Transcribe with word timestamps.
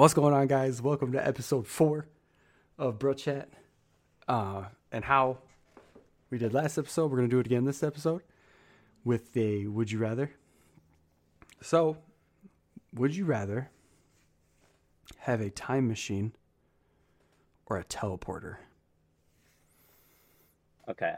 What's 0.00 0.14
going 0.14 0.32
on, 0.32 0.46
guys? 0.46 0.80
Welcome 0.80 1.12
to 1.12 1.28
episode 1.28 1.66
four 1.66 2.06
of 2.78 2.98
Bruhh 2.98 3.18
Chat. 3.18 3.50
Uh, 4.26 4.64
and 4.90 5.04
how 5.04 5.40
we 6.30 6.38
did 6.38 6.54
last 6.54 6.78
episode, 6.78 7.10
we're 7.10 7.18
going 7.18 7.28
to 7.28 7.36
do 7.36 7.38
it 7.38 7.44
again 7.44 7.66
this 7.66 7.82
episode 7.82 8.22
with 9.04 9.36
a 9.36 9.66
Would 9.66 9.92
You 9.92 9.98
Rather. 9.98 10.30
So, 11.60 11.98
would 12.94 13.14
you 13.14 13.26
rather 13.26 13.68
have 15.18 15.42
a 15.42 15.50
time 15.50 15.86
machine 15.86 16.32
or 17.66 17.76
a 17.76 17.84
teleporter? 17.84 18.56
Okay. 20.88 21.12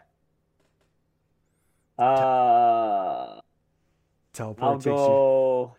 Uh, 1.97 3.39
Teleport 4.33 4.61
I'll 4.61 4.75
takes 4.75 4.87
you. 4.87 4.93
go. 4.93 5.77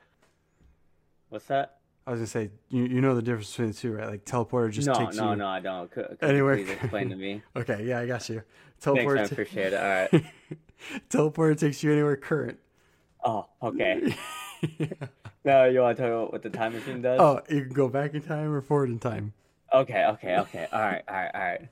What's 1.27 1.47
that? 1.47 1.79
I 2.05 2.11
was 2.11 2.19
gonna 2.19 2.27
say 2.27 2.49
you 2.69 2.83
you 2.83 3.01
know 3.01 3.15
the 3.15 3.21
difference 3.21 3.51
between 3.51 3.69
the 3.69 3.73
two, 3.73 3.93
right? 3.93 4.07
Like 4.09 4.25
teleporter 4.25 4.71
just 4.71 4.87
no, 4.87 4.93
takes 4.93 5.15
no, 5.15 5.23
you 5.23 5.29
no, 5.29 5.35
no, 5.35 5.47
I 5.47 5.59
don't. 5.59 5.89
Could, 5.89 6.17
could 6.19 6.29
Anywhere. 6.29 6.57
please 6.57 6.69
explain 6.81 7.09
to 7.09 7.15
me? 7.15 7.41
Okay, 7.55 7.85
yeah, 7.85 7.99
I 7.99 8.05
got 8.05 8.27
you. 8.29 8.43
Thanks, 8.79 9.01
Teleporter, 9.01 9.19
I 9.19 9.25
ta- 9.25 9.31
appreciate 9.31 9.73
it. 9.73 9.79
All 9.81 9.87
right. 10.21 10.25
teleporter 11.09 11.57
takes 11.57 11.81
you 11.83 11.91
anywhere 11.91 12.17
current. 12.17 12.59
Oh, 13.23 13.47
okay. 13.61 14.15
No, 15.45 15.65
you 15.65 15.81
want 15.81 15.97
to 15.97 16.03
talk 16.03 16.09
about 16.09 16.31
what 16.31 16.41
the 16.41 16.49
time 16.49 16.73
machine 16.73 17.01
does? 17.01 17.19
Oh, 17.19 17.41
you 17.49 17.65
can 17.65 17.73
go 17.73 17.89
back 17.89 18.13
in 18.13 18.21
time 18.21 18.53
or 18.53 18.61
forward 18.61 18.89
in 18.89 18.97
time. 18.99 19.33
Okay, 19.73 20.05
okay, 20.05 20.37
okay. 20.37 20.67
All 20.71 20.79
right, 20.79 21.03
all 21.07 21.15
right, 21.15 21.31
all 21.33 21.41
right. 21.41 21.67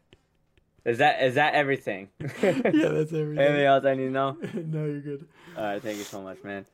Is 0.84 0.98
that 0.98 1.22
is 1.24 1.36
that 1.36 1.54
everything? 1.54 2.10
Yeah, 2.20 2.52
that's 2.52 3.14
everything. 3.14 3.38
Anything 3.38 3.66
else 3.66 3.86
I 3.86 3.94
need 3.94 4.06
to 4.06 4.12
know? 4.12 4.38
no, 4.54 4.86
you're 4.86 5.00
good. 5.00 5.28
All 5.56 5.64
right, 5.64 5.82
thank 5.82 6.00
you 6.00 6.04
so 6.04 6.22
much, 6.22 6.44
man. 6.44 6.66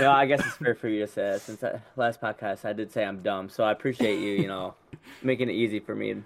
No, 0.00 0.10
I 0.10 0.26
guess 0.26 0.40
it's 0.44 0.56
fair 0.62 0.74
for 0.74 0.88
you 0.88 1.00
to 1.00 1.06
say 1.06 1.22
that 1.32 1.40
since 1.40 1.62
I, 1.62 1.80
last 1.96 2.20
podcast 2.20 2.64
I 2.64 2.72
did 2.72 2.92
say 2.92 3.04
I'm 3.04 3.22
dumb, 3.22 3.48
so 3.48 3.64
I 3.64 3.72
appreciate 3.72 4.18
you, 4.18 4.32
you 4.42 4.48
know, 4.48 4.74
making 5.22 5.48
it 5.48 5.52
easy 5.54 5.78
for 5.80 5.94
me. 5.94 6.16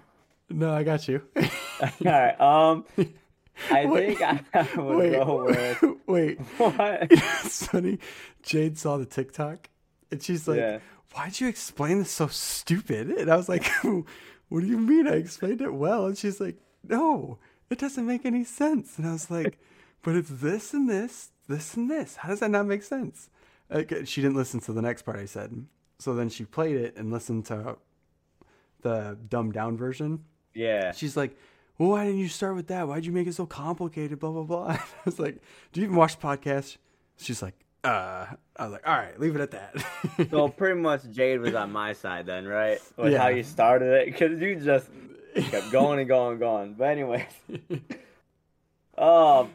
No, 0.49 0.73
I 0.73 0.83
got 0.83 1.07
you. 1.07 1.21
All 1.37 1.89
right, 2.05 2.39
um, 2.41 2.85
I 3.71 3.85
Wait. 3.85 4.17
think 4.17 4.21
I 4.53 4.67
would 4.81 4.97
wait, 4.97 5.13
go 5.13 5.45
with 5.45 5.83
wait. 6.07 6.39
what? 6.57 7.07
it's 7.11 7.67
funny. 7.67 7.99
Jade 8.41 8.77
saw 8.77 8.97
the 8.97 9.05
TikTok, 9.05 9.69
and 10.11 10.23
she's 10.23 10.47
like, 10.47 10.57
Yeah. 10.59 10.79
"Why'd 11.13 11.39
you 11.39 11.47
explain 11.47 11.99
this 11.99 12.09
so 12.11 12.27
stupid?" 12.27 13.09
And 13.09 13.29
I 13.29 13.35
was 13.35 13.47
like, 13.49 13.65
"What 13.83 14.61
do 14.61 14.65
you 14.65 14.77
mean? 14.79 15.07
I 15.07 15.13
explained 15.15 15.61
it 15.61 15.73
well." 15.73 16.07
And 16.07 16.17
she's 16.17 16.39
like, 16.39 16.57
"No, 16.87 17.37
it 17.69 17.77
doesn't 17.77 18.07
make 18.07 18.25
any 18.25 18.43
sense." 18.43 18.97
And 18.97 19.05
I 19.07 19.11
was 19.11 19.29
like, 19.29 19.59
"But 20.01 20.15
it's 20.15 20.29
this 20.29 20.73
and 20.73 20.89
this, 20.89 21.31
this 21.49 21.75
and 21.75 21.89
this. 21.89 22.15
How 22.17 22.29
does 22.29 22.39
that 22.39 22.51
not 22.51 22.65
make 22.67 22.83
sense?" 22.83 23.29
Okay, 23.71 24.05
she 24.05 24.21
didn't 24.21 24.37
listen 24.37 24.59
to 24.61 24.73
the 24.73 24.81
next 24.81 25.01
part 25.03 25.17
I 25.19 25.25
said, 25.25 25.65
so 25.99 26.15
then 26.15 26.29
she 26.29 26.45
played 26.45 26.75
it 26.77 26.95
and 26.97 27.11
listened 27.11 27.45
to 27.47 27.77
the 28.81 29.17
dumbed 29.29 29.53
down 29.53 29.77
version. 29.77 30.23
Yeah. 30.55 30.91
She's 30.91 31.15
like, 31.15 31.37
well, 31.77 31.89
why 31.89 32.05
didn't 32.05 32.19
you 32.19 32.29
start 32.29 32.55
with 32.55 32.67
that? 32.67 32.87
Why'd 32.87 33.05
you 33.05 33.11
make 33.11 33.27
it 33.27 33.35
so 33.35 33.45
complicated? 33.45 34.19
Blah, 34.19 34.31
blah, 34.31 34.43
blah. 34.43 34.67
I 34.71 34.79
was 35.05 35.19
like, 35.19 35.37
do 35.71 35.81
you 35.81 35.85
even 35.85 35.95
watch 35.97 36.17
the 36.19 36.25
podcast? 36.25 36.77
She's 37.17 37.41
like, 37.43 37.53
uh, 37.83 38.25
I 38.57 38.63
was 38.63 38.71
like, 38.71 38.87
all 38.87 38.95
right, 38.97 39.19
leave 39.19 39.35
it 39.35 39.41
at 39.41 39.51
that. 39.51 40.29
So 40.31 40.47
pretty 40.57 40.79
much 40.79 41.09
Jade 41.11 41.39
was 41.39 41.53
on 41.53 41.71
my 41.71 41.93
side 41.93 42.25
then, 42.25 42.47
right? 42.47 42.79
With 42.97 43.13
Yeah. 43.13 43.19
how 43.21 43.27
you 43.27 43.43
started 43.43 43.93
it, 43.93 44.05
because 44.07 44.41
you 44.41 44.55
just 44.55 44.89
kept 45.35 45.71
going 45.71 45.99
and 45.99 46.07
going 46.07 46.31
and 46.31 46.39
going. 46.39 46.73
But 46.73 46.85
anyways, 46.85 47.25
um, 48.97 49.51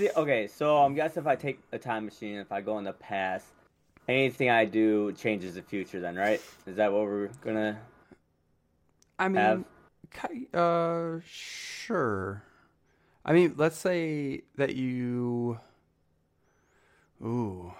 see, 0.00 0.10
okay, 0.16 0.46
so 0.46 0.78
I'm 0.78 0.94
guessing 0.94 1.22
if 1.22 1.26
I 1.26 1.36
take 1.36 1.60
a 1.72 1.78
time 1.78 2.04
machine, 2.06 2.36
if 2.36 2.50
I 2.50 2.60
go 2.60 2.78
in 2.78 2.84
the 2.84 2.92
past, 2.92 3.46
anything 4.08 4.50
I 4.50 4.64
do 4.64 5.12
changes 5.12 5.54
the 5.54 5.62
future. 5.62 6.00
Then, 6.00 6.16
right? 6.16 6.40
Is 6.66 6.76
that 6.76 6.92
what 6.92 7.02
we're 7.02 7.28
gonna? 7.42 7.78
I 9.18 9.28
mean, 9.28 9.36
Have- 9.36 9.64
uh, 10.54 11.20
sure. 11.26 12.42
I 13.24 13.32
mean, 13.34 13.54
let's 13.56 13.76
say 13.76 14.42
that 14.56 14.74
you, 14.74 15.58
ooh, 17.22 17.74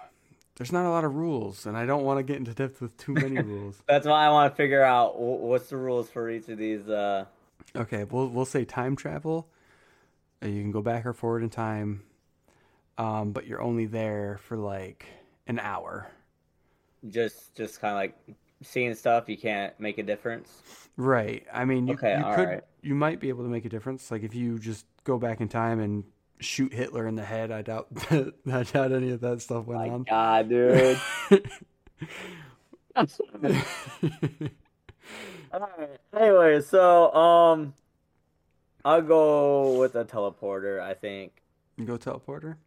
there's 0.55 0.71
not 0.71 0.85
a 0.85 0.89
lot 0.89 1.03
of 1.03 1.15
rules, 1.15 1.65
and 1.65 1.75
I 1.75 1.87
don't 1.87 2.03
want 2.03 2.19
to 2.19 2.23
get 2.23 2.37
into 2.37 2.53
depth 2.53 2.79
with 2.79 2.95
too 2.97 3.13
many 3.13 3.37
rules. 3.41 3.81
That's 3.87 4.05
why 4.05 4.25
I 4.25 4.29
want 4.29 4.51
to 4.53 4.55
figure 4.55 4.83
out 4.83 5.19
what's 5.19 5.69
the 5.69 5.77
rules 5.77 6.09
for 6.09 6.29
each 6.29 6.47
of 6.49 6.57
these. 6.57 6.87
Uh, 6.87 7.25
Okay, 7.75 8.03
we'll 8.03 8.27
we'll 8.27 8.45
say 8.45 8.65
time 8.65 8.95
travel. 8.95 9.47
Uh, 10.43 10.47
You 10.47 10.61
can 10.61 10.71
go 10.71 10.81
back 10.81 11.05
or 11.05 11.13
forward 11.13 11.41
in 11.41 11.49
time, 11.49 12.03
um, 12.97 13.31
but 13.31 13.47
you're 13.47 13.61
only 13.61 13.85
there 13.85 14.39
for 14.47 14.57
like 14.57 15.05
an 15.47 15.59
hour. 15.59 16.11
just, 17.09 17.55
just 17.55 17.79
kind 17.81 17.91
of 17.93 17.97
like 17.97 18.37
seeing 18.63 18.93
stuff. 18.95 19.27
You 19.29 19.37
can't 19.37 19.77
make 19.79 19.97
a 19.97 20.03
difference. 20.03 20.61
Right. 20.97 21.45
I 21.53 21.65
mean, 21.65 21.87
you, 21.87 21.93
Okay, 21.95 22.17
you 22.17 22.27
could 22.35 22.49
right. 22.49 22.63
you 22.81 22.95
might 22.95 23.19
be 23.19 23.29
able 23.29 23.43
to 23.43 23.49
make 23.49 23.65
a 23.65 23.69
difference. 23.69 24.11
Like 24.11 24.23
if 24.23 24.35
you 24.35 24.59
just 24.59 24.85
go 25.03 25.17
back 25.17 25.41
in 25.41 25.47
time 25.49 25.79
and 25.79 26.03
shoot 26.39 26.73
Hitler 26.73 27.07
in 27.07 27.15
the 27.15 27.23
head, 27.25 27.51
I 27.51 27.61
doubt 27.61 27.87
I 28.11 28.63
doubt 28.63 28.91
any 28.91 29.11
of 29.11 29.21
that 29.21 29.41
stuff 29.41 29.65
went 29.65 29.81
on. 29.81 29.87
My 29.87 29.93
on. 29.93 30.03
God, 30.03 30.49
dude. 30.49 30.99
Alright, 35.53 35.99
Anyway, 36.17 36.61
so 36.61 37.13
um, 37.13 37.73
I'll 38.85 39.01
go 39.01 39.79
with 39.79 39.95
a 39.95 40.05
teleporter. 40.05 40.79
I 40.79 40.93
think. 40.93 41.41
You 41.77 41.85
go 41.85 41.97
teleporter. 41.97 42.57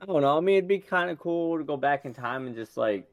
I 0.00 0.06
don't 0.06 0.22
know. 0.22 0.36
I 0.36 0.40
mean, 0.40 0.56
it'd 0.56 0.68
be 0.68 0.78
kind 0.78 1.10
of 1.10 1.18
cool 1.18 1.58
to 1.58 1.64
go 1.64 1.76
back 1.76 2.04
in 2.04 2.14
time 2.14 2.46
and 2.46 2.54
just 2.54 2.76
like 2.76 3.08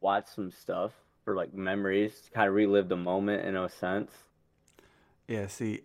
watch 0.00 0.26
some 0.34 0.50
stuff 0.50 0.92
for 1.24 1.36
like 1.36 1.54
memories, 1.54 2.30
kind 2.34 2.48
of 2.48 2.54
relive 2.54 2.88
the 2.88 2.96
moment 2.96 3.44
in 3.44 3.56
a 3.56 3.68
sense. 3.68 4.12
Yeah. 5.28 5.46
See, 5.46 5.82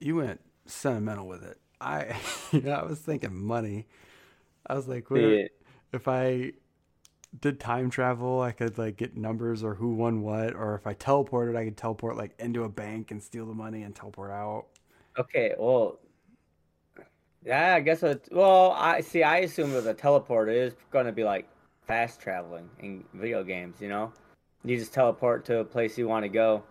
you 0.00 0.16
went 0.16 0.40
sentimental 0.66 1.26
with 1.26 1.42
it. 1.44 1.58
I 1.80 2.16
I 2.52 2.82
was 2.84 2.98
thinking 3.00 3.34
money. 3.34 3.86
I 4.66 4.74
was 4.74 4.88
like, 4.88 5.06
if 5.92 6.08
I 6.08 6.52
did 7.40 7.60
time 7.60 7.90
travel, 7.90 8.40
I 8.42 8.52
could 8.52 8.78
like 8.78 8.96
get 8.96 9.16
numbers 9.16 9.62
or 9.64 9.74
who 9.76 9.94
won 9.94 10.22
what, 10.22 10.54
or 10.54 10.74
if 10.74 10.86
I 10.86 10.94
teleported, 10.94 11.56
I 11.56 11.64
could 11.64 11.76
teleport 11.76 12.16
like 12.16 12.34
into 12.38 12.64
a 12.64 12.68
bank 12.68 13.10
and 13.10 13.22
steal 13.22 13.46
the 13.46 13.54
money 13.54 13.82
and 13.82 13.94
teleport 13.94 14.30
out. 14.30 14.66
Okay, 15.18 15.54
well, 15.58 15.98
yeah, 17.48 17.74
I 17.74 17.80
guess. 17.80 18.02
It, 18.02 18.28
well, 18.30 18.72
I 18.72 19.00
see. 19.00 19.22
I 19.22 19.38
assume 19.38 19.72
that 19.72 19.82
the 19.84 19.94
teleporter 19.94 20.54
is 20.54 20.74
going 20.90 21.06
to 21.06 21.12
be 21.12 21.24
like 21.24 21.48
fast 21.86 22.20
traveling 22.20 22.68
in 22.80 23.04
video 23.14 23.42
games. 23.42 23.80
You 23.80 23.88
know, 23.88 24.12
you 24.64 24.76
just 24.76 24.92
teleport 24.92 25.46
to 25.46 25.60
a 25.60 25.64
place 25.64 25.96
you 25.96 26.06
want 26.06 26.24
to 26.24 26.28
go. 26.28 26.62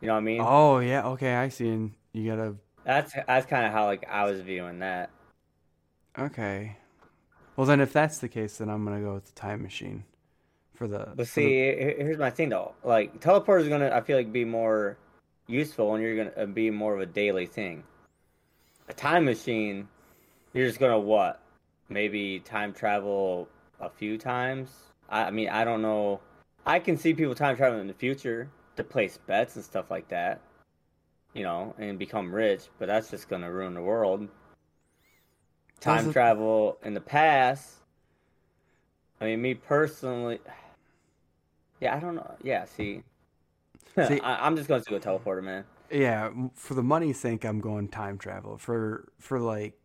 You 0.00 0.08
know 0.08 0.14
what 0.14 0.20
I 0.20 0.24
mean? 0.24 0.40
Oh 0.44 0.78
yeah, 0.80 1.06
okay, 1.08 1.34
I 1.34 1.48
see. 1.48 1.68
And 1.68 1.92
you 2.12 2.30
gotta 2.30 2.54
That's 2.84 3.14
that's 3.26 3.46
kind 3.46 3.64
of 3.64 3.72
how 3.72 3.86
like 3.86 4.06
I 4.08 4.24
was 4.24 4.40
viewing 4.40 4.80
that. 4.80 5.10
okay. 6.18 6.76
Well 7.56 7.66
then, 7.66 7.80
if 7.80 7.92
that's 7.92 8.18
the 8.18 8.28
case, 8.28 8.58
then 8.58 8.68
I'm 8.68 8.84
gonna 8.84 9.00
go 9.00 9.14
with 9.14 9.26
the 9.26 9.32
time 9.32 9.62
machine 9.62 10.04
for 10.74 10.86
the. 10.86 10.98
But 10.98 11.08
for 11.08 11.16
the- 11.16 11.24
see, 11.24 11.54
here's 11.54 12.18
my 12.18 12.30
thing 12.30 12.50
though. 12.50 12.74
Like 12.84 13.20
teleporter 13.20 13.62
is 13.62 13.68
gonna, 13.68 13.90
I 13.90 14.02
feel 14.02 14.16
like, 14.18 14.30
be 14.30 14.44
more 14.44 14.98
useful, 15.46 15.94
and 15.94 16.02
you're 16.02 16.16
gonna 16.16 16.36
uh, 16.36 16.46
be 16.46 16.70
more 16.70 16.94
of 16.94 17.00
a 17.00 17.06
daily 17.06 17.46
thing. 17.46 17.84
A 18.88 18.92
time 18.92 19.24
machine, 19.24 19.88
you're 20.52 20.66
just 20.66 20.78
gonna 20.78 20.98
what? 20.98 21.40
Maybe 21.88 22.40
time 22.40 22.72
travel 22.72 23.48
a 23.80 23.88
few 23.88 24.18
times. 24.18 24.70
I, 25.08 25.24
I 25.24 25.30
mean, 25.30 25.48
I 25.48 25.64
don't 25.64 25.82
know. 25.82 26.20
I 26.66 26.78
can 26.78 26.96
see 26.96 27.14
people 27.14 27.34
time 27.34 27.56
traveling 27.56 27.82
in 27.82 27.86
the 27.88 27.94
future 27.94 28.48
to 28.76 28.84
place 28.84 29.18
bets 29.26 29.56
and 29.56 29.64
stuff 29.64 29.90
like 29.90 30.08
that. 30.08 30.40
You 31.32 31.42
know, 31.42 31.74
and 31.78 31.98
become 31.98 32.34
rich, 32.34 32.68
but 32.78 32.86
that's 32.86 33.10
just 33.10 33.28
gonna 33.28 33.50
ruin 33.50 33.74
the 33.74 33.82
world. 33.82 34.28
Time 35.80 36.12
travel 36.12 36.78
in 36.84 36.94
the 36.94 37.00
past. 37.00 37.76
I 39.20 39.26
mean, 39.26 39.42
me 39.42 39.54
personally, 39.54 40.40
yeah, 41.80 41.96
I 41.96 42.00
don't 42.00 42.14
know. 42.14 42.34
Yeah, 42.42 42.66
see, 42.66 43.02
See- 44.08 44.20
I, 44.20 44.46
I'm 44.46 44.56
just 44.56 44.68
to 44.68 44.80
do 44.80 44.96
a 44.96 45.00
teleporter, 45.00 45.42
man. 45.42 45.64
Yeah, 45.90 46.30
for 46.54 46.74
the 46.74 46.82
money 46.82 47.12
sake, 47.12 47.44
I'm 47.44 47.60
going 47.60 47.88
time 47.88 48.18
travel. 48.18 48.58
For 48.58 49.08
for 49.18 49.38
like, 49.38 49.78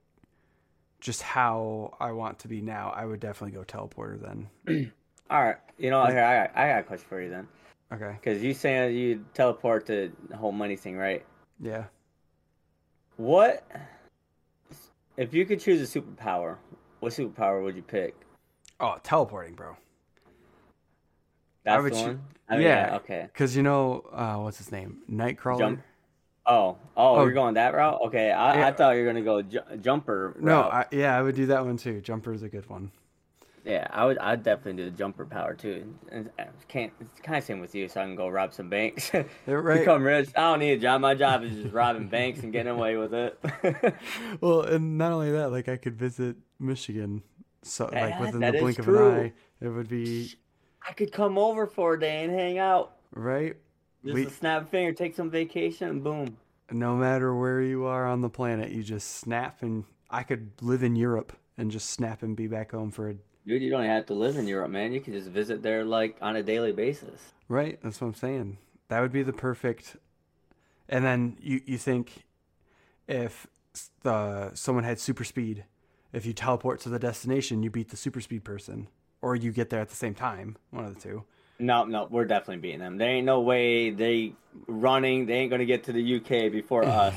just 0.99 1.21
how 1.21 1.95
I 1.99 2.11
want 2.11 2.39
to 2.39 2.47
be 2.47 2.61
now, 2.61 2.93
I 2.95 3.05
would 3.05 3.19
definitely 3.19 3.57
go 3.57 3.63
teleporter 3.63 4.21
then. 4.21 4.91
All 5.29 5.43
right, 5.43 5.57
you 5.77 5.89
know, 5.89 6.05
here 6.05 6.23
I 6.23 6.47
got, 6.47 6.57
I 6.57 6.67
got 6.69 6.79
a 6.79 6.83
question 6.83 7.05
for 7.07 7.21
you 7.21 7.29
then, 7.29 7.47
Okay. 7.93 8.17
because 8.19 8.41
you 8.41 8.53
saying 8.53 8.97
you 8.97 9.23
teleport 9.33 9.85
to 9.87 10.11
the 10.27 10.35
whole 10.35 10.51
money 10.51 10.75
thing, 10.75 10.97
right? 10.97 11.23
Yeah. 11.59 11.85
What 13.17 13.63
if 15.17 15.33
you 15.33 15.45
could 15.45 15.59
choose 15.59 15.81
a 15.81 15.99
superpower? 15.99 16.57
What 16.99 17.13
superpower 17.13 17.63
would 17.63 17.75
you 17.75 17.81
pick? 17.81 18.15
Oh, 18.79 18.97
teleporting, 19.03 19.53
bro. 19.53 19.75
That's 21.63 21.83
would 21.83 21.93
the 21.93 21.97
one. 21.97 22.21
I 22.47 22.53
mean, 22.55 22.63
yeah. 22.63 22.87
yeah. 22.87 22.95
Okay. 22.95 23.27
Cause 23.33 23.55
you 23.55 23.61
know, 23.61 24.05
uh, 24.11 24.37
what's 24.37 24.57
his 24.57 24.71
name? 24.71 24.99
Nightcrawler. 25.11 25.59
Jump. 25.59 25.81
Oh, 26.49 26.77
oh, 26.97 27.15
Oh. 27.17 27.23
you're 27.23 27.33
going 27.33 27.53
that 27.53 27.73
route? 27.75 28.01
Okay, 28.07 28.31
I, 28.31 28.57
Yeah. 28.59 28.67
I 28.67 28.71
thought 28.71 28.95
you 28.95 29.01
were 29.01 29.05
gonna 29.07 29.21
go 29.21 29.41
ju- 29.43 29.59
jumper. 29.81 30.35
No. 30.39 30.61
I, 30.63 30.85
yeah, 30.91 31.17
I 31.17 31.21
would 31.21 31.35
do 31.35 31.45
that 31.47 31.63
one 31.65 31.77
too. 31.77 32.01
Jumper 32.01 32.33
is 32.33 32.41
a 32.43 32.49
good 32.49 32.67
one. 32.69 32.91
Yeah, 33.65 33.85
I 33.91 34.05
would. 34.05 34.17
I'd 34.17 34.41
definitely 34.41 34.81
do 34.83 34.89
the 34.89 34.97
jumper 34.97 35.25
power 35.25 35.53
too. 35.53 35.93
And 36.11 36.29
I 36.39 36.47
can't. 36.69 36.91
It's 37.01 37.19
kind 37.21 37.37
of 37.37 37.43
same 37.43 37.59
with 37.59 37.75
you, 37.75 37.87
so 37.87 38.01
I 38.01 38.05
can 38.05 38.15
go 38.15 38.27
rob 38.29 38.53
some 38.53 38.69
banks. 38.69 39.11
Right. 39.45 39.79
Become 39.79 40.03
rich. 40.03 40.29
I 40.35 40.41
don't 40.41 40.59
need 40.59 40.71
a 40.71 40.77
job. 40.77 41.01
My 41.01 41.13
job 41.13 41.43
is 41.43 41.51
just 41.51 41.73
robbing 41.73 42.07
banks 42.07 42.39
and 42.41 42.51
getting 42.51 42.71
away 42.71 42.95
with 42.95 43.13
it. 43.13 43.37
Well, 44.41 44.61
and 44.61 44.97
not 44.97 45.11
only 45.11 45.31
that, 45.33 45.51
like 45.51 45.67
I 45.69 45.75
could 45.77 45.97
visit 45.97 46.37
Michigan, 46.59 47.21
so 47.61 47.89
like 47.91 48.19
within 48.19 48.39
the 48.39 48.51
blink 48.53 48.79
of 48.79 48.87
an 48.87 48.95
eye, 48.97 49.33
it 49.61 49.67
would 49.67 49.89
be 49.89 50.33
I 50.87 50.93
could 50.93 51.11
come 51.11 51.37
over 51.37 51.67
for 51.67 51.93
a 51.95 51.99
day 51.99 52.23
and 52.23 52.33
hang 52.33 52.57
out. 52.57 52.93
right. 53.13 53.57
Just 54.03 54.13
We- 54.13 54.25
a 54.25 54.29
snap 54.29 54.63
a 54.63 54.65
finger, 54.65 54.93
take 54.93 55.15
some 55.15 55.29
vacation, 55.29 55.89
and 55.89 56.03
boom. 56.03 56.37
No 56.71 56.95
matter 56.95 57.35
where 57.35 57.61
you 57.61 57.85
are 57.85 58.05
on 58.05 58.21
the 58.21 58.29
planet, 58.29 58.71
you 58.71 58.83
just 58.83 59.09
snap, 59.15 59.61
and 59.61 59.85
I 60.09 60.23
could 60.23 60.51
live 60.61 60.83
in 60.83 60.95
Europe 60.95 61.33
and 61.57 61.71
just 61.71 61.89
snap 61.89 62.23
and 62.23 62.35
be 62.35 62.47
back 62.47 62.71
home 62.71 62.91
for 62.91 63.09
a 63.09 63.15
Dude, 63.47 63.63
you 63.63 63.71
don't 63.71 63.85
have 63.85 64.05
to 64.07 64.13
live 64.13 64.37
in 64.37 64.47
Europe, 64.47 64.69
man. 64.69 64.93
You 64.93 65.01
can 65.01 65.13
just 65.13 65.29
visit 65.29 65.63
there 65.63 65.83
like 65.83 66.15
on 66.21 66.35
a 66.35 66.43
daily 66.43 66.71
basis. 66.71 67.33
Right, 67.47 67.79
that's 67.81 67.99
what 67.99 68.07
I'm 68.07 68.13
saying. 68.13 68.57
That 68.89 68.99
would 69.01 69.11
be 69.11 69.23
the 69.23 69.33
perfect. 69.33 69.97
And 70.87 71.03
then 71.03 71.35
you 71.41 71.61
you 71.65 71.77
think 71.79 72.25
if 73.07 73.47
the 74.03 74.53
someone 74.53 74.83
had 74.83 74.99
super 74.99 75.23
speed, 75.23 75.65
if 76.13 76.25
you 76.25 76.33
teleport 76.33 76.79
to 76.81 76.89
the 76.89 76.99
destination, 76.99 77.63
you 77.63 77.71
beat 77.71 77.89
the 77.89 77.97
super 77.97 78.21
speed 78.21 78.43
person, 78.43 78.87
or 79.21 79.35
you 79.35 79.51
get 79.51 79.69
there 79.71 79.81
at 79.81 79.89
the 79.89 79.95
same 79.95 80.13
time. 80.13 80.57
One 80.69 80.85
of 80.85 80.93
the 80.93 81.01
two. 81.01 81.23
No, 81.59 81.83
no, 81.83 82.07
we're 82.09 82.25
definitely 82.25 82.57
beating 82.61 82.79
them. 82.79 82.97
There 82.97 83.09
ain't 83.09 83.25
no 83.25 83.41
way 83.41 83.89
they 83.89 84.33
running. 84.67 85.25
They 85.25 85.33
ain't 85.33 85.51
gonna 85.51 85.65
get 85.65 85.83
to 85.85 85.91
the 85.91 86.15
UK 86.17 86.51
before 86.51 86.85
us. 86.85 87.13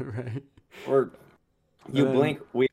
right. 0.00 0.42
We're 0.86 1.10
you 1.92 2.04
then- 2.04 2.14
blink, 2.14 2.40
we 2.54 2.66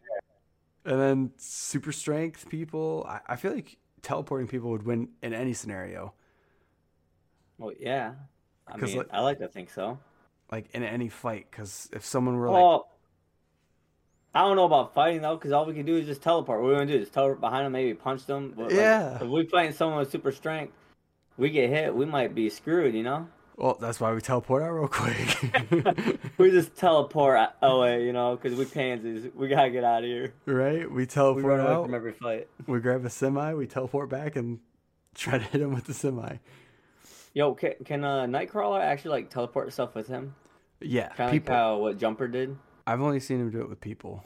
And 0.86 1.00
then 1.00 1.32
super 1.38 1.92
strength 1.92 2.48
people. 2.50 3.06
I, 3.08 3.20
I 3.28 3.36
feel 3.36 3.54
like 3.54 3.78
teleporting 4.02 4.48
people 4.48 4.70
would 4.72 4.84
win 4.84 5.10
in 5.22 5.34
any 5.34 5.54
scenario. 5.54 6.14
well, 7.58 7.74
yeah. 7.80 8.14
I 8.68 8.78
mean, 8.78 8.98
like- 8.98 9.08
I 9.12 9.20
like 9.20 9.40
to 9.40 9.48
think 9.50 9.70
so. 9.70 10.00
Like 10.50 10.70
in 10.74 10.84
any 10.84 11.10
fight, 11.10 11.48
because 11.52 11.90
if 11.94 12.06
someone 12.06 12.36
were 12.38 12.50
like, 12.50 12.82
I 14.34 14.42
don't 14.44 14.56
know 14.56 14.64
about 14.66 14.94
fighting 14.94 15.22
though, 15.22 15.36
because 15.36 15.52
all 15.52 15.66
we 15.66 15.74
can 15.74 15.86
do 15.86 15.98
is 15.98 16.06
just 16.06 16.22
teleport. 16.22 16.62
What 16.62 16.70
we 16.70 16.74
gonna 16.76 16.86
do? 16.86 17.00
Just 17.00 17.14
teleport 17.14 17.42
behind 17.42 17.66
them, 17.66 17.74
maybe 17.74 17.94
punch 17.94 18.26
them. 18.26 18.54
But, 18.56 18.68
like, 18.68 18.74
Yeah. 18.74 19.16
if 19.22 19.28
we 19.30 19.46
fighting 19.46 19.74
someone 19.74 20.00
with 20.00 20.10
super 20.12 20.32
strength, 20.32 20.74
we 21.42 21.50
get 21.50 21.70
hit, 21.70 21.96
we 21.96 22.06
might 22.06 22.34
be 22.36 22.50
screwed. 22.50 22.94
You 22.94 23.04
know. 23.04 23.28
well, 23.58 23.78
that's 23.82 24.00
why 24.00 24.14
we 24.14 24.22
teleport 24.22 24.62
out 24.64 24.72
real 24.72 24.88
quick. 24.88 26.18
We 26.38 26.50
just 26.52 26.76
teleport 26.76 27.40
away, 27.62 28.06
you 28.06 28.14
know, 28.14 28.36
because 28.36 28.58
we 28.58 28.66
pansies. 28.66 29.30
We 29.36 29.48
gotta 29.48 29.70
get 29.70 29.84
out 29.84 30.04
of 30.04 30.10
here. 30.10 30.34
right? 30.46 30.90
We 30.90 30.96
We 30.98 31.06
teleport 31.06 31.46
run 31.46 31.60
away 31.60 31.72
out. 31.74 31.86
from 31.86 31.94
every 31.94 32.14
fight. 32.14 32.48
we 32.68 32.80
grab 32.80 33.06
a 33.06 33.10
semi, 33.10 33.54
we 33.54 33.68
teleport 33.68 34.10
back, 34.10 34.36
and 34.36 34.60
try 35.14 35.38
to 35.38 35.44
hit 35.44 35.62
him 35.62 35.74
with 35.74 35.86
the 35.86 35.94
semi. 35.94 36.38
Yo, 37.34 37.54
can, 37.54 37.74
can 37.86 38.04
uh, 38.04 38.26
Nightcrawler 38.26 38.82
actually 38.82 39.12
like 39.12 39.30
teleport 39.30 39.68
itself 39.68 39.94
with 39.96 40.08
him? 40.08 40.36
Yeah, 40.82 41.10
Kind 41.10 41.30
of 41.38 41.44
like 41.44 41.50
how 41.50 41.78
what 41.78 41.98
Jumper 42.00 42.28
did. 42.28 42.58
I've 42.88 43.02
only 43.02 43.20
seen 43.20 43.40
him 43.40 43.52
do 43.52 43.62
it 43.62 43.70
with 43.70 43.80
people. 43.80 44.24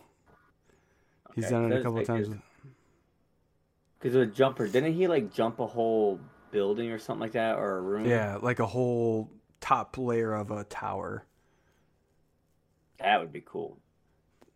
He's 1.36 1.46
Okay, 1.46 1.54
done 1.54 1.72
it 1.72 1.80
a 1.80 1.84
couple 1.84 2.00
of 2.00 2.08
times. 2.08 2.28
his- 2.28 2.30
With, 2.30 2.40
Because 4.00 4.16
with 4.16 4.34
Jumper, 4.36 4.68
didn't 4.68 4.94
he 4.94 5.08
like 5.08 5.34
jump 5.34 5.60
a 5.60 5.68
whole 5.68 6.20
building 6.56 6.90
or 6.92 6.98
something 6.98 7.20
like 7.20 7.34
that, 7.34 7.58
or 7.58 7.78
a 7.78 7.82
room? 7.82 8.06
yeah, 8.06 8.38
like 8.42 8.60
a 8.60 8.66
whole 8.66 9.30
top 9.60 9.98
layer 9.98 10.34
of 10.34 10.52
a 10.52 10.64
tower. 10.64 11.26
that 13.00 13.20
would 13.20 13.34
be 13.34 13.44
cool. 13.46 13.78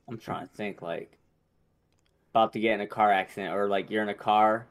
I'm 0.07 0.18
trying 0.18 0.48
to 0.48 0.54
think 0.56 0.81
like 0.81 1.18
about 2.31 2.54
to 2.54 2.60
get 2.60 2.75
in 2.75 2.81
a 2.81 2.88
car 2.88 3.12
accident, 3.12 3.54
or 3.54 3.68
like 3.68 3.90
you're 3.90 4.01
in 4.01 4.10
a 4.10 4.13
car, 4.13 4.66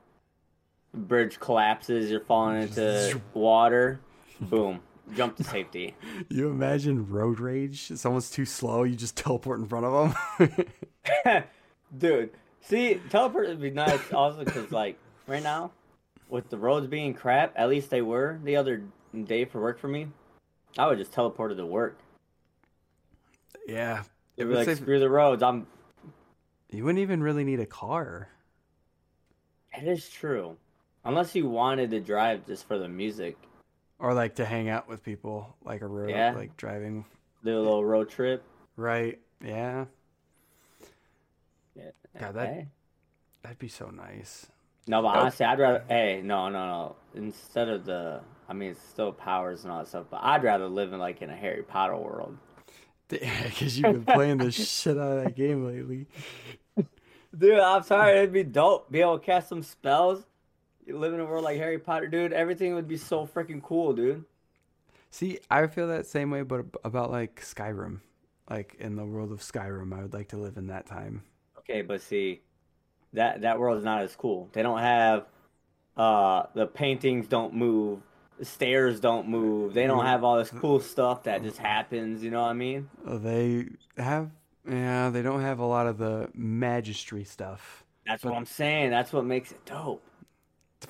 bridge 0.94 1.38
collapses, 1.38 2.10
you're 2.10 2.20
falling 2.20 2.62
into 2.62 3.20
water, 3.34 4.00
boom, 4.40 4.80
jump 5.14 5.36
to 5.36 5.44
safety. 5.44 5.94
You 6.30 6.48
imagine 6.48 7.08
road 7.10 7.40
rage? 7.40 7.88
Someone's 7.94 8.30
too 8.30 8.44
slow, 8.46 8.84
you 8.84 8.96
just 8.96 9.16
teleport 9.24 9.60
in 9.60 9.66
front 9.66 9.86
of 9.86 10.16
them. 11.24 11.44
Dude, 11.96 12.30
see, 12.62 13.00
teleport 13.10 13.48
would 13.48 13.60
be 13.60 13.70
nice 13.70 14.12
also 14.12 14.44
because, 14.44 14.70
like, 14.72 14.98
right 15.26 15.42
now, 15.42 15.70
with 16.28 16.48
the 16.50 16.58
roads 16.58 16.86
being 16.86 17.14
crap, 17.14 17.52
at 17.56 17.68
least 17.68 17.90
they 17.90 18.02
were 18.02 18.38
the 18.44 18.56
other 18.56 18.82
day 19.24 19.44
for 19.44 19.60
work 19.60 19.78
for 19.78 19.88
me, 19.88 20.08
I 20.76 20.86
would 20.86 20.98
just 20.98 21.12
teleport 21.12 21.56
to 21.56 21.66
work. 21.66 21.98
yeah, 23.66 24.02
It'd 24.36 24.50
it 24.52 24.54
like, 24.56 24.64
save- 24.66 24.78
screw 24.78 24.98
the 24.98 25.08
roads. 25.10 25.42
I'm. 25.42 25.66
you 26.70 26.84
wouldn't 26.84 27.00
even 27.02 27.22
really 27.22 27.44
need 27.44 27.60
a 27.60 27.66
car. 27.66 28.28
It 29.76 29.86
is 29.86 30.08
true. 30.08 30.56
Unless 31.04 31.34
you 31.34 31.48
wanted 31.48 31.90
to 31.90 32.00
drive 32.00 32.46
just 32.46 32.66
for 32.66 32.78
the 32.78 32.88
music, 32.88 33.36
Or 33.98 34.12
like 34.14 34.34
to 34.36 34.44
hang 34.44 34.68
out 34.68 34.88
with 34.88 35.02
people, 35.02 35.56
like 35.64 35.80
a 35.82 35.86
road, 35.86 36.10
Yeah. 36.10 36.32
like 36.32 36.56
driving. 36.56 37.04
do 37.44 37.56
a 37.56 37.60
little 37.60 37.84
road 37.84 38.08
trip. 38.10 38.42
Right? 38.76 39.18
Yeah, 39.42 39.86
Yeah, 41.74 41.90
Yeah, 42.14 42.32
that- 42.32 42.46
Hey. 42.48 42.68
that'd 43.42 43.58
be 43.58 43.68
so 43.68 43.90
nice. 43.90 44.48
No, 44.88 45.02
but 45.02 45.12
Nope. 45.12 45.22
honestly, 45.22 45.46
I'd 45.46 45.58
rather. 45.58 45.84
Hey, 45.88 46.22
no, 46.24 46.48
no, 46.48 46.66
no. 46.66 46.96
Instead 47.14 47.68
of 47.68 47.84
the, 47.84 48.20
I 48.48 48.52
mean, 48.54 48.70
it's 48.70 48.82
still 48.82 49.12
powers 49.12 49.64
and 49.64 49.72
all 49.72 49.80
that 49.80 49.88
stuff, 49.88 50.06
but 50.10 50.20
I'd 50.22 50.42
rather 50.42 50.66
live 50.68 50.92
in 50.92 50.98
like 50.98 51.22
in 51.22 51.30
a 51.30 51.36
Harry 51.36 51.62
Potter 51.62 51.96
world. 51.96 52.36
Because 53.08 53.78
you've 53.78 53.92
been 53.92 54.04
playing 54.04 54.36
the 54.38 54.50
shit 54.50 54.98
out 54.98 55.18
of 55.18 55.24
that 55.24 55.34
game 55.34 55.64
lately. 55.66 56.06
Dude, 57.36 57.58
I'm 57.58 57.82
sorry, 57.82 58.18
it'd 58.18 58.32
be 58.32 58.42
dope. 58.42 58.90
Be 58.90 59.00
able 59.00 59.18
to 59.18 59.24
cast 59.24 59.48
some 59.48 59.62
spells. 59.62 60.24
You 60.86 60.98
live 60.98 61.14
in 61.14 61.20
a 61.20 61.24
world 61.24 61.44
like 61.44 61.56
Harry 61.58 61.78
Potter, 61.78 62.06
dude. 62.06 62.32
Everything 62.32 62.74
would 62.74 62.88
be 62.88 62.96
so 62.98 63.26
freaking 63.26 63.62
cool, 63.62 63.92
dude. 63.94 64.24
See, 65.10 65.38
I 65.50 65.66
feel 65.68 65.88
that 65.88 66.06
same 66.06 66.30
way, 66.30 66.42
but 66.42 66.66
about 66.84 67.10
like 67.10 67.40
Skyrim. 67.42 68.00
Like 68.50 68.76
in 68.78 68.96
the 68.96 69.04
world 69.04 69.32
of 69.32 69.40
Skyrim, 69.40 69.92
I 69.96 70.02
would 70.02 70.14
like 70.14 70.28
to 70.28 70.36
live 70.38 70.56
in 70.56 70.66
that 70.68 70.86
time. 70.86 71.22
Okay, 71.58 71.82
but 71.82 72.00
see, 72.00 72.40
that 73.12 73.42
that 73.42 73.58
world 73.58 73.78
is 73.78 73.84
not 73.84 74.02
as 74.02 74.14
cool. 74.16 74.48
They 74.52 74.62
don't 74.62 74.78
have 74.80 75.26
uh 75.96 76.44
the 76.54 76.66
paintings 76.66 77.26
don't 77.26 77.54
move, 77.54 78.00
the 78.38 78.44
stairs 78.44 79.00
don't 79.00 79.28
move. 79.28 79.74
They 79.74 79.86
don't 79.86 80.04
have 80.06 80.22
all 80.24 80.36
this 80.38 80.50
cool 80.50 80.80
stuff 80.80 81.24
that 81.24 81.42
just 81.42 81.58
happens. 81.58 82.22
You 82.22 82.30
know 82.30 82.42
what 82.42 82.50
I 82.50 82.54
mean? 82.54 82.88
Uh, 83.06 83.18
They 83.18 83.66
have, 83.96 84.30
yeah, 84.68 85.10
they 85.10 85.22
don't 85.22 85.40
have 85.42 85.58
a 85.58 85.64
lot 85.66 85.86
of 85.86 85.98
the 85.98 86.28
magistry 86.38 87.26
stuff, 87.26 87.84
That's 88.06 88.22
But- 88.22 88.30
what 88.30 88.38
I'm 88.38 88.44
saying. 88.46 88.90
That's 88.90 89.12
what 89.12 89.24
makes 89.24 89.50
it 89.52 89.64
dope. 89.64 90.02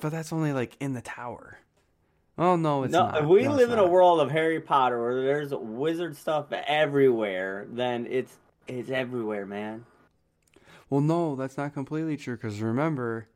but 0.01 0.11
that's 0.11 0.31
only 0.31 0.53
like 0.53 0.75
in 0.79 0.93
the 0.93 1.01
tower. 1.01 1.57
Oh 2.37 2.55
no, 2.55 2.83
it's 2.83 2.93
no, 2.93 3.07
not. 3.07 3.23
if 3.23 3.25
we 3.25 3.43
No, 3.43 3.53
live 3.55 3.71
in 3.71 3.79
a 3.79 3.87
world 3.87 4.21
of 4.21 4.31
Harry 4.31 4.61
Potter 4.61 5.01
where 5.01 5.23
there's 5.23 5.51
wizard 5.53 6.15
stuff 6.15 6.45
everywhere, 6.51 7.65
then 7.69 8.05
it's 8.09 8.37
it's 8.67 8.89
everywhere, 8.91 9.45
man. 9.47 9.83
Well, 10.89 11.01
no, 11.01 11.35
that's 11.35 11.57
not 11.57 11.73
completely 11.73 12.17
true. 12.17 12.35
Because 12.35 12.61
remember, 12.61 13.27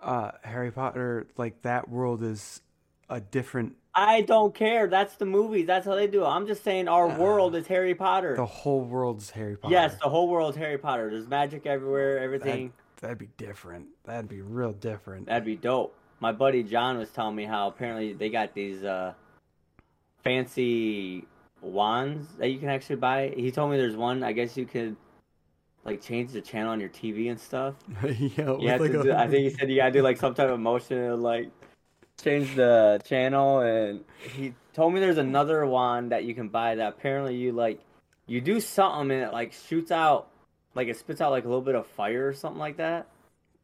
uh, 0.00 0.32
Harry 0.44 0.70
Potter, 0.70 1.26
like 1.36 1.62
that 1.62 1.88
world 1.88 2.22
is 2.22 2.60
a 3.08 3.20
different. 3.20 3.76
I 3.94 4.20
don't 4.20 4.54
care. 4.54 4.86
That's 4.86 5.16
the 5.16 5.24
movies. 5.26 5.66
That's 5.66 5.84
how 5.86 5.94
they 5.96 6.06
do 6.06 6.22
it. 6.24 6.28
I'm 6.28 6.46
just 6.46 6.62
saying 6.62 6.86
our 6.88 7.08
Uh, 7.10 7.18
world 7.18 7.56
is 7.56 7.66
Harry 7.66 7.94
Potter. 7.94 8.36
The 8.36 8.46
whole 8.46 8.82
world's 8.84 9.30
Harry 9.30 9.56
Potter. 9.56 9.72
Yes, 9.72 9.96
the 10.00 10.08
whole 10.08 10.28
world's 10.28 10.56
Harry 10.56 10.78
Potter. 10.78 11.10
There's 11.10 11.26
magic 11.26 11.66
everywhere, 11.66 12.18
everything. 12.20 12.72
that'd 13.00 13.18
be 13.18 13.28
different. 13.36 13.86
That'd 14.04 14.28
be 14.28 14.40
real 14.40 14.72
different. 14.72 15.26
That'd 15.26 15.44
be 15.44 15.56
dope. 15.56 15.94
My 16.20 16.32
buddy 16.32 16.62
John 16.64 16.98
was 16.98 17.10
telling 17.10 17.36
me 17.36 17.44
how 17.44 17.68
apparently 17.68 18.12
they 18.12 18.28
got 18.28 18.54
these 18.54 18.82
uh, 18.84 19.14
fancy 20.24 21.24
wands 21.60 22.26
that 22.38 22.48
you 22.50 22.58
can 22.58 22.68
actually 22.68 22.96
buy. 22.96 23.32
He 23.36 23.50
told 23.50 23.70
me 23.70 23.76
there's 23.76 23.96
one. 23.96 24.22
I 24.22 24.32
guess 24.32 24.56
you 24.56 24.66
could 24.66 24.96
like 25.88 26.02
change 26.02 26.32
the 26.32 26.40
channel 26.40 26.70
on 26.72 26.80
your 26.80 26.88
TV 26.88 27.30
and 27.30 27.38
stuff. 27.40 27.74
yeah, 28.02 28.10
with 28.10 28.20
You 28.62 28.68
have 28.68 28.80
like 28.80 28.92
to 28.92 29.00
a- 29.00 29.04
do, 29.04 29.12
I 29.12 29.28
think 29.28 29.44
he 29.44 29.50
said 29.50 29.70
you 29.70 29.76
gotta 29.76 29.92
do 29.92 30.02
like 30.02 30.16
some 30.18 30.34
type 30.34 30.50
of 30.50 30.60
motion 30.60 30.98
and 30.98 31.22
like 31.22 31.50
change 32.22 32.54
the 32.54 33.00
channel. 33.04 33.60
And 33.60 34.04
he 34.34 34.54
told 34.74 34.94
me 34.94 35.00
there's 35.00 35.18
another 35.18 35.66
wand 35.66 36.12
that 36.12 36.24
you 36.24 36.34
can 36.34 36.48
buy 36.48 36.74
that 36.76 36.88
apparently 36.88 37.36
you 37.36 37.52
like 37.52 37.80
you 38.26 38.40
do 38.40 38.60
something 38.60 39.10
and 39.10 39.24
it 39.24 39.32
like 39.32 39.52
shoots 39.52 39.90
out 39.90 40.28
like 40.74 40.88
it 40.88 40.96
spits 40.96 41.20
out 41.20 41.30
like 41.30 41.44
a 41.44 41.48
little 41.48 41.62
bit 41.62 41.74
of 41.74 41.86
fire 41.86 42.28
or 42.28 42.32
something 42.32 42.60
like 42.60 42.76
that. 42.76 43.08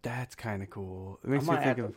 That's 0.02 0.35
kind 0.35 0.62
of 0.62 0.71
cool. 0.71 1.19
It 1.23 1.31
makes 1.31 1.47
me 1.47 1.57
think 1.57 1.78
of. 1.78 1.95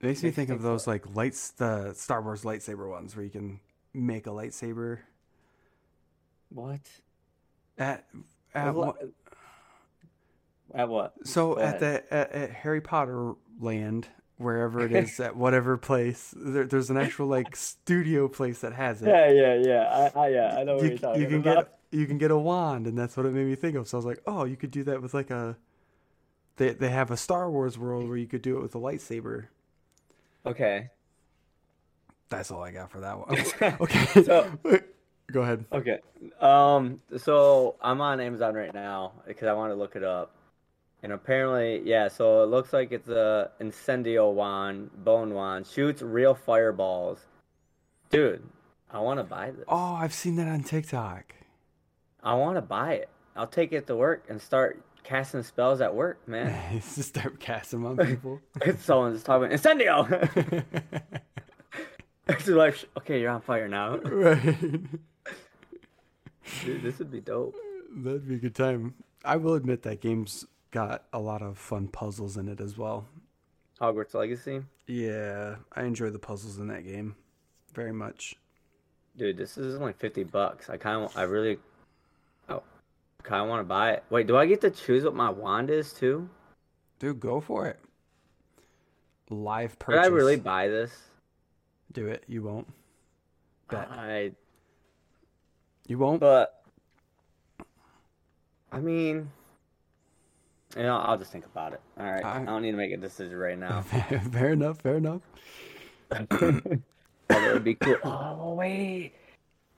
It 0.00 0.06
makes 0.06 0.22
me 0.22 0.28
Makes 0.28 0.36
think 0.36 0.50
of 0.50 0.62
those 0.62 0.86
like 0.86 1.14
lights, 1.14 1.50
the 1.52 1.92
Star 1.94 2.20
Wars 2.20 2.42
lightsaber 2.42 2.90
ones, 2.90 3.16
where 3.16 3.24
you 3.24 3.30
can 3.30 3.60
make 3.94 4.26
a 4.26 4.30
lightsaber. 4.30 4.98
What? 6.50 6.80
At, 7.78 8.04
at 8.54 8.74
What- 8.74 8.86
what, 8.86 8.96
At 10.74 10.88
what? 10.88 11.14
so 11.26 11.58
at 11.58 11.78
the 11.80 12.02
at, 12.12 12.32
at 12.32 12.50
Harry 12.50 12.80
Potter 12.80 13.34
land, 13.60 14.08
wherever 14.38 14.80
it 14.84 14.92
is, 14.92 15.20
at 15.26 15.36
whatever 15.36 15.76
place, 15.76 16.34
there, 16.36 16.64
there's 16.64 16.90
an 16.90 16.96
actual 16.96 17.26
like 17.28 17.54
studio 17.54 18.26
place 18.28 18.60
that 18.60 18.72
has 18.72 19.00
it. 19.02 19.08
Yeah, 19.08 19.30
yeah, 19.30 19.54
yeah. 19.64 20.10
I, 20.14 20.18
I 20.20 20.28
yeah, 20.28 20.56
I 20.58 20.64
know 20.64 20.74
what 20.74 20.82
you, 20.84 20.88
you're 20.90 20.98
talking 20.98 21.22
you 21.22 21.28
can 21.28 21.40
about. 21.40 21.56
get 21.92 22.00
you 22.00 22.06
can 22.06 22.18
get 22.18 22.30
a 22.32 22.36
wand, 22.38 22.86
and 22.88 22.98
that's 22.98 23.16
what 23.16 23.24
it 23.26 23.32
made 23.32 23.46
me 23.46 23.54
think 23.54 23.76
of. 23.76 23.86
So 23.86 23.96
I 23.96 23.98
was 23.98 24.04
like, 24.06 24.20
oh, 24.26 24.44
you 24.44 24.56
could 24.56 24.72
do 24.72 24.82
that 24.84 25.00
with 25.00 25.14
like 25.14 25.30
a 25.30 25.56
They 26.56 26.70
they 26.70 26.90
have 26.90 27.10
a 27.12 27.16
Star 27.16 27.48
Wars 27.50 27.78
world 27.78 28.08
where 28.08 28.16
you 28.16 28.26
could 28.26 28.42
do 28.42 28.56
it 28.56 28.62
with 28.62 28.74
a 28.74 28.78
lightsaber. 28.78 29.46
Okay. 30.44 30.90
That's 32.30 32.50
all 32.50 32.62
I 32.64 32.72
got 32.72 32.90
for 32.90 33.00
that 33.00 33.16
one. 33.18 33.38
okay. 33.80 34.22
So- 34.24 34.50
Go 35.32 35.42
ahead. 35.42 35.64
Okay. 35.72 35.98
Um. 36.40 37.00
So 37.16 37.76
I'm 37.80 38.00
on 38.00 38.20
Amazon 38.20 38.54
right 38.54 38.72
now 38.74 39.12
because 39.26 39.48
I 39.48 39.52
want 39.54 39.72
to 39.72 39.74
look 39.74 39.96
it 39.96 40.04
up, 40.04 40.32
and 41.02 41.12
apparently, 41.12 41.80
yeah. 41.84 42.08
So 42.08 42.42
it 42.42 42.46
looks 42.46 42.72
like 42.72 42.92
it's 42.92 43.08
a 43.08 43.50
incendio 43.60 44.32
wand, 44.32 44.90
bone 45.04 45.32
wand, 45.34 45.66
shoots 45.66 46.02
real 46.02 46.34
fireballs. 46.34 47.20
Dude, 48.10 48.42
I 48.90 49.00
want 49.00 49.18
to 49.18 49.24
buy 49.24 49.50
this. 49.50 49.64
Oh, 49.66 49.94
I've 49.94 50.12
seen 50.14 50.36
that 50.36 50.46
on 50.46 50.62
TikTok. 50.62 51.34
I 52.22 52.34
want 52.34 52.56
to 52.56 52.62
buy 52.62 52.94
it. 52.94 53.08
I'll 53.34 53.46
take 53.46 53.72
it 53.72 53.86
to 53.88 53.96
work 53.96 54.26
and 54.28 54.40
start 54.40 54.80
casting 55.02 55.42
spells 55.42 55.80
at 55.80 55.94
work, 55.94 56.26
man. 56.28 56.54
Just 56.74 57.02
start 57.08 57.40
casting 57.40 57.80
'em 57.80 57.86
on 57.86 57.96
people. 58.06 58.40
Someone's 58.78 59.22
talking 59.22 59.50
incendio. 59.50 60.06
it's 62.28 62.46
like, 62.46 62.84
okay, 62.98 63.20
you're 63.20 63.30
on 63.30 63.40
fire 63.40 63.68
now. 63.68 63.96
right. 63.98 64.80
Dude, 66.64 66.82
this 66.82 66.98
would 66.98 67.10
be 67.10 67.20
dope. 67.20 67.56
That'd 67.96 68.28
be 68.28 68.34
a 68.34 68.38
good 68.38 68.54
time. 68.54 68.94
I 69.24 69.36
will 69.36 69.54
admit 69.54 69.82
that 69.82 70.00
game's 70.00 70.44
got 70.70 71.04
a 71.12 71.18
lot 71.18 71.42
of 71.42 71.56
fun 71.56 71.88
puzzles 71.88 72.36
in 72.36 72.48
it 72.48 72.60
as 72.60 72.76
well. 72.76 73.06
Hogwarts 73.80 74.14
Legacy. 74.14 74.62
Yeah, 74.86 75.56
I 75.72 75.84
enjoy 75.84 76.10
the 76.10 76.18
puzzles 76.18 76.58
in 76.58 76.68
that 76.68 76.84
game 76.84 77.16
very 77.74 77.92
much. 77.92 78.36
Dude, 79.16 79.36
this 79.36 79.56
is 79.56 79.76
only 79.76 79.92
fifty 79.92 80.24
bucks. 80.24 80.68
I 80.68 80.76
kind 80.76 81.04
of, 81.04 81.16
I 81.16 81.22
really, 81.22 81.58
oh, 82.48 82.62
kind 83.22 83.42
of 83.42 83.48
want 83.48 83.60
to 83.60 83.64
buy 83.64 83.92
it. 83.92 84.04
Wait, 84.10 84.26
do 84.26 84.36
I 84.36 84.46
get 84.46 84.60
to 84.62 84.70
choose 84.70 85.04
what 85.04 85.14
my 85.14 85.30
wand 85.30 85.70
is 85.70 85.92
too? 85.92 86.28
Dude, 86.98 87.20
go 87.20 87.40
for 87.40 87.66
it. 87.66 87.78
Live 89.30 89.70
Did 89.70 89.78
purchase. 89.78 90.04
I 90.04 90.08
really 90.08 90.36
buy 90.36 90.68
this? 90.68 90.92
do 91.92 92.08
it? 92.08 92.24
You 92.26 92.42
won't. 92.42 92.66
Bet. 93.70 93.88
I, 93.90 94.32
You 95.86 95.98
won't. 95.98 96.20
but, 96.20 96.62
I 98.72 98.80
mean, 98.80 99.30
you 100.76 100.82
know, 100.82 100.96
I'll 100.96 101.18
just 101.18 101.30
think 101.30 101.44
about 101.46 101.72
it. 101.74 101.80
All 101.98 102.04
right, 102.10 102.24
I 102.24 102.40
I- 102.40 102.44
don't 102.44 102.62
need 102.62 102.72
to 102.72 102.76
make 102.76 102.92
a 102.92 102.96
decision 102.96 103.36
right 103.36 103.58
now. 103.58 103.80
fair 104.32 104.52
enough. 104.52 104.80
Fair 104.80 104.96
enough. 104.96 105.22
Although 106.30 107.50
it'd 107.50 107.64
be 107.64 107.74
cool. 107.74 107.96
Oh 108.04 108.54
wait, 108.54 109.12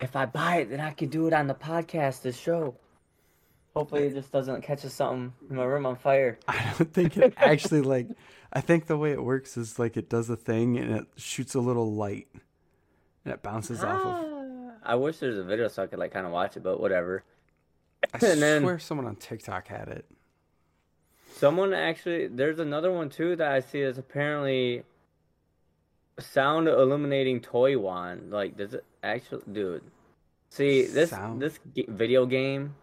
if 0.00 0.16
I 0.16 0.26
buy 0.26 0.56
it, 0.58 0.70
then 0.70 0.80
I 0.80 0.90
can 0.90 1.08
do 1.08 1.26
it 1.26 1.32
on 1.32 1.46
the 1.46 1.54
podcast, 1.54 2.22
the 2.22 2.32
show. 2.32 2.74
Hopefully, 3.74 4.04
it 4.04 4.14
just 4.14 4.32
doesn't 4.32 4.62
catch 4.62 4.84
us 4.84 4.94
something 4.94 5.32
in 5.50 5.56
my 5.56 5.64
room 5.64 5.86
on 5.86 5.96
fire. 5.96 6.38
I 6.48 6.74
don't 6.78 6.92
think 6.92 7.16
it 7.16 7.34
actually 7.38 7.82
like. 7.82 8.08
I 8.52 8.60
think 8.60 8.86
the 8.86 8.96
way 8.96 9.12
it 9.12 9.22
works 9.22 9.56
is 9.56 9.78
like 9.78 9.96
it 9.96 10.08
does 10.08 10.30
a 10.30 10.36
thing 10.36 10.78
and 10.78 10.94
it 10.96 11.06
shoots 11.16 11.54
a 11.54 11.60
little 11.60 11.92
light, 11.94 12.28
and 13.24 13.34
it 13.34 13.42
bounces 13.42 13.82
off 13.84 14.00
of. 14.00 14.06
Ah. 14.32 14.35
I 14.86 14.94
wish 14.94 15.18
there 15.18 15.28
was 15.30 15.38
a 15.38 15.44
video 15.44 15.68
so 15.68 15.82
I 15.82 15.86
could 15.86 15.98
like 15.98 16.12
kind 16.12 16.24
of 16.26 16.32
watch 16.32 16.56
it, 16.56 16.62
but 16.62 16.80
whatever. 16.80 17.24
I 18.14 18.18
and 18.26 18.40
then- 18.42 18.62
swear 18.62 18.78
someone 18.78 19.06
on 19.06 19.16
TikTok 19.16 19.68
had 19.68 19.88
it. 19.88 20.04
Someone 21.34 21.74
actually, 21.74 22.28
there's 22.28 22.58
another 22.60 22.90
one 22.90 23.10
too 23.10 23.36
that 23.36 23.52
I 23.52 23.60
see 23.60 23.80
is 23.80 23.98
apparently 23.98 24.84
sound 26.18 26.68
illuminating 26.68 27.40
toy 27.40 27.78
wand. 27.78 28.30
Like, 28.30 28.56
does 28.56 28.72
it 28.74 28.84
actually, 29.02 29.42
dude? 29.52 29.82
See, 30.48 30.86
this 30.86 31.10
Sound? 31.10 31.42
this 31.42 31.58
g- 31.74 31.84
video 31.88 32.24
game 32.24 32.74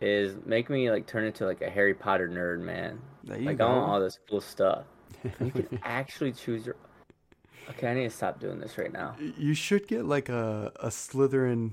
is 0.00 0.34
making 0.44 0.74
me 0.74 0.90
like 0.90 1.06
turn 1.06 1.24
into 1.24 1.46
like 1.46 1.60
a 1.62 1.70
Harry 1.70 1.94
Potter 1.94 2.28
nerd, 2.28 2.60
man. 2.60 2.98
Like, 3.24 3.58
go. 3.58 3.66
I 3.66 3.70
want 3.76 3.90
all 3.90 4.00
this 4.00 4.18
cool 4.28 4.40
stuff. 4.40 4.84
You 5.40 5.50
can 5.52 5.78
actually 5.84 6.32
choose 6.32 6.66
your. 6.66 6.76
Okay, 7.70 7.88
I 7.88 7.94
need 7.94 8.04
to 8.04 8.10
stop 8.10 8.40
doing 8.40 8.58
this 8.58 8.76
right 8.78 8.92
now. 8.92 9.16
You 9.38 9.54
should 9.54 9.86
get 9.86 10.04
like 10.04 10.28
a 10.28 10.72
a 10.80 10.88
Slytherin. 10.88 11.72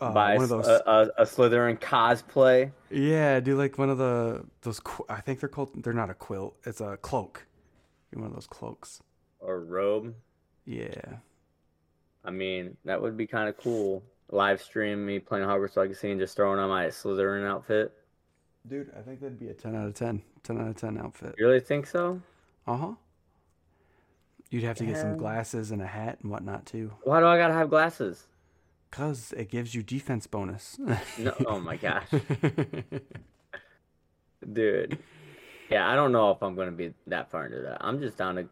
Uh, 0.00 0.12
Buy 0.12 0.34
one 0.34 0.44
of 0.44 0.48
those. 0.50 0.66
a, 0.68 0.82
a, 0.86 1.22
a 1.22 1.24
Slytherin 1.24 1.78
cosplay. 1.80 2.70
yeah, 2.90 3.40
do 3.40 3.56
like 3.56 3.78
one 3.78 3.88
of 3.90 3.98
the 3.98 4.44
those. 4.62 4.80
I 5.08 5.20
think 5.20 5.40
they're 5.40 5.48
called. 5.48 5.82
They're 5.82 5.92
not 5.92 6.10
a 6.10 6.14
quilt. 6.14 6.56
It's 6.64 6.80
a 6.80 6.96
cloak. 6.98 7.46
One 8.12 8.26
of 8.26 8.34
those 8.34 8.46
cloaks. 8.46 9.00
or 9.38 9.60
robe. 9.60 10.14
Yeah. 10.64 11.16
I 12.24 12.30
mean, 12.30 12.76
that 12.84 13.00
would 13.00 13.16
be 13.16 13.26
kind 13.26 13.48
of 13.48 13.56
cool. 13.56 14.02
Live 14.30 14.60
stream 14.62 15.04
me 15.06 15.18
playing 15.18 15.46
Hogwarts 15.46 15.76
Legacy 15.76 16.10
and 16.10 16.20
just 16.20 16.36
throwing 16.36 16.58
on 16.58 16.68
my 16.68 16.86
Slytherin 16.86 17.46
outfit. 17.46 17.92
Dude, 18.68 18.90
I 18.96 19.00
think 19.00 19.20
that'd 19.20 19.38
be 19.38 19.48
a 19.48 19.54
10 19.54 19.74
out 19.74 19.86
of 19.86 19.94
10. 19.94 20.22
10 20.42 20.60
out 20.60 20.68
of 20.68 20.76
10 20.76 20.98
outfit. 20.98 21.34
You 21.38 21.46
really 21.46 21.60
think 21.60 21.86
so? 21.86 22.20
Uh 22.66 22.76
huh. 22.76 22.92
You'd 24.50 24.64
have 24.64 24.76
to 24.78 24.84
get 24.86 24.96
some 24.96 25.12
um, 25.12 25.16
glasses 25.16 25.70
and 25.70 25.80
a 25.80 25.86
hat 25.86 26.18
and 26.22 26.30
whatnot 26.30 26.66
too. 26.66 26.92
Why 27.04 27.20
do 27.20 27.26
I 27.26 27.38
gotta 27.38 27.54
have 27.54 27.70
glasses? 27.70 28.26
Because 28.90 29.32
it 29.36 29.48
gives 29.48 29.74
you 29.74 29.82
defense 29.84 30.26
bonus. 30.26 30.76
No, 31.18 31.32
oh 31.46 31.60
my 31.60 31.76
gosh, 31.86 32.08
dude. 34.52 34.98
Yeah, 35.68 35.88
I 35.88 35.94
don't 35.94 36.12
know 36.12 36.30
if 36.32 36.42
I'm 36.42 36.56
gonna 36.56 36.72
be 36.72 36.94
that 37.06 37.30
far 37.30 37.46
into 37.46 37.60
that. 37.60 37.78
I'm 37.80 38.00
just 38.00 38.16
down 38.16 38.36
to 38.36 38.48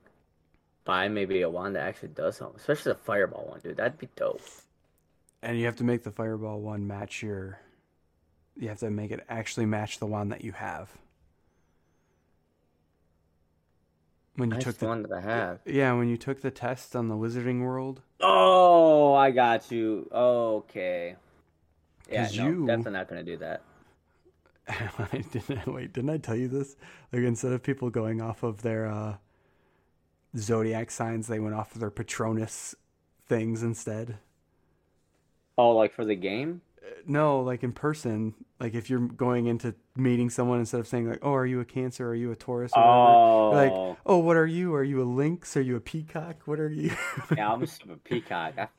buy 0.84 1.08
maybe 1.08 1.42
a 1.42 1.50
wand 1.50 1.74
that 1.76 1.82
actually 1.86 2.08
does 2.10 2.36
something, 2.36 2.56
especially 2.58 2.92
the 2.92 2.98
fireball 2.98 3.46
one, 3.48 3.60
dude. 3.60 3.76
That'd 3.76 3.98
be 3.98 4.08
dope. 4.16 4.40
and 5.42 5.58
you 5.58 5.64
have 5.66 5.76
to 5.76 5.84
make 5.84 6.04
the 6.04 6.10
fireball 6.12 6.60
one 6.60 6.86
match 6.86 7.22
your. 7.22 7.58
You 8.56 8.68
have 8.68 8.78
to 8.78 8.90
make 8.90 9.10
it 9.10 9.24
actually 9.28 9.66
match 9.66 9.98
the 9.98 10.06
one 10.06 10.28
that 10.30 10.42
you 10.44 10.52
have. 10.52 10.90
When 14.38 14.50
you 14.50 14.54
That's 14.54 14.66
took 14.66 14.78
the 14.78 14.86
one 14.86 15.02
that 15.02 15.10
I 15.12 15.20
have. 15.20 15.58
yeah, 15.66 15.92
when 15.94 16.08
you 16.08 16.16
took 16.16 16.42
the 16.42 16.52
test 16.52 16.94
on 16.94 17.08
the 17.08 17.16
Wizarding 17.16 17.62
World, 17.62 18.02
Oh, 18.20 19.12
I 19.14 19.32
got 19.32 19.72
you. 19.72 20.08
Okay. 20.12 21.16
Yeah, 22.08 22.28
no, 22.36 22.46
you- 22.48 22.66
definitely 22.66 22.92
not 22.92 23.08
gonna 23.08 23.24
do 23.24 23.36
that. 23.38 23.62
I 24.68 25.24
didn't 25.32 25.66
wait. 25.66 25.92
Didn't 25.92 26.10
I 26.10 26.18
tell 26.18 26.36
you 26.36 26.46
this? 26.46 26.76
Like 27.12 27.22
instead 27.22 27.50
of 27.52 27.64
people 27.64 27.90
going 27.90 28.20
off 28.20 28.44
of 28.44 28.62
their 28.62 28.86
uh, 28.86 29.16
zodiac 30.36 30.92
signs, 30.92 31.26
they 31.26 31.40
went 31.40 31.56
off 31.56 31.74
of 31.74 31.80
their 31.80 31.90
Patronus 31.90 32.76
things 33.26 33.64
instead. 33.64 34.18
Oh, 35.56 35.72
like 35.72 35.92
for 35.92 36.04
the 36.04 36.14
game? 36.14 36.60
No, 37.06 37.40
like 37.40 37.62
in 37.62 37.72
person, 37.72 38.34
like 38.60 38.74
if 38.74 38.90
you're 38.90 39.00
going 39.00 39.46
into 39.46 39.74
meeting 39.96 40.30
someone 40.30 40.58
instead 40.58 40.80
of 40.80 40.86
saying 40.86 41.08
like, 41.08 41.20
"Oh, 41.22 41.32
are 41.34 41.46
you 41.46 41.60
a 41.60 41.64
Cancer? 41.64 42.08
Are 42.08 42.14
you 42.14 42.30
a 42.32 42.36
Taurus?" 42.36 42.72
Or 42.76 42.82
Oh, 42.82 43.50
whatever, 43.50 43.74
like, 43.88 43.96
"Oh, 44.06 44.18
what 44.18 44.36
are 44.36 44.46
you? 44.46 44.74
Are 44.74 44.84
you 44.84 45.02
a 45.02 45.04
Lynx? 45.04 45.56
Are 45.56 45.62
you 45.62 45.76
a 45.76 45.80
Peacock? 45.80 46.42
What 46.46 46.60
are 46.60 46.68
you?" 46.68 46.90
yeah, 47.36 47.52
I'm 47.52 47.60
just 47.60 47.82
a 47.84 47.96
peacock. 47.96 48.54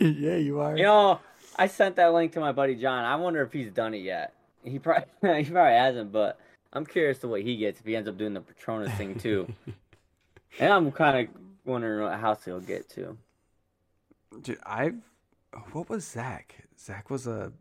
Yeah, 0.00 0.36
you 0.36 0.60
are. 0.60 0.76
you 0.76 0.84
know, 0.84 1.18
I 1.56 1.66
sent 1.66 1.96
that 1.96 2.12
link 2.14 2.32
to 2.32 2.40
my 2.40 2.52
buddy 2.52 2.76
John. 2.76 3.04
I 3.04 3.16
wonder 3.16 3.42
if 3.42 3.52
he's 3.52 3.72
done 3.72 3.94
it 3.94 3.98
yet. 3.98 4.32
He 4.62 4.78
probably 4.78 5.04
he 5.44 5.50
probably 5.50 5.74
hasn't, 5.76 6.12
but 6.12 6.38
I'm 6.72 6.86
curious 6.86 7.18
to 7.20 7.28
what 7.28 7.42
he 7.42 7.56
gets 7.56 7.80
if 7.80 7.86
he 7.86 7.96
ends 7.96 8.08
up 8.08 8.16
doing 8.16 8.34
the 8.34 8.40
Patronus 8.40 8.92
thing 8.94 9.18
too. 9.18 9.52
and 10.60 10.72
I'm 10.72 10.92
kind 10.92 11.28
of 11.28 11.34
wondering 11.64 12.02
what 12.04 12.18
house 12.18 12.44
he'll 12.44 12.60
get 12.60 12.88
to. 12.90 13.16
Dude, 14.40 14.58
I've. 14.64 14.96
What 15.72 15.88
was 15.88 16.06
Zach? 16.06 16.54
Zach 16.78 17.10
was 17.10 17.26
a. 17.26 17.52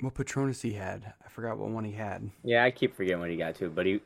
What 0.00 0.14
Patronus 0.14 0.62
he 0.62 0.72
had? 0.72 1.12
I 1.24 1.28
forgot 1.28 1.58
what 1.58 1.68
one 1.70 1.84
he 1.84 1.92
had. 1.92 2.30
Yeah, 2.42 2.64
I 2.64 2.70
keep 2.70 2.94
forgetting 2.96 3.20
what 3.20 3.28
he 3.30 3.36
got 3.36 3.54
to, 3.56 3.68
but 3.68 3.84
he 3.86 4.00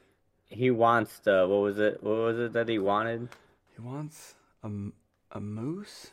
he 0.46 0.70
wants 0.70 1.18
the 1.20 1.46
what 1.48 1.60
was 1.60 1.78
it? 1.78 2.02
What 2.02 2.16
was 2.16 2.38
it 2.38 2.52
that 2.52 2.68
he 2.68 2.78
wanted? 2.78 3.28
He 3.74 3.80
wants 3.80 4.34
a 4.62 4.70
a 5.32 5.40
moose. 5.40 6.10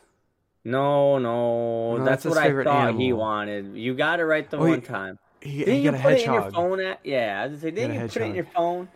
No, 0.64 1.18
no, 1.18 1.96
No, 1.96 2.04
that's, 2.04 2.22
that's 2.22 2.36
what 2.36 2.44
I 2.44 2.62
thought 2.62 2.94
he 2.94 3.12
wanted. 3.12 3.74
You 3.76 3.94
got 3.94 4.20
it 4.20 4.24
right 4.24 4.48
the 4.48 4.58
Oh, 4.58 4.60
one 4.60 4.80
he- 4.80 4.86
time. 4.86 5.18
He, 5.40 5.58
Didn't 5.58 5.74
he 5.74 5.80
you 5.80 5.90
got 5.90 5.98
a 5.98 6.02
put 6.04 6.12
it 6.12 6.22
in 6.24 6.32
your 6.32 6.50
phone? 6.52 6.80
At, 6.80 7.00
yeah, 7.02 7.42
I 7.42 7.46
was 7.48 7.60
say, 7.60 7.72
didn't 7.72 7.94
you 7.94 8.00
put 8.06 8.16
it 8.16 8.22
in 8.22 8.34
your 8.36 8.44
phone? 8.44 8.88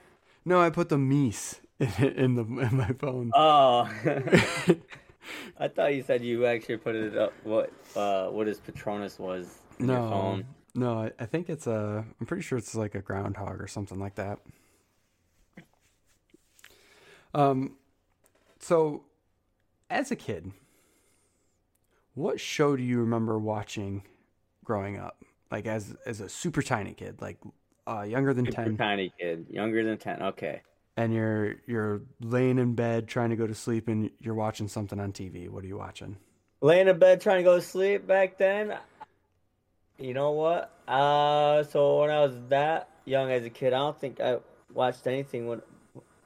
No, 0.44 0.60
I 0.60 0.70
put 0.70 0.88
the 0.90 0.96
meese 0.96 1.58
in, 1.80 1.88
in 2.04 2.34
the 2.36 2.42
in 2.44 2.76
my 2.76 2.92
phone. 3.00 3.32
Oh, 3.34 3.90
I 5.58 5.68
thought 5.68 5.94
you 5.94 6.02
said 6.02 6.22
you 6.22 6.46
actually 6.46 6.78
put 6.78 6.94
it 6.94 7.16
up. 7.16 7.32
What 7.44 7.72
uh, 7.94 8.28
what 8.28 8.46
his 8.46 8.60
Patronus 8.60 9.18
was 9.18 9.58
in 9.78 9.88
your 9.88 9.98
no, 9.98 10.10
phone? 10.10 10.46
no, 10.74 11.02
I, 11.02 11.12
I 11.18 11.26
think 11.26 11.48
it's 11.48 11.66
a. 11.66 12.04
I'm 12.20 12.26
pretty 12.26 12.42
sure 12.42 12.58
it's 12.58 12.74
like 12.74 12.94
a 12.94 13.00
groundhog 13.00 13.60
or 13.60 13.66
something 13.66 13.98
like 13.98 14.14
that. 14.16 14.38
Um, 17.34 17.76
so 18.60 19.04
as 19.90 20.10
a 20.10 20.16
kid, 20.16 20.52
what 22.14 22.40
show 22.40 22.76
do 22.76 22.82
you 22.82 23.00
remember 23.00 23.38
watching 23.38 24.02
growing 24.64 24.98
up? 24.98 25.22
Like 25.50 25.66
as 25.66 25.94
as 26.06 26.20
a 26.20 26.28
super 26.28 26.62
tiny 26.62 26.94
kid, 26.94 27.20
like 27.20 27.38
uh, 27.86 28.02
younger 28.02 28.34
than 28.34 28.46
Super 28.46 28.64
ten, 28.64 28.76
tiny 28.76 29.12
kid, 29.18 29.46
younger 29.50 29.84
than 29.84 29.98
ten. 29.98 30.22
Okay. 30.22 30.62
And 30.96 31.12
you're 31.12 31.56
you're 31.66 32.00
laying 32.20 32.58
in 32.58 32.74
bed 32.74 33.06
trying 33.06 33.30
to 33.30 33.36
go 33.36 33.46
to 33.46 33.54
sleep, 33.54 33.88
and 33.88 34.10
you're 34.20 34.34
watching 34.34 34.68
something 34.68 34.98
on 34.98 35.12
TV. 35.12 35.48
What 35.48 35.64
are 35.64 35.66
you 35.66 35.76
watching? 35.76 36.16
Laying 36.60 36.88
in 36.88 36.98
bed 36.98 37.20
trying 37.20 37.38
to 37.38 37.42
go 37.42 37.56
to 37.56 37.62
sleep 37.62 38.06
back 38.06 38.38
then. 38.38 38.76
You 39.98 40.14
know 40.14 40.32
what? 40.32 40.72
Uh, 40.88 41.64
so 41.64 42.00
when 42.00 42.10
I 42.10 42.20
was 42.20 42.34
that 42.48 42.88
young 43.04 43.30
as 43.30 43.44
a 43.44 43.50
kid, 43.50 43.72
I 43.72 43.78
don't 43.78 43.98
think 43.98 44.20
I 44.20 44.38
watched 44.72 45.06
anything 45.06 45.46
when 45.46 45.62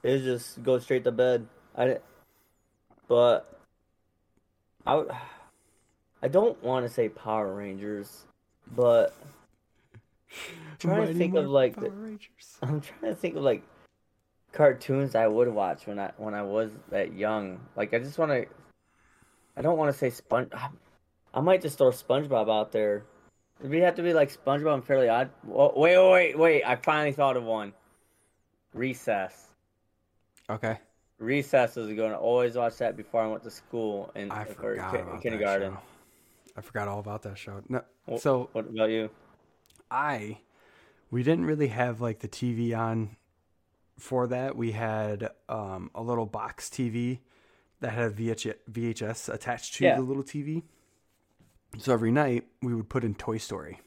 it 0.03 0.11
was 0.11 0.23
just 0.23 0.63
go 0.63 0.79
straight 0.79 1.03
to 1.03 1.11
bed. 1.11 1.47
I 1.75 1.85
didn't, 1.85 2.01
but 3.07 3.59
I 4.85 5.03
I 6.21 6.27
don't 6.27 6.61
want 6.63 6.85
to 6.85 6.93
say 6.93 7.09
Power 7.09 7.53
Rangers, 7.53 8.25
but 8.73 9.13
I'm 10.71 10.77
trying 10.79 11.07
to 11.07 11.13
think 11.13 11.35
of 11.35 11.47
like 11.47 11.75
Power 11.75 11.85
the, 11.85 11.91
Rangers. 11.91 12.57
I'm 12.61 12.81
trying 12.81 13.13
to 13.13 13.15
think 13.15 13.35
of 13.35 13.43
like 13.43 13.63
cartoons 14.51 15.15
I 15.15 15.27
would 15.27 15.47
watch 15.47 15.87
when 15.87 15.99
I 15.99 16.11
when 16.17 16.33
I 16.33 16.43
was 16.43 16.71
that 16.89 17.13
young. 17.13 17.59
Like 17.75 17.93
I 17.93 17.99
just 17.99 18.17
want 18.17 18.31
to. 18.31 18.45
I 19.57 19.61
don't 19.61 19.77
want 19.77 19.91
to 19.91 19.97
say 19.97 20.09
Sponge. 20.09 20.49
I 21.33 21.41
might 21.41 21.61
just 21.61 21.77
throw 21.77 21.91
SpongeBob 21.91 22.49
out 22.53 22.71
there. 22.71 23.03
We 23.61 23.79
have 23.79 23.95
to 23.95 24.03
be 24.03 24.13
like 24.13 24.31
SpongeBob 24.31 24.75
and 24.75 24.85
Fairly 24.85 25.09
Odd. 25.09 25.29
Wait, 25.45 25.73
wait, 25.75 26.11
wait, 26.11 26.37
wait! 26.39 26.63
I 26.63 26.75
finally 26.75 27.11
thought 27.11 27.37
of 27.37 27.43
one. 27.43 27.73
Recess. 28.73 29.47
Okay. 30.49 30.77
Recess 31.19 31.75
was 31.75 31.87
going 31.93 32.11
to 32.11 32.17
always 32.17 32.55
watch 32.55 32.77
that 32.77 32.97
before 32.97 33.21
I 33.21 33.27
went 33.27 33.43
to 33.43 33.51
school 33.51 34.11
and 34.15 34.31
I 34.33 34.43
or 34.43 34.45
forgot 34.45 34.93
ki- 34.93 35.21
kindergarten. 35.21 35.77
I 36.57 36.61
forgot 36.61 36.87
all 36.87 36.99
about 36.99 37.21
that 37.23 37.37
show. 37.37 37.61
No, 37.69 37.83
so 38.17 38.49
What 38.53 38.67
about 38.69 38.89
you? 38.89 39.09
I, 39.89 40.39
we 41.11 41.21
didn't 41.23 41.45
really 41.45 41.67
have 41.67 42.01
like 42.01 42.19
the 42.19 42.27
TV 42.27 42.77
on 42.77 43.15
for 44.01 44.27
that. 44.27 44.55
We 44.55 44.71
had 44.71 45.29
um, 45.49 45.91
a 45.95 46.01
little 46.01 46.25
box 46.25 46.69
TV 46.69 47.19
that 47.79 47.91
had 47.91 48.11
a 48.11 48.13
VH- 48.13 48.55
VHS 48.71 49.33
attached 49.33 49.75
to 49.75 49.83
Yeah. 49.85 49.95
the 49.95 50.01
little 50.01 50.23
TV. 50.23 50.63
So 51.77 51.93
every 51.93 52.11
night 52.11 52.47
we 52.61 52.73
would 52.75 52.89
put 52.89 53.03
in 53.03 53.15
Toy 53.15 53.37
Story. 53.37 53.79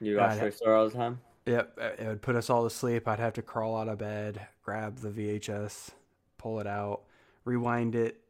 You 0.00 0.16
watch 0.16 0.38
Toy 0.38 0.50
Story 0.50 0.74
all 0.74 0.88
the 0.88 0.94
time? 0.94 1.20
Yep, 1.46 1.78
uh, 1.80 1.90
it 2.02 2.06
would 2.08 2.22
put 2.22 2.34
us 2.34 2.50
all 2.50 2.64
to 2.64 2.70
sleep. 2.70 3.06
I'd 3.06 3.20
have 3.20 3.34
to 3.34 3.42
crawl 3.42 3.76
out 3.76 3.88
of 3.88 3.98
bed, 3.98 4.46
grab 4.64 4.98
the 4.98 5.10
VHS, 5.10 5.90
pull 6.38 6.58
it 6.58 6.66
out, 6.66 7.02
rewind 7.44 7.94
it 7.94 8.20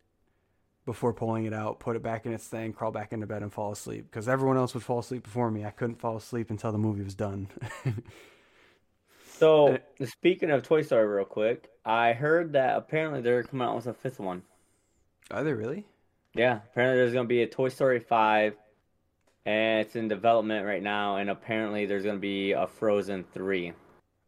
before 0.85 1.12
pulling 1.14 1.47
it 1.47 1.52
out, 1.54 1.80
put 1.80 1.97
it 1.97 2.02
back 2.02 2.26
in 2.26 2.33
its 2.33 2.47
thing, 2.47 2.73
crawl 2.73 2.92
back 2.92 3.12
into 3.12 3.26
bed 3.26 3.42
and 3.42 3.52
fall 3.52 3.73
asleep. 3.73 4.06
Because 4.11 4.28
everyone 4.28 4.56
else 4.59 4.75
would 4.75 4.83
fall 4.85 4.99
asleep 4.99 5.23
before 5.25 5.50
me. 5.50 5.64
I 5.64 5.71
couldn't 5.71 5.97
fall 6.00 6.16
asleep 6.16 6.50
until 6.50 6.71
the 6.71 6.78
movie 6.78 7.02
was 7.02 7.14
done. 7.14 7.49
So 9.38 9.75
uh, 9.75 10.07
speaking 10.07 10.50
of 10.50 10.62
Toy 10.62 10.83
Story, 10.83 11.07
real 11.07 11.25
quick, 11.25 11.69
I 11.85 12.12
heard 12.12 12.52
that 12.55 12.76
apparently 12.76 13.21
they're 13.21 13.43
coming 13.43 13.66
out 13.66 13.76
with 13.76 13.87
a 13.87 13.93
fifth 13.95 14.19
one. 14.19 14.43
Are 15.31 15.45
they 15.45 15.52
really? 15.52 15.85
Yeah, 16.35 16.61
apparently 16.71 16.99
there's 16.99 17.12
gonna 17.12 17.28
be 17.28 17.43
a 17.43 17.47
Toy 17.47 17.69
Story 17.69 18.00
five, 18.00 18.55
and 19.45 19.81
it's 19.81 19.97
in 19.97 20.09
development 20.09 20.66
right 20.66 20.83
now. 20.83 21.16
And 21.16 21.28
apparently 21.31 21.87
there's 21.87 22.05
gonna 22.05 22.19
be 22.19 22.52
a 22.52 22.66
Frozen 22.66 23.25
three. 23.33 23.73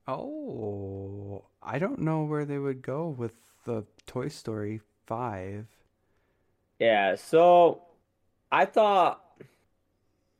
Oh, 0.06 1.44
I 1.62 1.78
don't 1.78 2.00
know 2.00 2.24
where 2.24 2.44
they 2.44 2.58
would 2.58 2.82
go 2.82 3.08
with 3.08 3.32
the 3.64 3.84
Toy 4.06 4.28
Story 4.28 4.80
5. 5.06 5.66
Yeah, 6.78 7.14
so 7.16 7.82
I 8.50 8.64
thought, 8.64 9.22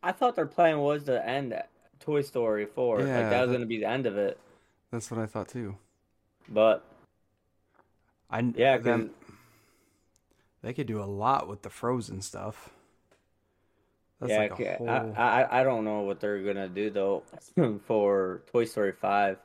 I 0.03 0.13
thought 0.13 0.37
their 0.37 0.47
plan 0.47 0.79
was 0.79 1.05
to 1.05 1.27
end 1.27 1.61
Toy 2.01 2.23
Story 2.23 2.65
four. 2.65 3.01
Yeah, 3.01 3.21
like 3.21 3.31
that 3.31 3.41
was 3.43 3.51
that- 3.51 3.57
gonna 3.57 3.67
be 3.67 3.79
the 3.79 3.89
end 3.89 4.07
of 4.07 4.17
it. 4.17 4.39
That's 4.91 5.11
what 5.11 5.21
I 5.21 5.27
thought 5.27 5.49
too. 5.49 5.77
But 6.49 6.85
I 8.31 8.41
yeah, 8.57 8.79
them, 8.79 9.11
they 10.63 10.73
could 10.73 10.87
do 10.87 11.03
a 11.03 11.05
lot 11.05 11.49
with 11.49 11.63
the 11.63 11.71
Frozen 11.71 12.23
stuff. 12.23 12.71
That's 14.21 14.33
yeah, 14.33 14.39
like 14.39 14.61
a 14.61 14.77
whole. 14.77 14.89
I, 14.89 15.13
I 15.17 15.61
I 15.61 15.63
don't 15.63 15.85
know 15.85 16.01
what 16.01 16.21
they're 16.21 16.43
gonna 16.43 16.69
do 16.69 16.91
though 16.91 17.23
for 17.87 18.43
Toy 18.51 18.65
Story 18.65 18.93
five. 18.93 19.39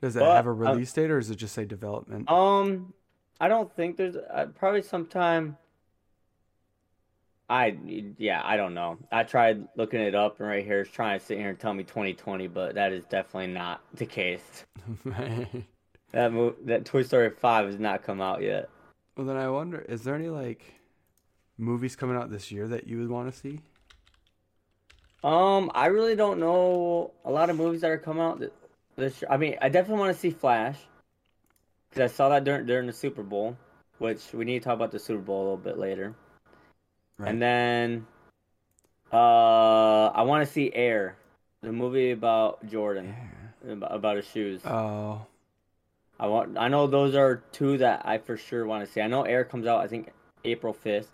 Does 0.00 0.16
it 0.16 0.20
but, 0.20 0.34
have 0.34 0.46
a 0.46 0.50
um, 0.50 0.58
release 0.58 0.92
date 0.92 1.10
or 1.10 1.18
is 1.18 1.30
it 1.30 1.36
just 1.36 1.54
say 1.54 1.66
development? 1.66 2.30
Um, 2.30 2.94
I 3.38 3.48
don't 3.48 3.74
think 3.74 3.96
there's 3.96 4.16
uh, 4.16 4.46
probably 4.54 4.82
sometime. 4.82 5.58
I 7.50 7.76
yeah, 8.16 8.40
I 8.44 8.56
don't 8.56 8.74
know. 8.74 8.96
I 9.10 9.24
tried 9.24 9.66
looking 9.76 10.00
it 10.00 10.14
up, 10.14 10.38
and 10.38 10.48
right 10.48 10.64
here 10.64 10.80
it's 10.82 10.90
trying 10.90 11.18
to 11.18 11.24
sit 11.26 11.36
here 11.36 11.48
and 11.50 11.58
tell 11.58 11.74
me 11.74 11.82
2020, 11.82 12.46
but 12.46 12.76
that 12.76 12.92
is 12.92 13.04
definitely 13.06 13.48
not 13.52 13.82
the 13.94 14.06
case. 14.06 14.64
That 16.12 16.32
mo- 16.32 16.56
that 16.64 16.84
Toy 16.84 17.02
Story 17.04 17.30
five 17.30 17.66
has 17.66 17.78
not 17.78 18.02
come 18.02 18.20
out 18.20 18.42
yet. 18.42 18.68
well, 19.16 19.26
then 19.28 19.36
I 19.36 19.48
wonder, 19.48 19.78
is 19.78 20.02
there 20.02 20.16
any 20.16 20.28
like 20.28 20.74
movies 21.56 21.94
coming 21.94 22.16
out 22.16 22.30
this 22.30 22.50
year 22.50 22.66
that 22.66 22.88
you 22.88 22.98
would 22.98 23.08
want 23.10 23.32
to 23.32 23.38
see? 23.38 23.60
Um, 25.22 25.70
I 25.74 25.86
really 25.86 26.16
don't 26.16 26.40
know 26.40 27.12
a 27.24 27.30
lot 27.30 27.50
of 27.50 27.56
movies 27.56 27.82
that 27.82 27.90
are 27.90 27.98
coming 27.98 28.22
out 28.22 28.40
th- 28.40 28.52
this. 28.96 29.22
year. 29.22 29.28
I 29.30 29.36
mean, 29.36 29.56
I 29.62 29.68
definitely 29.68 30.00
want 30.00 30.14
to 30.14 30.18
see 30.20 30.30
Flash 30.30 30.78
because 31.90 32.10
I 32.10 32.14
saw 32.14 32.28
that 32.30 32.42
during 32.44 32.66
during 32.66 32.86
the 32.86 32.92
Super 32.92 33.22
Bowl, 33.22 33.56
which 33.98 34.32
we 34.32 34.44
need 34.44 34.60
to 34.60 34.64
talk 34.64 34.74
about 34.74 34.90
the 34.90 34.98
Super 34.98 35.20
Bowl 35.22 35.38
a 35.40 35.44
little 35.44 35.56
bit 35.58 35.78
later. 35.78 36.14
Right. 37.20 37.28
And 37.32 37.42
then, 37.42 38.06
uh, 39.12 40.06
I 40.06 40.22
want 40.22 40.46
to 40.46 40.50
see 40.50 40.72
Air, 40.72 41.16
the 41.60 41.70
movie 41.70 42.12
about 42.12 42.66
Jordan, 42.66 43.14
Yeah. 43.66 43.72
about, 43.72 44.16
his 44.16 44.26
shoes. 44.26 44.62
Oh, 44.64 45.26
I 46.18 46.26
want. 46.28 46.56
I 46.56 46.68
know 46.68 46.86
those 46.86 47.14
are 47.14 47.42
two 47.52 47.76
that 47.78 48.02
I 48.06 48.16
for 48.16 48.38
sure 48.38 48.64
want 48.66 48.86
to 48.86 48.90
see. 48.90 49.02
I 49.02 49.06
know 49.06 49.22
Air 49.24 49.44
comes 49.44 49.66
out. 49.66 49.80
I 49.80 49.86
think 49.86 50.12
April 50.44 50.72
fifth. 50.72 51.12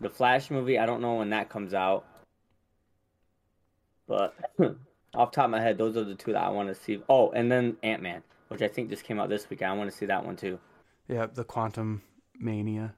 The 0.00 0.08
Flash 0.08 0.50
movie. 0.50 0.78
I 0.78 0.86
don't 0.86 1.02
know 1.02 1.16
when 1.16 1.28
that 1.30 1.50
comes 1.50 1.74
out. 1.74 2.06
But 4.06 4.34
off 5.14 5.30
the 5.30 5.36
top 5.36 5.44
of 5.46 5.50
my 5.50 5.60
head, 5.60 5.76
those 5.76 5.96
are 5.98 6.04
the 6.04 6.14
two 6.14 6.32
that 6.32 6.42
I 6.42 6.48
want 6.50 6.68
to 6.70 6.74
see. 6.74 7.02
Oh, 7.10 7.30
and 7.32 7.50
then 7.52 7.76
Ant 7.82 8.00
Man, 8.02 8.22
which 8.48 8.62
I 8.62 8.68
think 8.68 8.88
just 8.88 9.04
came 9.04 9.20
out 9.20 9.28
this 9.28 9.48
week. 9.50 9.62
I 9.62 9.72
want 9.74 9.90
to 9.90 9.96
see 9.96 10.06
that 10.06 10.24
one 10.24 10.36
too. 10.36 10.58
yeah, 11.08 11.26
the 11.26 11.44
Quantum 11.44 12.00
Mania. 12.38 12.94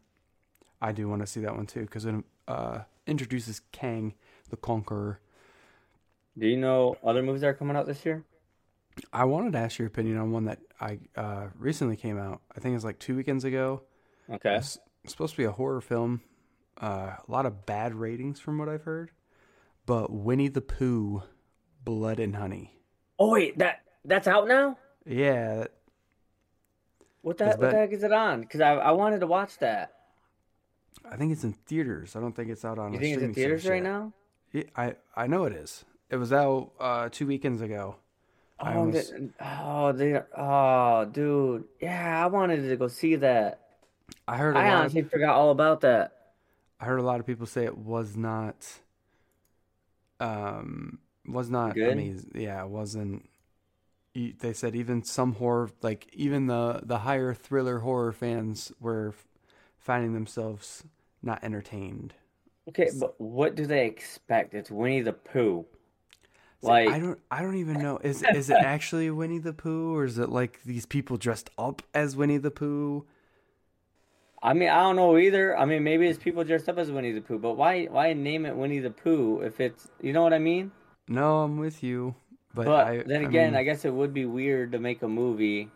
I 0.87 0.93
do 0.93 1.09
want 1.09 1.21
to 1.23 1.27
see 1.27 1.41
that 1.41 1.57
one 1.57 1.67
too 1.67 1.81
because 1.81 2.05
it 2.05 2.15
uh, 2.47 2.81
introduces 3.09 3.61
Kang, 3.73 4.15
the 4.51 4.57
Conqueror. 4.57 5.21
Do 6.39 6.47
you 6.47 6.57
know 6.57 6.97
other 7.05 7.23
movies 7.23 7.41
that 7.41 7.49
are 7.49 7.55
coming 7.55 7.77
out 7.77 7.87
this 7.87 8.05
year? 8.05 8.25
I 9.13 9.25
wanted 9.25 9.53
to 9.55 9.59
ask 9.59 9.79
your 9.79 9.89
opinion 9.89 10.17
on 10.19 10.31
one 10.31 10.45
that 10.45 10.61
I 10.81 11.01
uh, 11.17 11.49
recently 11.59 11.97
came 11.97 12.19
out. 12.19 12.41
I 12.57 12.61
think 12.61 12.73
it 12.73 12.77
was 12.77 12.85
like 12.85 12.99
two 13.01 13.17
weekends 13.17 13.45
ago. 13.45 13.83
Okay. 14.31 14.57
It's 14.57 14.79
supposed 15.07 15.33
to 15.33 15.39
be 15.39 15.45
a 15.45 15.51
horror 15.53 15.81
film. 15.81 16.23
Uh, 16.81 17.13
a 17.17 17.25
lot 17.27 17.47
of 17.47 17.67
bad 17.67 17.95
ratings 17.95 18.39
from 18.39 18.59
what 18.59 18.69
I've 18.69 18.83
heard. 18.85 19.11
But 19.87 20.13
Winnie 20.13 20.49
the 20.49 20.61
Pooh, 20.61 21.23
Blood 21.85 22.21
and 22.21 22.37
Honey. 22.37 22.79
Oh 23.19 23.33
wait, 23.33 23.59
that 23.59 23.81
that's 24.05 24.29
out 24.29 24.47
now. 24.47 24.79
Yeah, 25.05 25.67
What 27.23 27.39
the, 27.39 27.47
what 27.47 27.61
the 27.61 27.71
heck 27.73 27.93
is 27.93 28.03
it 28.03 28.13
on? 28.13 28.41
Because 28.43 28.61
I, 28.61 28.75
I 28.75 28.91
wanted 28.93 29.21
to 29.21 29.27
watch 29.27 29.59
that. 29.59 29.93
I 31.11 31.17
think 31.17 31.33
it's 31.33 31.45
in 31.45 31.53
theaters. 31.53 32.17
I 32.17 32.21
don't 32.21 32.35
think 32.35 32.51
it's 32.51 32.65
out 32.65 32.79
on. 32.79 32.93
You 32.93 32.99
think 32.99 33.15
it's 33.15 33.23
in 33.23 33.35
theaters 33.35 33.67
right 33.67 33.77
yet. 33.83 33.85
now? 33.85 34.13
Yeah, 34.53 34.63
I 34.77 34.95
I 35.15 35.27
know 35.27 35.45
it 35.45 35.53
is. 35.53 35.85
It 36.11 36.17
was 36.17 36.33
out 36.33 36.71
uh, 36.81 37.09
two 37.11 37.27
weekends 37.27 37.61
ago. 37.61 37.97
I 38.59 38.75
Oh, 38.75 38.79
almost- 38.79 39.13
they, 39.13 39.29
oh, 39.41 39.93
they, 39.93 40.23
oh, 40.37 41.05
dude, 41.05 41.65
yeah, 41.81 42.25
I 42.25 42.27
wanted 42.29 42.67
to 42.69 42.77
go 42.77 42.89
see 42.89 43.17
that. 43.17 43.61
I 44.27 44.37
heard 44.39 44.57
a 44.57 44.59
I 44.61 44.63
lot. 44.69 44.73
Of, 44.75 44.81
honestly 44.81 45.03
forgot 45.03 45.35
all 45.35 45.51
about 45.51 45.83
that. 45.83 46.13
I 46.81 46.85
heard 46.87 46.99
a 46.99 47.03
lot 47.03 47.21
of 47.21 47.27
people 47.27 47.47
say 47.47 47.65
it 47.65 47.77
was 47.77 48.17
not. 48.17 48.67
Um, 50.21 50.99
was 51.27 51.51
not 51.51 51.75
Good? 51.75 51.93
amazing. 51.93 52.31
Yeah, 52.35 52.63
it 52.63 52.69
wasn't. 52.69 53.29
They 54.15 54.55
said 54.55 54.75
even 54.75 55.05
some 55.05 55.35
horror, 55.35 55.69
like 55.83 56.09
even 56.15 56.47
the 56.47 56.81
the 56.83 56.99
higher 56.99 57.35
thriller 57.35 57.81
horror 57.81 58.13
fans, 58.13 58.73
were 58.81 59.13
finding 59.77 60.15
themselves 60.15 60.85
not 61.27 61.43
entertained. 61.45 62.15
Okay, 62.69 62.91
but 62.99 63.21
what 63.21 63.55
do 63.55 63.67
they 63.67 63.87
expect? 63.87 64.55
It's 64.55 64.71
Winnie 64.71 65.03
the 65.03 65.13
Pooh. 65.13 65.67
Like, 66.63 66.89
I 66.89 66.99
don't, 66.99 67.21
I 67.31 67.43
don't 67.43 67.57
even 67.57 67.79
know. 67.81 67.99
Is 67.99 68.23
is 68.35 68.51
it 68.51 68.57
actually 68.61 69.11
Winnie 69.11 69.39
the 69.39 69.53
Pooh, 69.53 69.95
or 69.95 70.05
is 70.05 70.19
it 70.19 70.31
like 70.31 70.63
these 70.65 70.87
people 70.87 71.17
dressed 71.17 71.51
up 71.59 71.83
as 71.95 72.17
Winnie 72.17 72.39
the 72.39 72.51
Pooh? 72.51 73.05
I 74.43 74.53
mean, 74.53 74.69
I 74.69 74.83
don't 74.83 74.97
know 74.97 75.17
either. 75.19 75.57
I 75.59 75.65
mean, 75.65 75.83
maybe 75.83 76.07
it's 76.07 76.19
people 76.19 76.45
dressed 76.45 76.69
up 76.69 76.79
as 76.79 76.91
Winnie 76.91 77.13
the 77.13 77.21
Pooh, 77.21 77.39
but 77.39 77.55
why, 77.57 77.87
why 77.87 78.13
name 78.13 78.47
it 78.47 78.55
Winnie 78.57 78.79
the 78.79 78.91
Pooh 78.91 79.41
if 79.41 79.61
it's, 79.61 79.89
you 80.01 80.13
know 80.13 80.23
what 80.23 80.33
I 80.33 80.39
mean? 80.39 80.71
No, 81.09 81.39
I'm 81.43 81.57
with 81.59 81.83
you, 81.83 82.15
but, 82.55 82.67
But 82.67 82.87
I, 82.87 83.03
then 83.05 83.23
I 83.25 83.29
again, 83.29 83.53
mean, 83.53 83.61
I 83.61 83.65
guess 83.65 83.85
it 83.85 83.93
would 83.93 84.13
be 84.15 84.25
weird 84.27 84.73
to 84.73 84.79
make 84.79 85.03
a 85.03 85.09
movie 85.09 85.71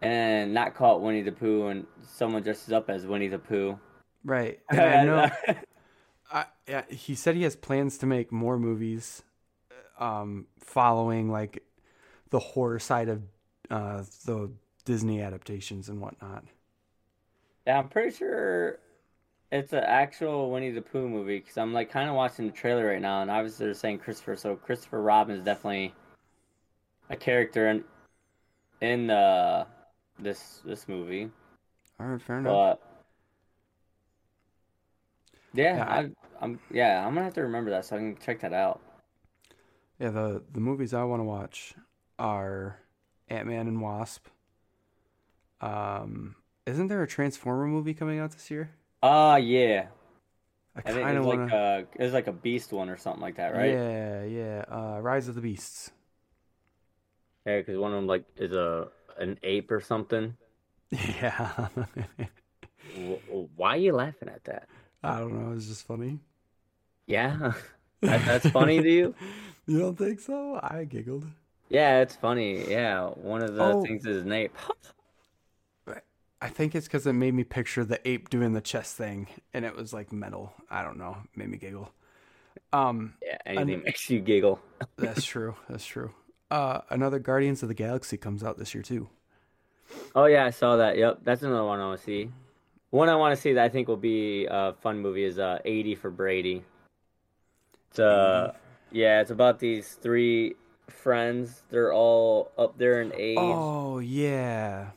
and 0.00 0.54
not 0.54 0.74
call 0.74 0.96
it 0.96 1.02
Winnie 1.02 1.22
the 1.22 1.32
Pooh 1.32 1.66
and 1.68 1.86
someone 2.02 2.42
dresses 2.42 2.72
up 2.72 2.88
as 2.90 3.06
Winnie 3.06 3.28
the 3.28 3.38
Pooh. 3.38 3.78
Right. 4.24 4.60
And 4.70 4.80
I 4.80 5.04
know. 5.04 5.30
I, 6.30 6.44
yeah, 6.68 6.82
he 6.90 7.14
said 7.14 7.36
he 7.36 7.42
has 7.44 7.56
plans 7.56 7.98
to 7.98 8.06
make 8.06 8.30
more 8.30 8.58
movies, 8.58 9.22
um, 9.98 10.46
following 10.60 11.30
like 11.30 11.64
the 12.30 12.38
horror 12.38 12.78
side 12.78 13.08
of 13.08 13.22
uh, 13.70 14.02
the 14.26 14.50
Disney 14.84 15.22
adaptations 15.22 15.88
and 15.88 16.00
whatnot. 16.00 16.44
Yeah, 17.66 17.78
I'm 17.78 17.88
pretty 17.88 18.14
sure 18.16 18.78
it's 19.50 19.72
an 19.72 19.84
actual 19.84 20.50
Winnie 20.50 20.70
the 20.70 20.82
Pooh 20.82 21.08
movie 21.08 21.38
because 21.38 21.56
I'm 21.56 21.72
like 21.72 21.90
kind 21.90 22.08
of 22.08 22.14
watching 22.14 22.46
the 22.46 22.52
trailer 22.52 22.86
right 22.86 23.00
now, 23.00 23.22
and 23.22 23.30
obviously 23.30 23.66
they're 23.66 23.74
saying 23.74 23.98
Christopher. 23.98 24.36
So 24.36 24.56
Christopher 24.56 25.00
Robin 25.00 25.36
is 25.36 25.44
definitely 25.44 25.94
a 27.10 27.16
character 27.16 27.68
in 27.68 27.84
in 28.80 29.10
uh, 29.10 29.64
this 30.18 30.60
this 30.64 30.88
movie. 30.88 31.30
All 31.98 32.06
right, 32.06 32.20
fair 32.20 32.38
enough. 32.38 32.52
But 32.52 32.87
yeah, 35.54 35.76
Yeah, 35.76 35.84
I- 35.84 36.10
I'm 36.40 36.60
yeah 36.70 37.04
I'm 37.04 37.14
gonna 37.14 37.24
have 37.24 37.34
to 37.34 37.42
remember 37.42 37.70
that 37.70 37.84
so 37.84 37.96
I 37.96 37.98
can 37.98 38.16
check 38.18 38.40
that 38.40 38.52
out. 38.52 38.80
Yeah, 39.98 40.10
the 40.10 40.42
the 40.52 40.60
movies 40.60 40.94
I 40.94 41.02
want 41.04 41.20
to 41.20 41.24
watch 41.24 41.74
are 42.18 42.78
Ant 43.28 43.46
Man 43.48 43.66
and 43.66 43.80
Wasp. 43.80 44.26
Um, 45.60 46.36
isn't 46.66 46.86
there 46.88 47.02
a 47.02 47.08
Transformer 47.08 47.66
movie 47.66 47.94
coming 47.94 48.18
out 48.20 48.30
this 48.32 48.50
year? 48.50 48.70
Ah, 49.02 49.36
yeah. 49.36 49.86
I 50.76 50.82
kind 50.82 51.18
of 51.18 51.24
want 51.26 51.40
like 51.40 51.52
a 51.52 51.86
it 51.98 52.04
was 52.04 52.12
like 52.12 52.28
a 52.28 52.32
Beast 52.32 52.72
one 52.72 52.88
or 52.88 52.96
something 52.96 53.22
like 53.22 53.36
that, 53.36 53.52
right? 53.54 53.72
Yeah, 53.72 54.24
yeah. 54.24 54.64
Uh, 54.68 55.00
Rise 55.00 55.26
of 55.28 55.34
the 55.34 55.40
Beasts. 55.40 55.90
Yeah, 57.46 57.58
because 57.58 57.78
one 57.78 57.92
of 57.92 57.96
them 57.96 58.06
like 58.06 58.24
is 58.36 58.52
a 58.52 58.88
an 59.18 59.38
ape 59.42 59.70
or 59.70 59.80
something. 59.80 60.36
Yeah. 60.90 61.68
Why 63.56 63.74
are 63.74 63.76
you 63.76 63.92
laughing 63.92 64.28
at 64.28 64.44
that? 64.44 64.68
I 65.02 65.18
don't 65.18 65.32
know. 65.32 65.54
It's 65.56 65.66
just 65.66 65.86
funny. 65.86 66.18
Yeah, 67.06 67.52
that, 68.02 68.24
that's 68.26 68.48
funny 68.50 68.82
to 68.82 68.90
you. 68.90 69.14
You 69.66 69.80
don't 69.80 69.98
think 69.98 70.18
so? 70.20 70.58
I 70.62 70.84
giggled. 70.84 71.26
Yeah, 71.68 72.00
it's 72.00 72.16
funny. 72.16 72.66
Yeah, 72.70 73.08
one 73.08 73.42
of 73.42 73.54
the 73.54 73.62
Oh. 73.62 73.82
things 73.84 74.06
is 74.06 74.24
an 74.24 74.32
ape. 74.32 74.56
I 76.40 76.48
think 76.48 76.74
it's 76.74 76.86
because 76.86 77.06
it 77.06 77.12
made 77.14 77.34
me 77.34 77.42
picture 77.44 77.84
the 77.84 78.00
ape 78.08 78.30
doing 78.30 78.52
the 78.52 78.60
chest 78.60 78.96
thing, 78.96 79.26
and 79.52 79.64
it 79.64 79.74
was 79.74 79.92
like 79.92 80.12
metal. 80.12 80.54
I 80.70 80.82
don't 80.84 80.96
know. 80.96 81.16
Made 81.34 81.48
me 81.50 81.58
giggle. 81.58 81.90
Um, 82.72 83.14
Yeah, 83.20 83.38
anything 83.44 83.82
makes 83.82 84.08
you 84.08 84.20
giggle. 84.20 84.60
that's 84.96 85.24
true. 85.24 85.56
That's 85.68 85.84
true. 85.84 86.12
Uh, 86.50 86.80
another 86.90 87.18
Guardians 87.18 87.62
of 87.62 87.68
the 87.68 87.74
Galaxy 87.74 88.16
comes 88.16 88.42
out 88.44 88.56
this 88.56 88.72
year 88.72 88.82
too. 88.82 89.08
Oh 90.14 90.26
yeah, 90.26 90.46
I 90.46 90.50
saw 90.50 90.76
that. 90.76 90.96
Yep, 90.96 91.20
that's 91.24 91.42
another 91.42 91.64
one 91.64 91.80
I 91.80 91.86
want 91.86 91.98
to 92.00 92.06
see. 92.06 92.30
One 92.90 93.08
I 93.08 93.16
want 93.16 93.34
to 93.34 93.40
see 93.40 93.52
that 93.52 93.64
I 93.64 93.68
think 93.68 93.86
will 93.88 93.96
be 93.96 94.46
a 94.46 94.72
fun 94.80 95.00
movie 95.00 95.24
is 95.24 95.38
uh, 95.38 95.58
80 95.64 95.94
for 95.96 96.10
Brady. 96.10 96.64
It's 97.90 97.98
uh, 97.98 98.52
yeah, 98.90 99.20
it's 99.20 99.30
about 99.30 99.58
these 99.58 99.92
three 99.94 100.54
friends. 100.88 101.62
They're 101.70 101.92
all 101.92 102.50
up 102.56 102.78
there 102.78 103.02
in 103.02 103.12
age, 103.14 103.36
Oh 103.38 103.98
yeah, 103.98 104.90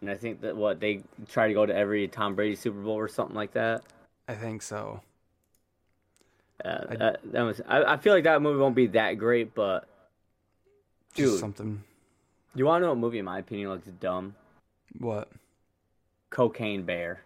and 0.00 0.10
I 0.10 0.14
think 0.14 0.40
that 0.42 0.56
what 0.56 0.80
they 0.80 1.02
try 1.28 1.48
to 1.48 1.54
go 1.54 1.66
to 1.66 1.74
every 1.74 2.08
Tom 2.08 2.34
Brady 2.34 2.56
Super 2.56 2.80
Bowl 2.80 2.94
or 2.94 3.08
something 3.08 3.36
like 3.36 3.52
that. 3.52 3.82
I 4.28 4.34
think 4.34 4.62
so. 4.62 5.00
Uh, 6.64 6.78
I- 6.90 6.96
that, 6.96 7.20
that 7.32 7.42
was. 7.42 7.60
I, 7.68 7.82
I 7.84 7.96
feel 7.96 8.14
like 8.14 8.24
that 8.24 8.40
movie 8.42 8.58
won't 8.60 8.74
be 8.74 8.86
that 8.88 9.14
great, 9.14 9.54
but 9.54 9.86
Dude. 11.14 11.38
something. 11.38 11.82
you 12.54 12.66
want 12.66 12.82
to 12.82 12.86
know 12.86 12.92
what 12.92 12.98
movie, 12.98 13.18
in 13.18 13.24
my 13.24 13.38
opinion, 13.38 13.70
looks 13.70 13.88
dumb? 14.00 14.34
What? 14.98 15.28
Cocaine 16.30 16.84
Bear. 16.84 17.22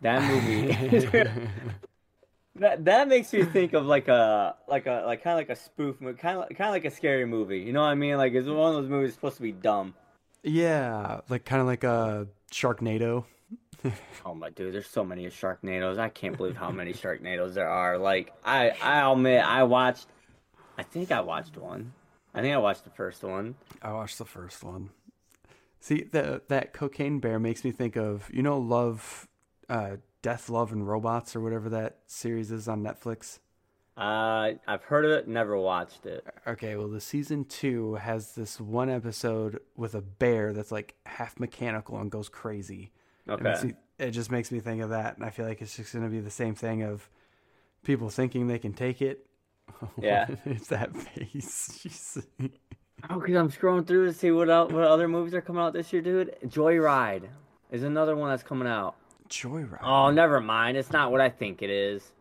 That 0.00 0.22
movie. 0.22 0.76
That 2.56 2.84
that 2.84 3.08
makes 3.08 3.32
me 3.32 3.44
think 3.44 3.72
of 3.72 3.86
like 3.86 4.08
a 4.08 4.56
like 4.68 4.86
a 4.86 5.04
like 5.06 5.22
kind 5.22 5.32
of 5.32 5.38
like 5.38 5.48
a 5.48 5.60
spoof 5.60 5.98
movie, 6.02 6.18
kind 6.18 6.38
of 6.38 6.48
kind 6.50 6.68
of 6.68 6.72
like 6.72 6.84
a 6.84 6.90
scary 6.90 7.24
movie. 7.24 7.60
You 7.60 7.72
know 7.72 7.80
what 7.80 7.86
I 7.88 7.94
mean? 7.94 8.18
Like 8.18 8.34
it's 8.34 8.46
one 8.46 8.74
of 8.74 8.82
those 8.82 8.90
movies 8.90 9.14
supposed 9.14 9.36
to 9.36 9.42
be 9.42 9.52
dumb. 9.52 9.94
yeah, 10.42 11.22
like 11.30 11.46
kind 11.46 11.62
of 11.62 11.66
like 11.66 11.84
a 11.84 12.28
Sharknado. 12.52 13.24
Oh 14.24 14.34
my 14.34 14.50
dude, 14.50 14.72
there's 14.74 14.86
so 14.86 15.02
many 15.04 15.26
Sharknadoes. 15.26 15.98
I 15.98 16.08
can't 16.08 16.36
believe 16.36 16.56
how 16.56 16.70
many 16.70 16.92
Sharknadoes 16.92 17.54
there 17.54 17.68
are. 17.68 17.98
Like 17.98 18.32
I 18.44 18.70
I'll 18.82 19.14
admit 19.14 19.42
I 19.42 19.62
watched. 19.64 20.06
I 20.78 20.82
think 20.84 21.10
I 21.10 21.20
watched 21.22 21.56
one. 21.56 21.92
I 22.34 22.42
think 22.42 22.54
I 22.54 22.58
watched 22.58 22.84
the 22.84 22.90
first 22.90 23.22
one. 23.24 23.56
I 23.80 23.92
watched 23.92 24.18
the 24.18 24.24
first 24.26 24.62
one. 24.62 24.90
See 25.82 26.04
that 26.12 26.48
that 26.48 26.72
cocaine 26.72 27.18
bear 27.18 27.40
makes 27.40 27.64
me 27.64 27.72
think 27.72 27.96
of 27.96 28.30
you 28.32 28.40
know 28.40 28.56
Love, 28.56 29.26
uh, 29.68 29.96
Death, 30.22 30.48
Love, 30.48 30.70
and 30.70 30.86
Robots 30.86 31.34
or 31.34 31.40
whatever 31.40 31.68
that 31.70 31.98
series 32.06 32.52
is 32.52 32.68
on 32.68 32.84
Netflix. 32.84 33.40
Uh, 33.96 34.52
I've 34.68 34.84
heard 34.84 35.04
of 35.04 35.10
it, 35.10 35.26
never 35.26 35.58
watched 35.58 36.06
it. 36.06 36.24
Okay, 36.46 36.76
well 36.76 36.86
the 36.86 37.00
season 37.00 37.44
two 37.46 37.96
has 37.96 38.36
this 38.36 38.60
one 38.60 38.90
episode 38.90 39.58
with 39.76 39.96
a 39.96 40.00
bear 40.00 40.52
that's 40.52 40.70
like 40.70 40.94
half 41.04 41.40
mechanical 41.40 41.98
and 41.98 42.12
goes 42.12 42.28
crazy. 42.28 42.92
It, 43.26 43.42
makes 43.42 43.64
me, 43.64 43.74
it 43.98 44.12
just 44.12 44.30
makes 44.30 44.52
me 44.52 44.60
think 44.60 44.82
of 44.82 44.90
that, 44.90 45.16
and 45.16 45.26
I 45.26 45.30
feel 45.30 45.46
like 45.46 45.60
it's 45.60 45.76
just 45.76 45.92
gonna 45.92 46.08
be 46.08 46.20
the 46.20 46.30
same 46.30 46.54
thing 46.54 46.84
of 46.84 47.10
people 47.82 48.08
thinking 48.08 48.46
they 48.46 48.60
can 48.60 48.72
take 48.72 49.02
it. 49.02 49.26
Yeah. 50.00 50.26
it's 50.44 50.68
that 50.68 50.96
face. 50.96 52.22
Oh, 53.10 53.18
because 53.18 53.34
I'm 53.34 53.50
scrolling 53.50 53.86
through 53.86 54.06
to 54.06 54.12
see 54.12 54.30
what 54.30 54.48
what 54.48 54.84
other 54.84 55.08
movies 55.08 55.34
are 55.34 55.40
coming 55.40 55.62
out 55.62 55.72
this 55.72 55.92
year, 55.92 56.02
dude. 56.02 56.36
Joyride 56.46 57.28
is 57.70 57.82
another 57.82 58.16
one 58.16 58.30
that's 58.30 58.42
coming 58.42 58.68
out. 58.68 58.94
Joyride. 59.28 59.82
Oh, 59.82 60.10
never 60.10 60.40
mind. 60.40 60.76
It's 60.76 60.92
not 60.92 61.10
what 61.10 61.20
I 61.20 61.28
think 61.28 61.62
it 61.62 61.70
is. 61.70 62.12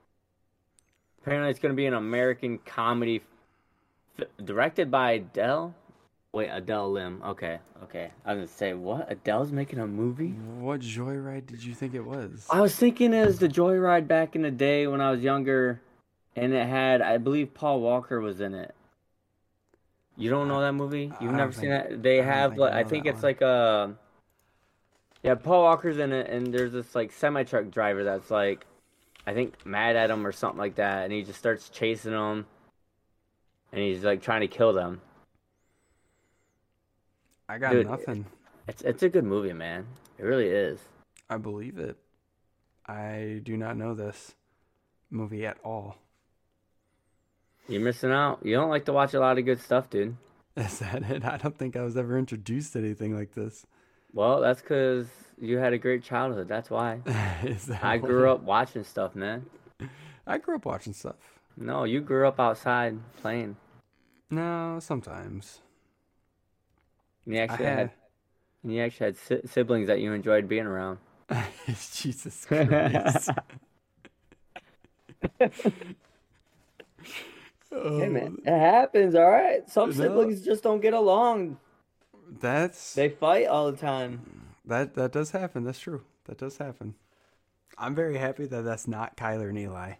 Apparently, 1.21 1.51
it's 1.51 1.59
going 1.59 1.73
to 1.73 1.77
be 1.77 1.85
an 1.85 1.93
American 1.93 2.57
comedy 2.59 3.21
f- 4.19 4.27
directed 4.43 4.89
by 4.89 5.11
Adele. 5.13 5.75
Wait, 6.33 6.49
Adele 6.49 6.91
Lim. 6.93 7.21
Okay, 7.23 7.59
okay. 7.83 8.09
I 8.25 8.33
was 8.33 8.37
going 8.37 8.47
to 8.47 8.53
say, 8.53 8.73
what? 8.73 9.11
Adele's 9.11 9.51
making 9.51 9.79
a 9.79 9.85
movie? 9.85 10.29
What 10.59 10.79
Joyride 10.79 11.45
did 11.45 11.63
you 11.63 11.75
think 11.75 11.93
it 11.93 12.03
was? 12.05 12.47
I 12.49 12.61
was 12.61 12.75
thinking 12.75 13.13
it 13.13 13.25
was 13.25 13.37
the 13.37 13.49
Joyride 13.49 14.07
back 14.07 14.35
in 14.35 14.41
the 14.41 14.51
day 14.51 14.87
when 14.87 15.01
I 15.01 15.11
was 15.11 15.21
younger, 15.21 15.81
and 16.35 16.53
it 16.53 16.67
had, 16.67 17.01
I 17.01 17.17
believe, 17.17 17.53
Paul 17.53 17.81
Walker 17.81 18.19
was 18.21 18.39
in 18.39 18.55
it. 18.55 18.73
You 20.17 20.29
don't 20.29 20.47
know 20.47 20.61
that 20.61 20.73
movie? 20.73 21.11
You've 21.19 21.33
never 21.33 21.51
seen 21.51 21.69
think- 21.69 21.89
that? 21.89 22.03
They 22.03 22.17
have, 22.17 22.53
I 22.53 22.55
like, 22.55 22.73
I 22.73 22.83
think 22.83 23.05
it's 23.05 23.15
one. 23.15 23.23
like 23.23 23.41
a. 23.41 23.95
Yeah, 25.23 25.35
Paul 25.35 25.63
Walker's 25.63 25.97
in 25.99 26.11
it, 26.11 26.29
and 26.29 26.53
there's 26.53 26.71
this 26.73 26.95
like 26.95 27.11
semi 27.11 27.43
truck 27.43 27.69
driver 27.69 28.03
that's 28.03 28.31
like, 28.31 28.65
I 29.27 29.33
think 29.33 29.65
mad 29.65 29.95
at 29.95 30.09
him 30.09 30.25
or 30.25 30.31
something 30.31 30.57
like 30.59 30.75
that, 30.75 31.03
and 31.03 31.13
he 31.13 31.21
just 31.23 31.37
starts 31.39 31.69
chasing 31.69 32.11
them, 32.11 32.45
and 33.71 33.81
he's 33.81 34.03
like 34.03 34.21
trying 34.21 34.41
to 34.41 34.47
kill 34.47 34.73
them. 34.73 34.99
I 37.47 37.57
got 37.57 37.71
Dude, 37.73 37.87
nothing. 37.87 38.25
It's 38.67 38.81
it's 38.81 39.03
a 39.03 39.09
good 39.09 39.25
movie, 39.25 39.53
man. 39.53 39.85
It 40.17 40.23
really 40.23 40.47
is. 40.47 40.79
I 41.29 41.37
believe 41.37 41.77
it. 41.79 41.97
I 42.87 43.41
do 43.43 43.57
not 43.57 43.77
know 43.77 43.93
this 43.93 44.33
movie 45.09 45.45
at 45.45 45.57
all. 45.63 45.97
You're 47.67 47.81
missing 47.81 48.11
out. 48.11 48.39
You 48.43 48.55
don't 48.55 48.69
like 48.69 48.85
to 48.85 48.93
watch 48.93 49.13
a 49.13 49.19
lot 49.19 49.37
of 49.37 49.45
good 49.45 49.59
stuff, 49.61 49.89
dude. 49.89 50.17
Is 50.57 50.79
that 50.79 51.03
it? 51.03 51.23
I 51.23 51.37
don't 51.37 51.57
think 51.57 51.75
I 51.77 51.83
was 51.83 51.95
ever 51.95 52.17
introduced 52.17 52.73
to 52.73 52.79
anything 52.79 53.15
like 53.15 53.33
this. 53.33 53.65
Well, 54.13 54.41
that's 54.41 54.61
because 54.61 55.07
you 55.39 55.57
had 55.57 55.71
a 55.71 55.77
great 55.77 56.03
childhood. 56.03 56.47
That's 56.49 56.69
why. 56.69 56.99
Is 57.43 57.67
that 57.67 57.83
I 57.83 57.97
what- 57.97 58.09
grew 58.09 58.29
up 58.29 58.41
watching 58.43 58.83
stuff, 58.83 59.15
man. 59.15 59.45
I 60.27 60.37
grew 60.37 60.55
up 60.55 60.65
watching 60.65 60.93
stuff. 60.93 61.15
No, 61.57 61.85
you 61.85 62.01
grew 62.01 62.27
up 62.27 62.39
outside 62.39 62.97
playing. 63.21 63.55
No, 64.29 64.79
sometimes. 64.81 65.61
You 67.25 67.37
I 67.37 67.41
actually 67.43 67.65
had, 67.65 67.77
had. 67.77 67.91
you 68.63 68.81
actually 68.81 69.05
had 69.07 69.17
si- 69.17 69.41
siblings 69.47 69.87
that 69.87 69.99
you 69.99 70.11
enjoyed 70.13 70.47
being 70.49 70.65
around. 70.65 70.97
Jesus 71.93 72.45
Christ. 72.49 73.29
Oh, 77.71 77.99
Hey 77.99 78.09
man, 78.09 78.37
oh. 78.45 78.53
it 78.53 78.59
happens. 78.59 79.15
All 79.15 79.29
right, 79.29 79.69
some 79.69 79.89
No. 79.89 79.95
siblings 79.95 80.41
just 80.43 80.63
don't 80.63 80.81
get 80.81 80.93
along. 80.93 81.57
That's 82.39 82.93
They 82.93 83.09
fight 83.09 83.47
all 83.47 83.71
the 83.71 83.77
time. 83.77 84.21
that. 84.65 84.93
That 84.95 85.11
does 85.11 85.31
happen. 85.31 85.63
That's 85.63 85.79
true. 85.79 86.01
That 86.25 86.37
does 86.37 86.57
happen. 86.57 86.95
I'm 87.77 87.95
very 87.95 88.17
happy 88.17 88.45
that 88.45 88.61
that's 88.63 88.87
not 88.87 89.17
Kyler 89.17 89.49
and 89.49 89.57
Eli. 89.57 89.93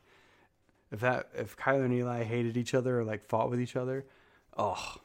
If 0.91 0.99
that 1.01 1.29
if 1.35 1.57
Kyler 1.57 1.85
and 1.85 1.93
Eli 1.93 2.23
hated 2.23 2.57
each 2.57 2.73
other 2.73 2.99
or 2.99 3.03
like 3.03 3.23
fought 3.23 3.49
with 3.49 3.59
each 3.59 3.75
other, 3.75 4.05
oh, 4.57 4.95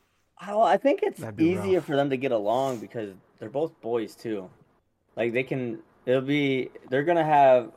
Well, 0.46 0.62
I 0.62 0.76
think 0.76 1.00
it's 1.02 1.20
easier 1.38 1.78
rough. 1.78 1.86
for 1.86 1.96
them 1.96 2.10
to 2.10 2.16
get 2.16 2.32
along 2.32 2.78
because 2.78 3.14
they're 3.38 3.48
both 3.50 3.80
boys 3.80 4.14
too. 4.14 4.50
Like 5.16 5.32
they 5.32 5.42
can, 5.44 5.78
it'll 6.04 6.20
be 6.20 6.70
they're 6.90 7.04
gonna 7.04 7.24
have 7.24 7.70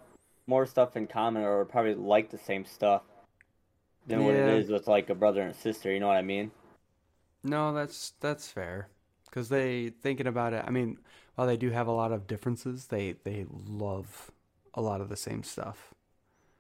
more 0.48 0.66
stuff 0.66 0.98
in 0.98 1.08
common 1.08 1.44
or 1.44 1.64
probably 1.66 1.96
like 1.96 2.30
the 2.32 2.38
same 2.38 2.66
stuff 2.66 3.04
than 4.10 4.26
what 4.26 4.36
it 4.36 4.60
is 4.60 4.70
with 4.70 4.88
like 4.88 5.10
a 5.10 5.16
brother 5.16 5.42
and 5.42 5.56
sister. 5.56 5.92
You 5.92 6.00
know 6.00 6.08
what 6.08 6.18
I 6.18 6.22
mean? 6.22 6.52
No, 7.44 7.74
that's 7.74 8.14
that's 8.20 8.50
fair. 8.50 8.90
Because 9.26 9.50
they 9.50 9.90
thinking 10.02 10.28
about 10.28 10.54
it. 10.54 10.64
I 10.68 10.72
mean, 10.72 10.98
while 11.36 11.48
they 11.48 11.58
do 11.58 11.70
have 11.70 11.88
a 11.88 11.92
lot 11.92 12.12
of 12.12 12.28
differences, 12.28 12.88
they 12.88 13.16
they 13.24 13.46
love 13.50 14.32
a 14.74 14.82
lot 14.82 15.02
of 15.02 15.10
the 15.10 15.16
same 15.16 15.44
stuff. 15.44 15.94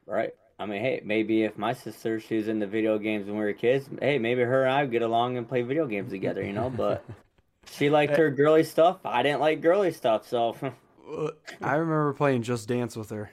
Right. 0.05 0.33
I 0.57 0.65
mean, 0.65 0.81
hey, 0.81 1.01
maybe 1.05 1.43
if 1.43 1.57
my 1.57 1.73
sister 1.73 2.19
she 2.19 2.35
was 2.35 2.47
into 2.47 2.67
video 2.67 2.97
games 2.97 3.27
when 3.27 3.37
we 3.37 3.43
were 3.43 3.53
kids, 3.53 3.89
hey, 4.01 4.17
maybe 4.17 4.41
her 4.41 4.63
and 4.63 4.73
I 4.73 4.83
would 4.83 4.91
get 4.91 5.01
along 5.01 5.37
and 5.37 5.47
play 5.47 5.61
video 5.61 5.87
games 5.87 6.11
together, 6.11 6.43
you 6.43 6.53
know. 6.53 6.69
But 6.69 7.05
she 7.71 7.89
liked 7.89 8.15
her 8.17 8.29
girly 8.29 8.63
stuff. 8.63 8.99
I 9.05 9.23
didn't 9.23 9.39
like 9.39 9.61
girly 9.61 9.91
stuff, 9.91 10.27
so 10.27 10.55
I 11.61 11.75
remember 11.75 12.13
playing 12.13 12.43
Just 12.43 12.67
Dance 12.67 12.95
with 12.95 13.09
her. 13.09 13.31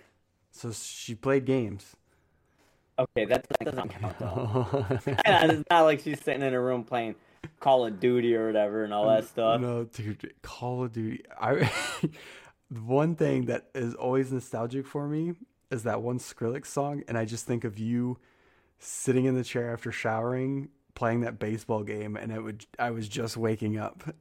So 0.53 0.73
she 0.73 1.15
played 1.15 1.45
games. 1.45 1.97
Okay, 2.99 3.27
that, 3.27 3.47
that 3.49 3.65
doesn't 3.65 3.89
count 3.91 4.19
though. 4.19 4.87
it's 5.07 5.71
not 5.71 5.83
like 5.83 6.01
she's 6.01 6.21
sitting 6.23 6.43
in 6.43 6.55
a 6.55 6.61
room 6.61 6.85
playing 6.85 7.15
Call 7.61 7.87
of 7.87 8.01
Duty 8.01 8.35
or 8.35 8.47
whatever 8.47 8.85
and 8.85 8.93
all 8.93 9.09
that 9.09 9.27
stuff. 9.27 9.61
No, 9.61 9.85
dude, 9.85 10.35
Call 10.43 10.85
of 10.85 10.93
Duty. 10.93 11.23
I 11.39 11.71
one 12.71 13.15
thing 13.15 13.47
that 13.47 13.69
is 13.75 13.95
always 13.95 14.33
nostalgic 14.33 14.87
for 14.87 15.07
me 15.07 15.35
is 15.71 15.83
that 15.83 16.01
one 16.01 16.19
Skrillex 16.19 16.67
song, 16.67 17.03
and 17.09 17.19
I 17.19 17.25
just 17.25 17.47
think 17.47 17.65
of 17.65 17.79
you 17.79 18.19
sitting 18.79 19.25
in 19.25 19.35
the 19.35 19.45
chair 19.45 19.73
after 19.73 19.93
showering, 19.93 20.69
playing 20.95 21.21
that 21.21 21.39
baseball 21.39 21.83
game, 21.83 22.17
and 22.17 22.33
it 22.33 22.43
would 22.43 22.67
I 22.79 22.91
was 22.91 23.09
just 23.09 23.37
waking 23.37 23.79
up 23.79 24.15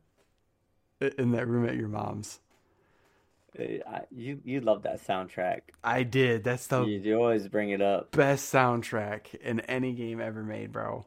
in 1.17 1.31
that 1.31 1.47
room 1.47 1.67
at 1.67 1.75
your 1.75 1.87
mom's. 1.87 2.39
Eh, 3.57 3.79
I, 3.87 4.01
you 4.11 4.41
you 4.43 4.61
love 4.61 4.83
that 4.83 5.01
soundtrack. 5.05 5.61
I 5.83 6.03
did. 6.03 6.43
That's 6.43 6.67
the 6.67 6.83
you, 6.83 6.99
you 6.99 7.15
always 7.17 7.47
bring 7.47 7.69
it 7.71 7.81
up. 7.81 8.11
best 8.11 8.51
soundtrack 8.53 9.35
in 9.35 9.59
any 9.61 9.93
game 9.93 10.19
ever 10.19 10.43
made, 10.43 10.71
bro. 10.71 11.05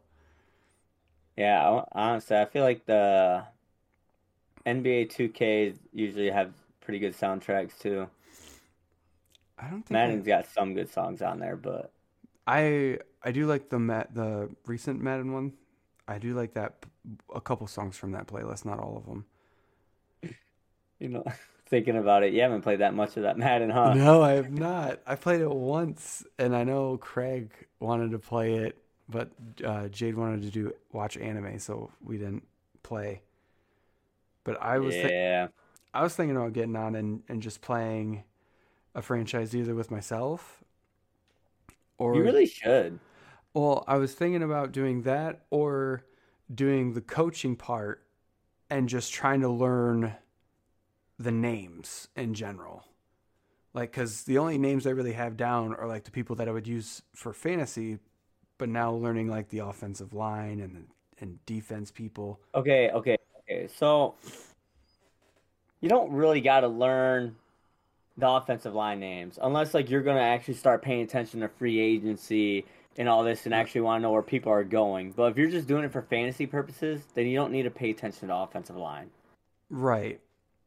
Yeah, 1.37 1.84
honestly, 1.92 2.37
I 2.37 2.44
feel 2.46 2.64
like 2.64 2.84
the 2.87 3.44
NBA 4.66 5.06
2K 5.06 5.74
usually 5.92 6.30
have 6.30 6.52
pretty 6.80 6.98
good 6.98 7.14
soundtracks 7.16 7.78
too. 7.78 8.08
I 9.58 9.68
don't 9.70 9.82
think 9.84 9.90
Madden's 9.90 10.26
got 10.26 10.46
some 10.46 10.74
good 10.74 10.88
songs 10.90 11.22
on 11.22 11.38
there, 11.38 11.56
but 11.56 11.92
I 12.46 12.98
I 13.22 13.32
do 13.32 13.46
like 13.46 13.68
the 13.68 13.78
Mad, 13.78 14.08
the 14.12 14.50
recent 14.66 15.00
Madden 15.00 15.32
one. 15.32 15.52
I 16.06 16.18
do 16.18 16.34
like 16.34 16.54
that 16.54 16.84
a 17.34 17.40
couple 17.40 17.66
songs 17.66 17.96
from 17.96 18.12
that 18.12 18.26
playlist, 18.26 18.64
not 18.64 18.78
all 18.78 18.96
of 18.96 19.06
them. 19.06 19.26
you 20.98 21.08
know, 21.08 21.24
thinking 21.68 21.96
about 21.96 22.22
it, 22.22 22.33
you 22.33 22.40
haven't 22.40 22.62
played 22.62 22.81
that 22.81 22.94
much 22.94 23.16
of 23.16 23.22
that 23.22 23.38
Madden, 23.38 23.70
huh? 23.70 23.94
No, 23.94 24.22
I 24.22 24.33
have 24.33 24.50
not. 24.50 25.00
I 25.07 25.14
played 25.14 25.40
it 25.40 25.50
once, 25.50 26.24
and 26.38 26.54
I 26.54 26.64
know 26.64 26.96
Craig 26.96 27.50
wanted 27.81 28.11
to 28.12 28.18
play 28.18 28.54
it, 28.54 28.78
but 29.09 29.31
uh, 29.64 29.88
Jade 29.88 30.16
wanted 30.16 30.42
to 30.42 30.50
do 30.50 30.72
watch 30.92 31.16
anime, 31.16 31.59
so 31.59 31.90
we 32.02 32.18
didn't 32.18 32.46
play. 32.83 33.22
But 34.44 34.61
I 34.62 34.78
was 34.78 34.94
yeah, 34.96 35.48
I 35.92 36.02
was 36.02 36.14
thinking 36.14 36.37
about 36.37 36.52
getting 36.52 36.76
on 36.76 36.94
and, 36.94 37.22
and 37.28 37.42
just 37.42 37.61
playing 37.61 38.24
a 38.94 39.02
franchise 39.02 39.54
either 39.54 39.74
with 39.74 39.90
myself 39.90 40.64
or 41.98 42.14
you 42.16 42.22
really 42.22 42.46
should. 42.46 42.98
well, 43.52 43.85
I 43.87 43.96
was 43.96 44.14
thinking 44.14 44.42
about 44.42 44.72
doing 44.72 45.02
that 45.02 45.44
or 45.50 46.04
doing 46.52 46.94
the 46.94 47.00
coaching 47.00 47.57
part 47.57 48.02
and 48.70 48.88
just 48.88 49.12
trying 49.12 49.40
to 49.42 49.48
learn 49.48 50.14
the 51.18 51.33
names 51.33 52.09
in 52.16 52.35
general. 52.35 52.85
Like, 53.74 53.90
because 53.92 54.24
the 54.24 54.38
only 54.38 54.59
names 54.59 54.87
I 54.87 54.90
really 54.90 55.12
have 55.12 55.37
down 55.37 55.74
are 55.74 55.87
like 55.87 56.04
the 56.04 56.11
people 56.11 56.37
that 56.37 56.48
I 56.48 56.52
would 56.52 56.66
use 56.66 57.02
for 57.14 57.33
fantasy, 57.33 57.98
but 58.57 58.68
now 58.68 58.92
learning 58.92 59.28
like 59.28 59.48
the 59.50 59.61
offensive 59.61 60.14
line 60.14 60.61
and 60.61 60.88
and 61.20 61.44
defense 61.46 61.90
people. 61.90 62.40
Okay, 62.54 62.90
okay, 62.90 63.16
okay. 63.40 63.68
So 63.68 64.14
you 65.81 65.88
don't 65.88 66.12
really 66.12 66.40
got 66.40 66.61
to 66.61 66.68
learn 66.68 67.37
the 68.16 68.28
offensive 68.28 68.74
line 68.74 68.98
names 68.98 69.38
unless 69.40 69.74
like 69.74 69.88
you're 69.90 70.02
gonna 70.02 70.20
actually 70.20 70.54
start 70.54 70.83
paying 70.83 71.02
attention 71.02 71.40
to 71.40 71.48
free 71.48 71.78
agency 71.78 72.64
and 72.96 73.09
all 73.09 73.22
this 73.22 73.46
and 73.46 73.54
actually 73.54 73.81
want 73.83 74.00
to 74.00 74.02
know 74.02 74.11
where 74.11 74.22
people 74.22 74.52
are 74.52 74.64
going. 74.64 75.12
But 75.12 75.31
if 75.31 75.38
you're 75.38 75.50
just 75.50 75.68
doing 75.68 75.85
it 75.85 75.92
for 75.92 76.02
fantasy 76.02 76.46
purposes, 76.46 77.00
then 77.14 77.26
you 77.26 77.37
don't 77.37 77.52
need 77.52 77.62
to 77.62 77.70
pay 77.70 77.90
attention 77.90 78.28
to 78.28 78.35
offensive 78.35 78.76
line. 78.76 79.11
Right. 79.70 80.20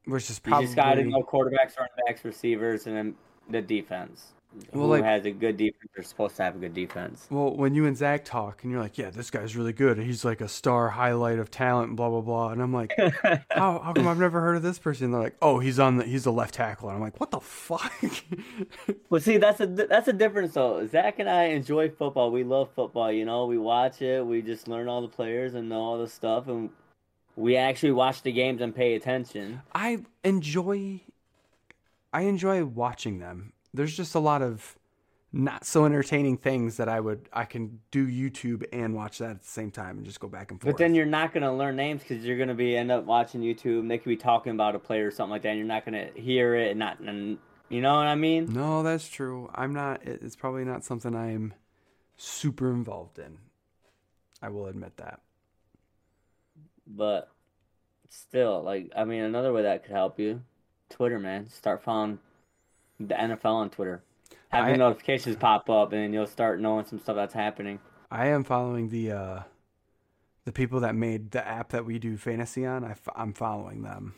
Which 0.05 0.29
is 0.29 0.41
You 0.43 0.49
probably 0.49 0.65
just 0.65 0.75
got 0.75 0.95
to 0.95 1.03
know 1.03 1.21
quarterbacks, 1.23 1.77
running 1.77 1.93
backs, 2.07 2.25
receivers, 2.25 2.87
and 2.87 2.95
then 2.97 3.15
the 3.49 3.61
defense. 3.61 4.33
Well, 4.73 4.83
Who 4.83 4.89
like- 4.91 5.03
has 5.05 5.25
a 5.25 5.31
good 5.31 5.55
defense? 5.55 5.77
They're 5.95 6.03
supposed 6.03 6.35
to 6.35 6.43
have 6.43 6.57
a 6.57 6.59
good 6.59 6.73
defense. 6.73 7.25
Well, 7.29 7.55
when 7.55 7.73
you 7.73 7.85
and 7.85 7.95
Zach 7.95 8.25
talk 8.25 8.63
and 8.63 8.71
you're 8.71 8.81
like, 8.81 8.97
yeah, 8.97 9.09
this 9.09 9.31
guy's 9.31 9.55
really 9.55 9.71
good. 9.71 9.97
He's 9.97 10.25
like 10.25 10.41
a 10.41 10.49
star 10.49 10.89
highlight 10.89 11.39
of 11.39 11.49
talent, 11.49 11.95
blah 11.95 12.09
blah 12.09 12.19
blah. 12.19 12.49
And 12.49 12.61
I'm 12.61 12.73
like, 12.73 12.91
how 13.49 13.79
how 13.79 13.93
come 13.95 14.07
I've 14.09 14.19
never 14.19 14.41
heard 14.41 14.57
of 14.57 14.61
this 14.61 14.77
person? 14.77 15.05
And 15.05 15.13
they're 15.13 15.21
like, 15.21 15.37
oh, 15.41 15.59
he's 15.59 15.79
on 15.79 15.97
the 15.97 16.03
he's 16.03 16.25
the 16.25 16.33
left 16.33 16.55
tackle. 16.55 16.89
And 16.89 16.97
I'm 16.97 17.01
like, 17.01 17.17
what 17.19 17.31
the 17.31 17.39
fuck? 17.39 17.93
Well, 19.09 19.21
see, 19.21 19.37
that's 19.37 19.59
a 19.61 19.67
that's 19.67 20.07
a 20.07 20.13
difference 20.13 20.53
though. 20.53 20.85
Zach 20.87 21.19
and 21.19 21.29
I 21.29 21.43
enjoy 21.45 21.89
football. 21.89 22.31
We 22.31 22.43
love 22.43 22.69
football. 22.75 23.11
You 23.11 23.23
know, 23.25 23.45
we 23.45 23.57
watch 23.57 24.01
it. 24.01 24.25
We 24.25 24.41
just 24.41 24.67
learn 24.67 24.87
all 24.87 25.01
the 25.01 25.07
players 25.09 25.53
and 25.53 25.69
know 25.69 25.81
all 25.81 25.97
the 25.97 26.07
stuff, 26.07 26.47
and 26.47 26.69
we 27.35 27.55
actually 27.57 27.91
watch 27.91 28.21
the 28.23 28.31
games 28.31 28.61
and 28.61 28.75
pay 28.75 28.95
attention. 28.95 29.61
I 29.73 29.99
enjoy 30.23 31.01
I 32.13 32.21
enjoy 32.21 32.65
watching 32.65 33.19
them. 33.19 33.53
There's 33.73 33.95
just 33.95 34.15
a 34.15 34.19
lot 34.19 34.41
of 34.41 34.77
not 35.33 35.63
so 35.65 35.85
entertaining 35.85 36.35
things 36.37 36.75
that 36.75 36.89
I 36.89 36.99
would 36.99 37.29
I 37.31 37.45
can 37.45 37.79
do 37.89 38.05
YouTube 38.05 38.65
and 38.73 38.93
watch 38.93 39.19
that 39.19 39.29
at 39.31 39.41
the 39.41 39.47
same 39.47 39.71
time 39.71 39.97
and 39.97 40.05
just 40.05 40.19
go 40.19 40.27
back 40.27 40.51
and 40.51 40.59
forth. 40.61 40.73
But 40.75 40.77
then 40.77 40.93
you're 40.93 41.05
not 41.05 41.33
gonna 41.33 41.55
learn 41.55 41.77
names 41.77 42.01
because 42.01 42.25
you're 42.25 42.37
gonna 42.37 42.53
be 42.53 42.75
end 42.75 42.91
up 42.91 43.05
watching 43.05 43.41
YouTube. 43.41 43.79
and 43.79 43.89
They 43.89 43.97
could 43.97 44.09
be 44.09 44.17
talking 44.17 44.51
about 44.51 44.75
a 44.75 44.79
player 44.79 45.07
or 45.07 45.11
something 45.11 45.31
like 45.31 45.43
that, 45.43 45.49
and 45.49 45.57
you're 45.57 45.67
not 45.67 45.85
gonna 45.85 46.09
hear 46.15 46.55
it 46.55 46.71
and 46.71 46.79
not, 46.79 46.99
and 46.99 47.37
you 47.69 47.79
know 47.79 47.95
what 47.95 48.07
I 48.07 48.15
mean? 48.15 48.51
no, 48.51 48.83
that's 48.83 49.07
true. 49.07 49.49
I'm 49.55 49.73
not. 49.73 50.01
It's 50.03 50.35
probably 50.35 50.65
not 50.65 50.83
something 50.83 51.15
I'm 51.15 51.53
super 52.17 52.69
involved 52.71 53.17
in. 53.17 53.37
I 54.41 54.49
will 54.49 54.65
admit 54.67 54.97
that. 54.97 55.21
But 56.87 57.29
still, 58.09 58.61
like, 58.63 58.91
I 58.95 59.03
mean, 59.05 59.21
another 59.21 59.53
way 59.53 59.63
that 59.63 59.83
could 59.83 59.91
help 59.93 60.19
you, 60.19 60.41
Twitter, 60.89 61.19
man. 61.19 61.49
Start 61.49 61.83
following 61.83 62.19
the 62.99 63.15
NFL 63.15 63.45
on 63.53 63.69
Twitter. 63.69 64.03
Have 64.49 64.65
I- 64.65 64.71
the 64.73 64.77
notifications 64.77 65.35
pop 65.37 65.69
up, 65.69 65.91
and 65.93 66.01
then 66.01 66.13
you'll 66.13 66.27
start 66.27 66.59
knowing 66.59 66.85
some 66.85 66.99
stuff 66.99 67.15
that's 67.15 67.33
happening. 67.33 67.79
I 68.09 68.27
am 68.27 68.43
following 68.43 68.89
the 68.89 69.11
uh, 69.11 69.39
the 70.43 70.51
people 70.51 70.81
that 70.81 70.95
made 70.95 71.31
the 71.31 71.47
app 71.47 71.69
that 71.69 71.85
we 71.85 71.97
do 71.99 72.17
fantasy 72.17 72.65
on. 72.65 72.83
I, 72.83 72.95
am 73.15 73.33
following 73.33 73.83
them. 73.83 74.15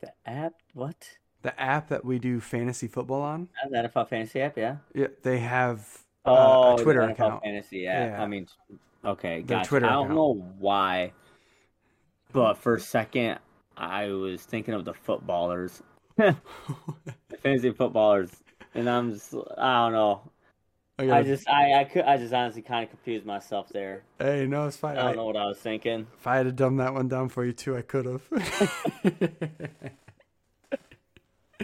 The 0.00 0.12
app? 0.26 0.54
What? 0.74 1.18
The 1.42 1.58
app 1.60 1.88
that 1.90 2.04
we 2.04 2.18
do 2.18 2.40
fantasy 2.40 2.88
football 2.88 3.22
on. 3.22 3.48
Uh, 3.64 3.68
The 3.68 3.88
NFL 3.88 4.08
fantasy 4.08 4.40
app, 4.40 4.56
yeah. 4.58 4.78
Yeah, 4.94 5.06
they 5.22 5.38
have 5.38 5.78
uh, 6.26 6.30
Oh, 6.34 6.74
a 6.76 6.82
Twitter 6.82 7.00
NFL 7.02 7.10
account. 7.12 7.42
fantasy 7.44 7.86
app. 7.86 8.10
Yeah. 8.10 8.22
I 8.22 8.26
mean, 8.26 8.48
okay, 9.04 9.42
gotcha. 9.42 9.68
Twitter 9.68 9.86
I 9.86 9.90
don't 9.90 10.06
account. 10.06 10.16
know 10.16 10.44
why, 10.58 11.12
but 12.32 12.54
for 12.58 12.74
a 12.74 12.80
second, 12.80 13.38
I 13.76 14.08
was 14.08 14.42
thinking 14.42 14.74
of 14.74 14.84
the 14.84 14.94
footballers, 14.94 15.82
the 16.16 16.36
fantasy 17.42 17.70
footballers, 17.72 18.30
and 18.74 18.88
I'm 18.88 19.12
just, 19.14 19.34
I 19.56 19.84
don't 19.84 19.92
know. 19.92 20.22
I 21.00 21.10
I 21.18 21.22
just, 21.22 21.48
I, 21.48 21.74
I 21.80 21.84
could, 21.84 22.02
I 22.04 22.16
just 22.16 22.34
honestly 22.34 22.62
kind 22.62 22.82
of 22.82 22.90
confused 22.90 23.24
myself 23.24 23.68
there. 23.68 24.02
hey, 24.18 24.46
no, 24.46 24.66
it's 24.66 24.76
fine. 24.76 24.98
I 24.98 25.02
I, 25.02 25.04
don't 25.04 25.16
know 25.16 25.26
what 25.26 25.36
I 25.36 25.46
was 25.46 25.58
thinking. 25.58 26.08
if 26.18 26.26
I 26.26 26.36
had 26.36 26.46
to 26.46 26.52
dumb 26.52 26.78
that 26.78 26.92
one 26.92 27.06
down 27.06 27.28
for 27.28 27.44
you 27.44 27.52
too, 27.52 27.76
I 27.76 27.82
could 27.82 28.06
have. 28.06 28.22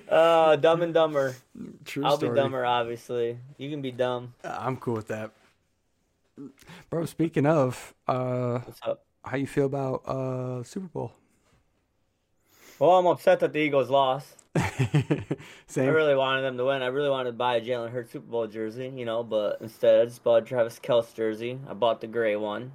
Uh, 0.09 0.57
Dumb 0.57 0.83
and 0.83 0.92
Dumber. 0.92 1.35
True 1.85 2.05
I'll 2.05 2.16
story. 2.16 2.33
be 2.33 2.37
dumber, 2.40 2.64
obviously. 2.64 3.38
You 3.59 3.70
can 3.70 3.81
be 3.81 3.90
dumb. 3.90 4.35
I'm 4.44 4.77
cool 4.77 4.94
with 4.94 5.09
that. 5.09 5.31
Bro, 6.90 7.07
speaking 7.07 7.46
of, 7.46 7.94
uh, 8.09 8.59
What's 8.61 8.81
up? 8.83 9.05
How 9.25 9.37
you 9.37 9.47
feel 9.47 9.67
about 9.67 10.07
uh 10.07 10.63
Super 10.63 10.87
Bowl? 10.87 11.13
Well, 12.79 12.99
I'm 12.99 13.07
upset 13.07 13.41
that 13.41 13.53
the 13.53 13.61
Eagles 13.61 13.89
lost. 13.89 14.43
Same. 15.67 15.89
I 15.89 15.93
really 15.93 16.15
wanted 16.15 16.43
them 16.43 16.57
to 16.59 16.65
win. 16.65 16.83
I 16.83 16.87
really 16.87 17.09
wanted 17.09 17.31
to 17.31 17.37
buy 17.37 17.57
a 17.57 17.61
Jalen 17.61 17.91
Hurts 17.91 18.13
Super 18.13 18.27
Bowl 18.27 18.47
jersey, 18.47 18.93
you 18.95 19.05
know, 19.05 19.23
but 19.23 19.59
instead 19.61 20.01
I 20.01 20.05
just 20.05 20.23
bought 20.23 20.43
a 20.43 20.47
Travis 20.47 20.79
Kelce 20.79 21.15
jersey. 21.15 21.59
I 21.69 21.75
bought 21.75 22.01
the 22.01 22.07
gray 22.07 22.37
one. 22.37 22.73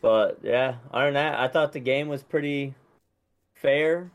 But 0.00 0.40
yeah, 0.42 0.76
other 0.92 1.06
than 1.06 1.14
that, 1.14 1.38
I 1.38 1.48
thought 1.48 1.72
the 1.72 1.80
game 1.80 2.08
was 2.08 2.22
pretty 2.22 2.74
fair. 3.54 4.10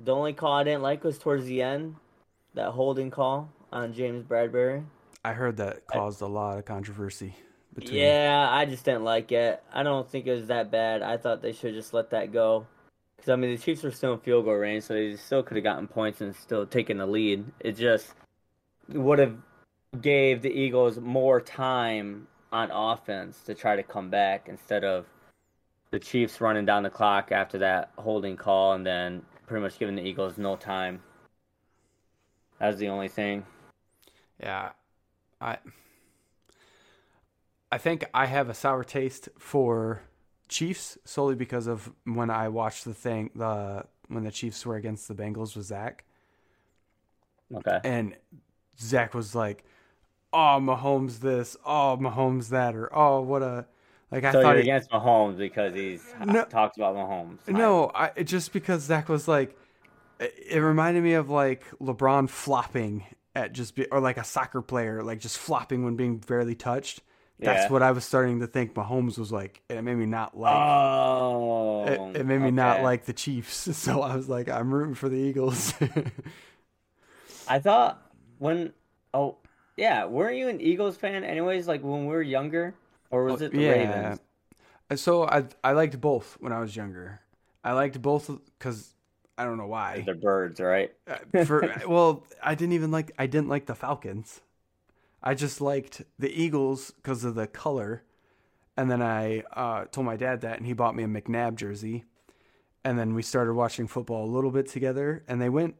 The 0.00 0.14
only 0.14 0.32
call 0.32 0.52
I 0.52 0.64
didn't 0.64 0.82
like 0.82 1.04
was 1.04 1.18
towards 1.18 1.46
the 1.46 1.62
end, 1.62 1.96
that 2.54 2.70
holding 2.70 3.10
call 3.10 3.50
on 3.72 3.92
James 3.92 4.24
Bradberry. 4.24 4.84
I 5.24 5.32
heard 5.32 5.56
that 5.56 5.86
caused 5.86 6.22
a 6.22 6.26
lot 6.26 6.58
of 6.58 6.64
controversy 6.64 7.34
between. 7.76 8.00
Yeah, 8.00 8.48
I 8.50 8.64
just 8.64 8.84
didn't 8.84 9.04
like 9.04 9.30
it. 9.30 9.62
I 9.72 9.82
don't 9.82 10.08
think 10.10 10.26
it 10.26 10.34
was 10.34 10.48
that 10.48 10.70
bad. 10.70 11.02
I 11.02 11.16
thought 11.16 11.42
they 11.42 11.52
should 11.52 11.74
just 11.74 11.94
let 11.94 12.10
that 12.10 12.32
go. 12.32 12.66
Because, 13.16 13.30
I 13.30 13.36
mean, 13.36 13.54
the 13.54 13.62
Chiefs 13.62 13.82
were 13.82 13.92
still 13.92 14.14
in 14.14 14.18
field 14.18 14.44
goal 14.44 14.54
range, 14.54 14.84
so 14.84 14.94
they 14.94 15.16
still 15.16 15.42
could 15.42 15.56
have 15.56 15.64
gotten 15.64 15.86
points 15.86 16.20
and 16.20 16.34
still 16.34 16.66
taken 16.66 16.98
the 16.98 17.06
lead. 17.06 17.44
It 17.60 17.72
just 17.72 18.14
would 18.88 19.18
have 19.18 19.36
gave 20.00 20.42
the 20.42 20.50
Eagles 20.50 20.98
more 20.98 21.40
time 21.40 22.26
on 22.52 22.70
offense 22.70 23.40
to 23.42 23.54
try 23.54 23.76
to 23.76 23.82
come 23.82 24.10
back 24.10 24.48
instead 24.48 24.84
of 24.84 25.06
the 25.90 25.98
Chiefs 25.98 26.40
running 26.40 26.66
down 26.66 26.82
the 26.82 26.90
clock 26.90 27.32
after 27.32 27.58
that 27.58 27.90
holding 27.96 28.36
call 28.36 28.72
and 28.72 28.84
then 28.84 29.22
pretty 29.46 29.62
much 29.62 29.78
giving 29.78 29.94
the 29.94 30.02
Eagles 30.02 30.36
no 30.36 30.56
time. 30.56 31.00
That 32.58 32.68
was 32.68 32.78
the 32.78 32.88
only 32.88 33.08
thing. 33.08 33.44
Yeah, 34.40 34.70
I 35.40 35.58
I 37.70 37.78
think 37.78 38.04
I 38.14 38.26
have 38.26 38.48
a 38.48 38.54
sour 38.54 38.84
taste 38.84 39.28
for 39.38 40.02
Chiefs 40.48 40.96
solely 41.04 41.34
because 41.34 41.66
of 41.66 41.92
when 42.04 42.30
I 42.30 42.48
watched 42.48 42.84
the 42.84 42.94
thing 42.94 43.30
the 43.34 43.84
when 44.08 44.24
the 44.24 44.30
Chiefs 44.30 44.64
were 44.64 44.76
against 44.76 45.08
the 45.08 45.14
Bengals 45.14 45.56
with 45.56 45.66
Zach 45.66 46.04
Okay. 47.54 47.80
and 47.84 48.16
Zach 48.78 49.14
was 49.14 49.34
like, 49.34 49.64
"Oh, 50.32 50.58
Mahomes 50.60 51.20
this, 51.20 51.56
oh, 51.64 51.96
Mahomes 52.00 52.48
that," 52.50 52.74
or 52.74 52.94
"Oh, 52.96 53.20
what 53.20 53.42
a." 53.42 53.66
Like 54.10 54.22
I 54.24 54.30
so 54.32 54.42
thought 54.42 54.48
you're 54.50 54.56
he- 54.62 54.62
against 54.62 54.90
Mahomes 54.90 55.36
because 55.36 55.74
he's 55.74 56.04
No. 56.24 56.44
talks 56.44 56.76
about 56.76 56.94
Mahomes. 56.94 57.38
No, 57.48 57.90
I 57.94 58.10
just 58.22 58.52
because 58.52 58.82
Zach 58.82 59.08
was 59.08 59.26
like, 59.26 59.56
it, 60.20 60.34
it 60.50 60.60
reminded 60.60 61.02
me 61.02 61.14
of 61.14 61.28
like 61.28 61.64
LeBron 61.80 62.28
flopping 62.30 63.04
at 63.34 63.52
just 63.52 63.74
be, 63.74 63.86
or 63.90 63.98
like 64.00 64.16
a 64.16 64.24
soccer 64.24 64.62
player 64.62 65.02
like 65.02 65.18
just 65.18 65.38
flopping 65.38 65.84
when 65.84 65.96
being 65.96 66.18
barely 66.18 66.54
touched. 66.54 67.02
That's 67.44 67.64
Yeah. 67.64 67.68
what 67.68 67.82
I 67.82 67.92
was 67.92 68.04
starting 68.04 68.40
to 68.40 68.46
think 68.46 68.74
Mahomes 68.74 69.18
was 69.18 69.30
like. 69.32 69.62
and 69.68 69.78
It 69.78 69.82
made 69.82 69.96
me 69.96 70.06
not 70.06 70.36
like. 70.36 70.52
Oh, 70.52 71.84
it, 71.86 72.00
it 72.20 72.26
made 72.26 72.38
me 72.38 72.50
not 72.50 72.82
like 72.82 73.04
the 73.04 73.12
Chiefs, 73.12 73.54
so 73.76 74.02
I 74.02 74.16
was 74.16 74.28
like, 74.28 74.48
I'm 74.48 74.72
rooting 74.72 74.94
for 74.94 75.08
the 75.08 75.16
Eagles. 75.16 75.74
I 77.46 77.58
thought 77.58 78.02
when 78.38 78.72
oh 79.14 79.36
yeah, 79.76 80.04
weren't 80.06 80.36
you 80.36 80.48
an 80.48 80.60
Eagles 80.60 80.96
fan 80.96 81.24
anyways? 81.24 81.66
Like 81.68 81.82
when 81.82 82.06
we 82.06 82.14
were 82.14 82.22
younger, 82.22 82.74
or 83.10 83.24
was 83.24 83.40
it 83.42 83.52
the 83.52 83.62
Ravens? 83.62 84.20
So 84.94 85.24
I 85.26 85.44
I 85.64 85.72
liked 85.72 86.00
both 86.00 86.36
when 86.40 86.52
I 86.52 86.60
was 86.60 86.76
younger. 86.76 87.20
I 87.64 87.72
liked 87.72 88.00
both 88.00 88.30
because 88.58 88.94
I 89.36 89.44
don't 89.44 89.56
know 89.58 89.66
why. 89.66 90.04
They're 90.04 90.14
birds, 90.14 90.60
right? 90.60 90.92
Uh, 91.08 91.18
for 91.36 91.72
well, 91.88 92.24
I 92.42 92.54
didn't 92.54 92.74
even 92.74 92.90
like 92.90 93.12
I 93.18 93.26
didn't 93.26 93.48
like 93.48 93.66
the 93.66 93.74
Falcons. 93.74 94.40
I 95.22 95.34
just 95.34 95.60
liked 95.60 96.02
the 96.18 96.30
Eagles 96.30 96.92
because 96.96 97.24
of 97.24 97.34
the 97.34 97.46
color, 97.46 98.02
and 98.76 98.90
then 98.90 99.02
I 99.02 99.40
uh, 99.52 99.86
told 99.86 100.06
my 100.06 100.16
dad 100.16 100.42
that, 100.42 100.58
and 100.58 100.66
he 100.66 100.72
bought 100.72 100.94
me 100.94 101.02
a 101.02 101.08
McNabb 101.08 101.56
jersey, 101.56 102.04
and 102.84 102.98
then 102.98 103.14
we 103.14 103.22
started 103.22 103.54
watching 103.54 103.86
football 103.86 104.24
a 104.24 104.30
little 104.30 104.50
bit 104.50 104.68
together. 104.68 105.24
And 105.26 105.40
they 105.40 105.48
went, 105.48 105.76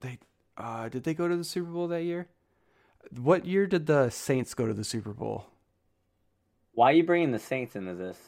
they 0.00 0.18
uh, 0.56 0.88
did 0.88 1.04
they 1.04 1.14
go 1.14 1.28
to 1.28 1.36
the 1.36 1.44
Super 1.44 1.70
Bowl 1.70 1.88
that 1.88 2.02
year? 2.02 2.28
What 3.16 3.46
year 3.46 3.66
did 3.66 3.86
the 3.86 4.10
Saints 4.10 4.52
go 4.52 4.66
to 4.66 4.74
the 4.74 4.84
Super 4.84 5.12
Bowl? 5.12 5.46
Why 6.72 6.90
are 6.90 6.94
you 6.94 7.04
bringing 7.04 7.32
the 7.32 7.38
Saints 7.38 7.76
into 7.76 7.94
this? 7.94 8.18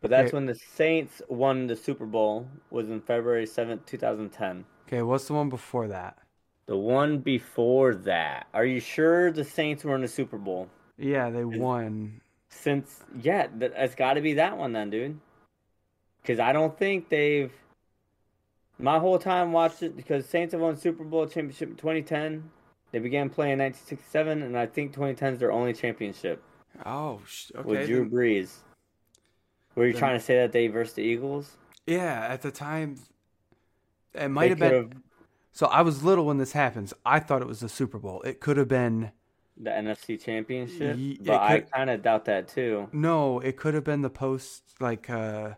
but 0.00 0.10
that's 0.10 0.28
Okay. 0.28 0.32
when 0.32 0.46
the 0.46 0.54
Saints 0.54 1.22
won 1.28 1.66
the 1.68 1.76
Super 1.76 2.06
Bowl. 2.06 2.48
Was 2.70 2.88
in 2.90 3.00
February 3.00 3.46
7th, 3.46 3.86
2010. 3.86 4.64
Okay, 4.88 5.02
what's 5.02 5.26
the 5.26 5.34
one 5.34 5.50
before 5.50 5.88
that? 5.88 6.16
The 6.66 6.76
one 6.76 7.18
before 7.18 7.94
that. 7.94 8.46
Are 8.54 8.64
you 8.64 8.80
sure 8.80 9.30
the 9.30 9.44
Saints 9.44 9.84
were 9.84 9.94
in 9.94 10.00
the 10.00 10.08
Super 10.08 10.38
Bowl? 10.38 10.68
Yeah, 10.96 11.28
they 11.28 11.44
won. 11.44 12.20
Since 12.48 13.04
yeah, 13.20 13.46
th- 13.48 13.72
it's 13.76 13.94
got 13.94 14.14
to 14.14 14.22
be 14.22 14.34
that 14.34 14.56
one 14.56 14.72
then, 14.72 14.88
dude. 14.88 15.20
Because 16.22 16.40
I 16.40 16.52
don't 16.52 16.76
think 16.78 17.10
they've. 17.10 17.52
My 18.78 18.98
whole 18.98 19.18
time 19.18 19.52
watched 19.52 19.82
it 19.82 19.96
because 19.96 20.24
Saints 20.26 20.52
have 20.52 20.60
won 20.62 20.76
Super 20.76 21.04
Bowl 21.04 21.26
championship 21.26 21.68
in 21.70 21.76
2010. 21.76 22.50
They 22.92 22.98
began 23.00 23.28
playing 23.28 23.54
in 23.54 23.58
1967, 23.58 24.42
and 24.42 24.56
I 24.56 24.64
think 24.66 24.92
2010 24.92 25.34
is 25.34 25.38
their 25.40 25.52
only 25.52 25.74
championship 25.74 26.42
Oh, 26.86 27.20
sh- 27.26 27.50
okay. 27.54 27.68
with 27.68 27.86
Drew 27.86 28.08
Brees. 28.08 28.56
Were 29.74 29.86
you 29.86 29.92
then- 29.92 29.98
trying 30.00 30.18
to 30.18 30.24
say 30.24 30.36
that 30.36 30.52
they 30.52 30.68
versus 30.68 30.94
the 30.94 31.02
Eagles? 31.02 31.56
yeah, 31.86 32.26
at 32.30 32.40
the 32.40 32.50
time, 32.50 32.96
it 34.14 34.28
might 34.28 34.50
have 34.50 34.58
been. 34.58 34.70
could've- 34.70 35.02
So 35.52 35.66
I 35.66 35.82
was 35.82 36.02
little 36.04 36.26
when 36.26 36.38
this 36.38 36.52
happens. 36.52 36.92
I 37.04 37.18
thought 37.20 37.42
it 37.42 37.48
was 37.48 37.60
the 37.60 37.68
Super 37.68 37.98
Bowl. 37.98 38.22
It 38.22 38.40
could 38.40 38.56
have 38.56 38.68
been. 38.68 39.12
the 39.60 39.70
NFC 39.70 40.16
Championship, 40.22 40.96
Ye- 40.96 41.14
it 41.14 41.24
but 41.24 41.40
I 41.40 41.60
kind 41.60 41.90
of 41.90 42.00
doubt 42.02 42.26
that 42.26 42.46
too. 42.46 42.88
No, 42.92 43.40
it 43.40 43.56
could 43.56 43.74
have 43.74 43.82
been 43.82 44.02
the 44.02 44.10
post, 44.10 44.62
like, 44.80 45.10
uh, 45.10 45.54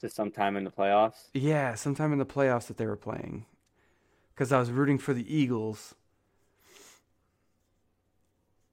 Just 0.00 0.16
sometime 0.16 0.56
in 0.56 0.64
the 0.64 0.70
playoffs. 0.70 1.28
yeah, 1.34 1.74
sometime 1.74 2.10
in 2.14 2.18
the 2.18 2.24
playoffs 2.24 2.68
that 2.68 2.78
they 2.78 2.86
were 2.86 2.96
playing. 2.96 3.44
Because 4.34 4.50
I 4.50 4.58
was 4.58 4.70
rooting 4.70 4.96
for 4.96 5.12
the 5.12 5.30
Eagles. 5.34 5.94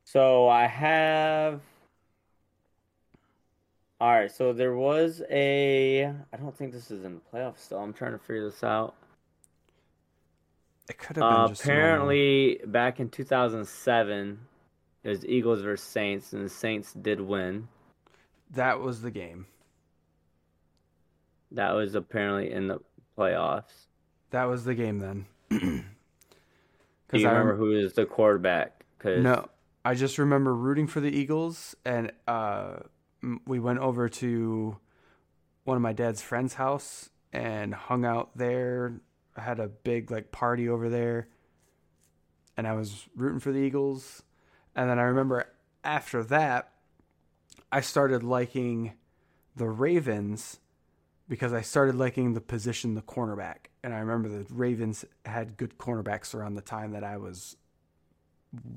So 0.05 0.47
I 0.47 0.67
have. 0.67 1.61
All 4.01 4.11
right, 4.11 4.31
so 4.31 4.51
there 4.51 4.75
was 4.75 5.21
a. 5.29 6.05
I 6.05 6.37
don't 6.37 6.55
think 6.57 6.73
this 6.73 6.91
is 6.91 7.03
in 7.05 7.15
the 7.15 7.21
playoffs 7.37 7.59
still. 7.59 7.79
I'm 7.79 7.93
trying 7.93 8.11
to 8.11 8.19
figure 8.19 8.49
this 8.49 8.63
out. 8.63 8.95
It 10.89 10.97
could 10.97 11.15
have 11.15 11.23
been 11.23 11.23
Uh, 11.23 11.47
just. 11.47 11.63
a 11.63 11.67
normal- 11.67 11.83
apparently, 11.85 12.61
back 12.65 12.99
in 12.99 13.09
2007, 13.09 14.39
it 15.03 15.09
was 15.09 15.25
Eagles 15.25 15.61
versus 15.61 15.87
Saints, 15.87 16.33
and 16.33 16.43
the 16.43 16.49
Saints 16.49 16.93
did 16.93 17.21
win. 17.21 17.67
that 18.51 18.79
was 18.79 19.01
the 19.01 19.09
game. 19.11 19.47
That 21.51 21.71
was 21.71 21.95
apparently 21.95 22.51
in 22.51 22.67
the 22.67 22.79
playoffs. 23.17 23.87
That 24.29 24.43
was 24.45 24.65
the 24.65 24.75
game 24.75 24.99
then. 24.99 25.25
Do 25.49 25.57
you 27.19 27.27
I 27.27 27.31
remember 27.31 27.53
rem- 27.53 27.57
who 27.57 27.71
is 27.71 27.93
the 27.93 28.05
quarterback? 28.05 28.85
'Cause- 28.99 29.23
No, 29.23 29.49
I 29.83 29.93
just 29.95 30.17
remember 30.19 30.53
rooting 30.53 30.85
for 30.87 30.99
the 30.99 31.09
Eagles, 31.09 31.75
and 31.85 32.11
uh, 32.27 32.77
we 33.45 33.59
went 33.59 33.79
over 33.79 34.09
to 34.09 34.77
one 35.63 35.77
of 35.77 35.81
my 35.81 35.93
dad's 35.93 36.21
friend's 36.21 36.53
house 36.53 37.09
and 37.33 37.73
hung 37.73 38.05
out 38.05 38.37
there. 38.37 38.99
I 39.35 39.41
had 39.41 39.59
a 39.59 39.67
big 39.67 40.11
like 40.11 40.31
party 40.31 40.69
over 40.69 40.89
there, 40.89 41.27
and 42.55 42.67
I 42.67 42.73
was 42.73 43.07
rooting 43.15 43.39
for 43.39 43.51
the 43.51 43.59
Eagles. 43.59 44.23
And 44.75 44.89
then 44.89 44.99
I 44.99 45.03
remember 45.03 45.47
after 45.83 46.23
that, 46.25 46.71
I 47.71 47.81
started 47.81 48.23
liking 48.23 48.93
the 49.55 49.67
Ravens 49.67 50.59
because 51.27 51.53
I 51.53 51.61
started 51.61 51.95
liking 51.95 52.33
the 52.33 52.41
position, 52.41 52.93
the 52.93 53.01
cornerback. 53.01 53.67
And 53.83 53.93
I 53.93 53.99
remember 53.99 54.29
the 54.29 54.45
Ravens 54.53 55.05
had 55.25 55.57
good 55.57 55.77
cornerbacks 55.77 56.35
around 56.35 56.55
the 56.55 56.61
time 56.61 56.91
that 56.91 57.03
I 57.03 57.17
was 57.17 57.57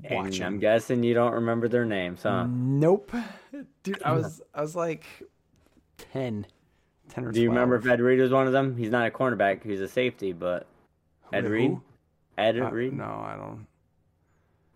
watching. 0.09 0.43
I'm 0.43 0.59
guessing 0.59 1.03
you 1.03 1.13
don't 1.13 1.33
remember 1.33 1.67
their 1.67 1.85
names, 1.85 2.23
huh? 2.23 2.45
Nope. 2.49 3.11
Dude, 3.83 4.01
I 4.03 4.11
was 4.13 4.41
I 4.53 4.61
was 4.61 4.75
like 4.75 5.05
10. 6.13 6.45
10 7.09 7.25
or 7.25 7.31
Do 7.31 7.41
you 7.41 7.49
remember 7.49 7.75
if 7.75 7.85
Ed 7.87 7.99
Reed 8.01 8.19
was 8.19 8.31
one 8.31 8.45
of 8.47 8.53
them? 8.53 8.77
He's 8.77 8.91
not 8.91 9.07
a 9.07 9.11
cornerback; 9.11 9.63
he's 9.63 9.81
a 9.81 9.87
safety. 9.87 10.31
But 10.33 10.67
Ed 11.33 11.43
Wait, 11.45 11.51
Reed, 11.51 11.69
who? 11.71 11.81
Ed 12.37 12.59
Uh, 12.59 12.69
Reed. 12.71 12.93
no, 12.93 13.03
I 13.03 13.35
don't. 13.35 13.65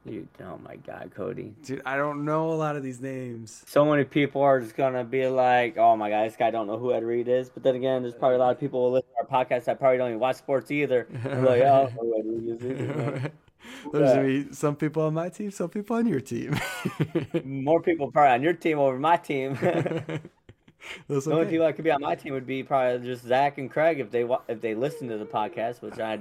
You, 0.06 0.28
oh 0.42 0.60
my 0.62 0.76
God, 0.76 1.12
Cody! 1.16 1.54
Dude, 1.64 1.82
I 1.86 1.96
don't 1.96 2.26
know 2.26 2.52
a 2.52 2.56
lot 2.56 2.76
of 2.76 2.84
these 2.84 3.00
names. 3.00 3.64
So 3.68 3.86
many 3.86 4.04
people 4.04 4.42
are 4.42 4.60
just 4.60 4.76
gonna 4.76 5.06
be 5.06 5.28
like, 5.28 5.78
"Oh 5.78 5.96
my 5.96 6.10
God, 6.10 6.26
this 6.28 6.36
guy 6.36 6.52
don't 6.52 6.68
know 6.68 6.78
who 6.78 6.92
Ed 6.92 7.06
Reed 7.06 7.30
is." 7.30 7.50
But 7.50 7.64
then 7.64 7.76
again, 7.76 8.02
there's 8.02 8.14
probably 8.14 8.36
a 8.36 8.40
lot 8.40 8.52
of 8.52 8.60
people 8.60 8.86
who 8.90 8.96
listen 8.96 9.08
to 9.22 9.34
our 9.34 9.46
podcast 9.46 9.64
that 9.66 9.80
probably 9.80 9.98
don't 10.00 10.10
even 10.10 10.20
watch 10.20 10.36
sports 10.36 10.72
either. 10.72 11.08
They're 11.10 11.42
like, 11.42 11.62
"Oh, 11.62 11.90
I 11.90 11.96
don't 11.96 11.96
know 11.96 12.02
who 12.02 12.18
Ed 12.20 12.26
Reed 12.26 13.24
is." 13.24 13.32
either, 13.64 13.84
man." 13.84 13.92
There's 13.94 14.10
Yeah. 14.10 14.16
gonna 14.16 14.28
be 14.50 14.54
some 14.54 14.76
people 14.76 15.04
on 15.04 15.14
my 15.14 15.30
team, 15.30 15.52
some 15.52 15.70
people 15.70 15.96
on 15.96 16.06
your 16.08 16.20
team. 16.22 16.56
More 17.44 17.82
people 17.82 18.12
probably 18.12 18.34
on 18.34 18.42
your 18.44 18.54
team 18.54 18.80
over 18.80 18.98
my 19.00 19.18
team. 19.18 19.58
That's 21.08 21.26
The 21.26 21.32
only 21.32 21.44
okay. 21.44 21.52
people 21.52 21.66
that 21.66 21.74
could 21.76 21.86
be 21.86 21.92
on 21.92 22.02
my 22.02 22.16
team 22.16 22.34
would 22.34 22.46
be 22.46 22.62
probably 22.62 23.06
just 23.08 23.26
Zach 23.26 23.58
and 23.58 23.72
Craig 23.72 24.00
if 24.00 24.12
they 24.12 24.28
if 24.50 24.60
they 24.62 24.76
listen 24.76 25.08
to 25.10 25.18
the 25.18 25.26
podcast, 25.26 25.82
which 25.82 25.98
I 26.00 26.20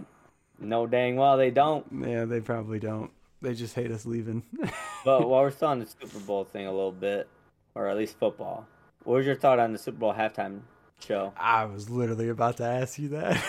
know 0.61 0.87
dang 0.87 1.17
well 1.17 1.37
they 1.37 1.51
don't. 1.51 1.85
Yeah, 2.07 2.25
they 2.27 2.41
probably 2.41 2.79
don't. 2.79 3.11
They 3.41 3.55
just 3.55 3.75
hate 3.75 3.91
us 3.91 4.07
leaving. 4.07 4.43
But 5.05 5.29
while 5.29 5.43
we're 5.43 5.51
still 5.51 5.67
on 5.69 5.81
the 5.81 5.87
Super 5.87 6.21
Bowl 6.21 6.45
thing 6.45 6.65
a 6.67 6.71
little 6.71 6.93
bit, 6.93 7.27
or 7.75 7.89
at 7.89 7.97
least 7.97 8.17
football, 8.21 8.69
what 9.03 9.15
was 9.15 9.27
your 9.27 9.35
thought 9.35 9.59
on 9.59 9.73
the 9.73 9.79
Super 9.81 9.99
Bowl 9.99 10.15
halftime 10.15 10.61
show? 11.05 11.33
I 11.37 11.65
was 11.65 11.91
literally 11.91 12.29
about 12.29 12.59
to 12.59 12.65
ask 12.65 13.01
you 13.01 13.09
that. 13.09 13.43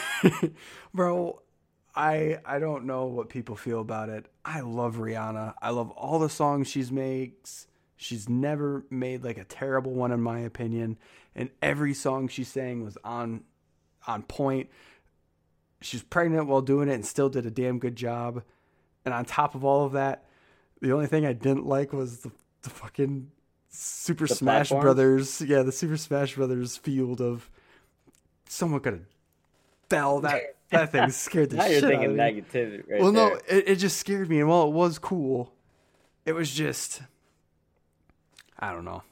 Bro, 0.95 1.42
I 1.95 2.39
I 2.45 2.59
don't 2.59 2.85
know 2.85 3.05
what 3.05 3.29
people 3.29 3.55
feel 3.55 3.81
about 3.81 4.09
it. 4.09 4.25
I 4.43 4.61
love 4.61 4.95
Rihanna. 4.95 5.55
I 5.61 5.69
love 5.69 5.91
all 5.91 6.19
the 6.19 6.29
songs 6.29 6.67
she's 6.67 6.91
makes. 6.91 7.67
She's 7.95 8.27
never 8.27 8.85
made 8.89 9.23
like 9.23 9.37
a 9.37 9.43
terrible 9.43 9.93
one 9.93 10.11
in 10.11 10.21
my 10.21 10.39
opinion. 10.39 10.97
And 11.35 11.49
every 11.61 11.93
song 11.93 12.27
she 12.27 12.43
sang 12.43 12.83
was 12.83 12.97
on 13.03 13.43
on 14.07 14.23
point. 14.23 14.69
She's 15.81 16.03
pregnant 16.03 16.47
while 16.47 16.61
doing 16.61 16.89
it 16.89 16.93
and 16.93 17.05
still 17.05 17.29
did 17.29 17.45
a 17.45 17.51
damn 17.51 17.79
good 17.79 17.95
job. 17.95 18.43
And 19.05 19.13
on 19.13 19.25
top 19.25 19.53
of 19.53 19.65
all 19.65 19.85
of 19.85 19.93
that, 19.93 20.25
the 20.81 20.93
only 20.93 21.07
thing 21.07 21.25
I 21.25 21.33
didn't 21.33 21.65
like 21.65 21.91
was 21.93 22.19
the, 22.19 22.31
the 22.61 22.69
fucking 22.69 23.31
Super 23.69 24.27
The 24.27 24.35
Smash 24.35 24.69
platforms? 24.69 24.83
Brothers. 24.83 25.41
Yeah, 25.41 25.63
the 25.63 25.71
Super 25.71 25.97
Smash 25.97 26.35
Brothers 26.35 26.77
field 26.77 27.21
of 27.21 27.49
someone 28.47 28.79
could 28.79 28.93
have 28.93 29.01
fell. 29.89 30.21
That 30.21 30.55
that 30.71 30.91
thing 30.91 31.09
scared 31.11 31.49
the 31.51 31.57
now 31.57 31.63
shit 31.63 31.71
you're 31.71 31.77
out 31.79 31.83
of 31.83 31.89
thinking 31.89 32.17
me. 32.17 32.23
negativity. 32.23 32.89
Right 32.89 33.01
well, 33.01 33.11
no, 33.11 33.39
it, 33.47 33.67
it 33.67 33.75
just 33.75 33.97
scared 33.97 34.29
me. 34.29 34.39
And 34.39 34.49
while 34.49 34.63
it 34.67 34.71
was 34.73 34.99
cool, 34.99 35.53
it 36.25 36.33
was 36.33 36.51
just, 36.53 37.01
I 38.59 38.71
don't 38.71 38.85
know. 38.85 39.03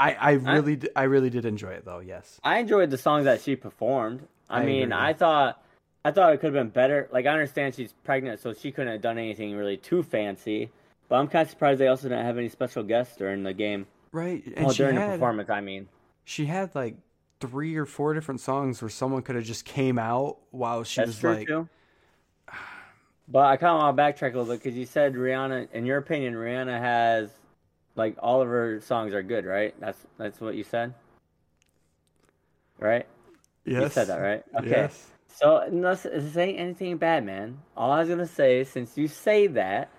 I 0.00 0.14
I 0.14 0.30
really 0.32 0.76
d- 0.76 0.90
I 0.94 1.04
really 1.04 1.30
did 1.30 1.44
enjoy 1.44 1.70
it 1.70 1.84
though. 1.84 1.98
Yes. 1.98 2.40
I 2.44 2.58
enjoyed 2.58 2.90
the 2.90 2.98
songs 2.98 3.24
that 3.24 3.40
she 3.40 3.56
performed. 3.56 4.26
I, 4.48 4.62
I 4.62 4.64
mean, 4.64 4.92
agree. 4.92 4.94
I 4.94 5.12
thought 5.12 5.62
I 6.04 6.12
thought 6.12 6.32
it 6.32 6.38
could 6.38 6.54
have 6.54 6.64
been 6.64 6.70
better. 6.70 7.08
Like 7.12 7.26
I 7.26 7.30
understand 7.30 7.74
she's 7.74 7.92
pregnant, 8.04 8.40
so 8.40 8.54
she 8.54 8.70
couldn't 8.70 8.92
have 8.92 9.02
done 9.02 9.18
anything 9.18 9.56
really 9.56 9.76
too 9.76 10.02
fancy. 10.02 10.70
But 11.08 11.16
I'm 11.16 11.26
kind 11.28 11.42
of 11.42 11.50
surprised 11.50 11.80
they 11.80 11.88
also 11.88 12.08
didn't 12.08 12.24
have 12.26 12.38
any 12.38 12.48
special 12.48 12.82
guests 12.82 13.16
during 13.16 13.42
the 13.42 13.54
game. 13.54 13.86
Right. 14.12 14.44
And 14.46 14.66
well, 14.66 14.74
during 14.74 14.94
the 14.94 15.00
performance, 15.06 15.50
I 15.50 15.60
mean. 15.60 15.88
she 16.24 16.46
had 16.46 16.74
like 16.74 16.94
three 17.40 17.76
or 17.76 17.86
four 17.86 18.14
different 18.14 18.40
songs 18.40 18.82
where 18.82 18.88
someone 18.88 19.22
could 19.22 19.36
have 19.36 19.44
just 19.44 19.64
came 19.64 19.98
out 19.98 20.38
while 20.50 20.84
she 20.84 21.00
That's 21.00 21.08
was 21.08 21.18
true 21.18 21.34
like 21.34 21.46
too. 21.46 21.68
But 23.30 23.44
I 23.44 23.56
kind 23.58 23.72
of 23.72 23.82
want 23.82 23.96
to 23.96 24.02
backtrack 24.02 24.34
a 24.34 24.38
little 24.38 24.54
bit 24.54 24.62
because 24.62 24.76
you 24.76 24.86
said 24.86 25.14
Rihanna. 25.14 25.68
In 25.72 25.84
your 25.84 25.98
opinion, 25.98 26.34
Rihanna 26.34 26.78
has 26.78 27.30
like 27.94 28.16
all 28.20 28.40
of 28.40 28.48
her 28.48 28.80
songs 28.80 29.12
are 29.12 29.22
good, 29.22 29.44
right? 29.44 29.74
That's 29.80 29.98
that's 30.16 30.40
what 30.40 30.54
you 30.54 30.64
said, 30.64 30.94
right? 32.78 33.06
yes. 33.66 33.82
You 33.82 33.88
said 33.90 34.06
that, 34.08 34.18
right? 34.18 34.42
Okay. 34.56 34.70
Yes. 34.70 35.06
So 35.28 35.58
unless 35.58 36.02
this 36.04 36.36
ain't 36.36 36.58
anything 36.58 36.96
bad, 36.96 37.24
man. 37.24 37.58
All 37.76 37.92
I 37.92 38.00
was 38.00 38.08
gonna 38.08 38.26
say 38.26 38.60
is 38.60 38.70
since 38.70 38.96
you 38.96 39.08
say 39.08 39.46
that, 39.48 39.90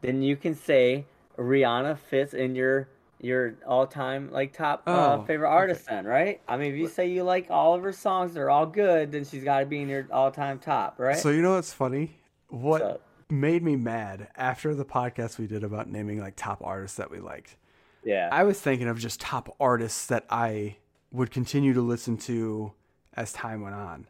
then 0.00 0.20
you 0.20 0.36
can 0.36 0.54
say 0.54 1.06
Rihanna 1.38 1.96
fits 1.96 2.34
in 2.34 2.54
your 2.56 2.88
your 3.20 3.54
all 3.66 3.86
time 3.86 4.30
like 4.30 4.52
top 4.52 4.82
uh, 4.86 5.18
Oh, 5.20 5.24
favorite 5.24 5.48
artist 5.48 5.86
then, 5.86 6.04
right? 6.04 6.40
I 6.48 6.56
mean, 6.56 6.72
if 6.72 6.78
you 6.78 6.88
say 6.88 7.08
you 7.08 7.22
like 7.22 7.46
all 7.50 7.74
of 7.74 7.82
her 7.82 7.92
songs, 7.92 8.34
they're 8.34 8.50
all 8.50 8.66
good, 8.66 9.12
then 9.12 9.24
she's 9.24 9.44
got 9.44 9.60
to 9.60 9.66
be 9.66 9.80
in 9.82 9.88
your 9.88 10.06
all 10.12 10.30
time 10.30 10.58
top, 10.58 10.96
right? 10.98 11.16
So 11.16 11.30
you 11.30 11.40
know 11.42 11.54
what's 11.54 11.72
funny? 11.72 12.18
What 12.48 12.80
So- 12.80 13.00
made 13.30 13.62
me 13.62 13.74
mad 13.76 14.28
after 14.36 14.74
the 14.74 14.84
podcast 14.84 15.38
we 15.38 15.46
did 15.46 15.64
about 15.64 15.88
naming 15.90 16.20
like 16.20 16.34
top 16.36 16.60
artists 16.62 16.98
that 16.98 17.10
we 17.10 17.18
liked. 17.20 17.56
yeah, 18.04 18.28
I 18.30 18.44
was 18.44 18.60
thinking 18.60 18.86
of 18.88 18.98
just 18.98 19.20
top 19.20 19.54
artists 19.58 20.06
that 20.06 20.26
I 20.28 20.76
would 21.10 21.30
continue 21.30 21.72
to 21.72 21.80
listen 21.80 22.16
to 22.18 22.72
as 23.16 23.32
time 23.32 23.62
went 23.62 23.74
on. 23.76 24.06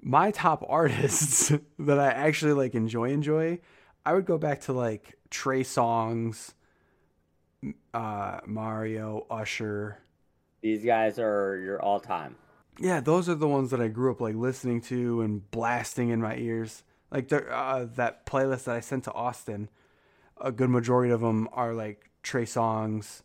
My 0.00 0.30
top 0.30 0.64
artists 0.68 1.52
that 1.78 1.98
I 1.98 2.06
actually 2.12 2.54
like 2.54 2.74
enjoy 2.74 3.10
enjoy, 3.10 3.58
I 4.06 4.14
would 4.14 4.24
go 4.24 4.38
back 4.38 4.62
to 4.62 4.72
like 4.72 5.16
Trey 5.28 5.62
Songz, 5.62 6.54
uh, 7.94 8.40
Mario, 8.46 9.26
Usher. 9.30 9.98
these 10.62 10.84
guys 10.84 11.18
are 11.18 11.58
your 11.58 11.80
all 11.82 12.00
time. 12.00 12.36
Yeah, 12.78 13.00
those 13.00 13.28
are 13.28 13.34
the 13.34 13.48
ones 13.48 13.70
that 13.72 13.80
I 13.80 13.88
grew 13.88 14.10
up 14.10 14.20
like 14.20 14.34
listening 14.34 14.80
to 14.82 15.20
and 15.20 15.48
blasting 15.50 16.08
in 16.10 16.20
my 16.20 16.36
ears. 16.36 16.82
Like 17.10 17.30
uh, 17.32 17.86
that 17.96 18.24
playlist 18.24 18.64
that 18.64 18.76
I 18.76 18.80
sent 18.80 19.04
to 19.04 19.12
Austin, 19.12 19.68
a 20.40 20.52
good 20.52 20.70
majority 20.70 21.12
of 21.12 21.20
them 21.20 21.48
are 21.52 21.74
like 21.74 22.10
Trey 22.22 22.44
Songz. 22.44 23.22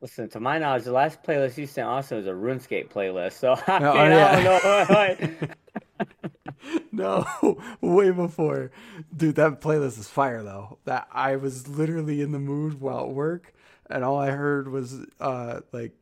Listen, 0.00 0.28
to 0.30 0.40
my 0.40 0.58
knowledge, 0.58 0.84
the 0.84 0.92
last 0.92 1.22
playlist 1.22 1.58
you 1.58 1.66
sent 1.66 1.88
also 1.88 2.16
was 2.16 2.26
a 2.26 2.30
RuneScape 2.30 2.88
playlist. 2.88 3.32
So 3.32 3.52
I, 3.66 3.78
Oh, 3.84 3.94
mean, 3.94 4.12
yeah. 4.12 4.30
I 4.30 4.42
don't 4.42 4.64
know. 4.64 5.48
What, 5.48 5.58
No, 6.92 7.26
way 7.80 8.10
before. 8.10 8.70
Dude, 9.16 9.36
that 9.36 9.60
playlist 9.60 9.98
is 9.98 10.08
fire 10.08 10.42
though. 10.42 10.78
That 10.84 11.06
I 11.12 11.36
was 11.36 11.68
literally 11.68 12.20
in 12.20 12.32
the 12.32 12.38
mood 12.38 12.80
while 12.80 13.00
at 13.00 13.10
work 13.10 13.52
and 13.90 14.04
all 14.04 14.18
I 14.18 14.30
heard 14.30 14.68
was 14.68 15.00
uh 15.20 15.60
like 15.72 15.92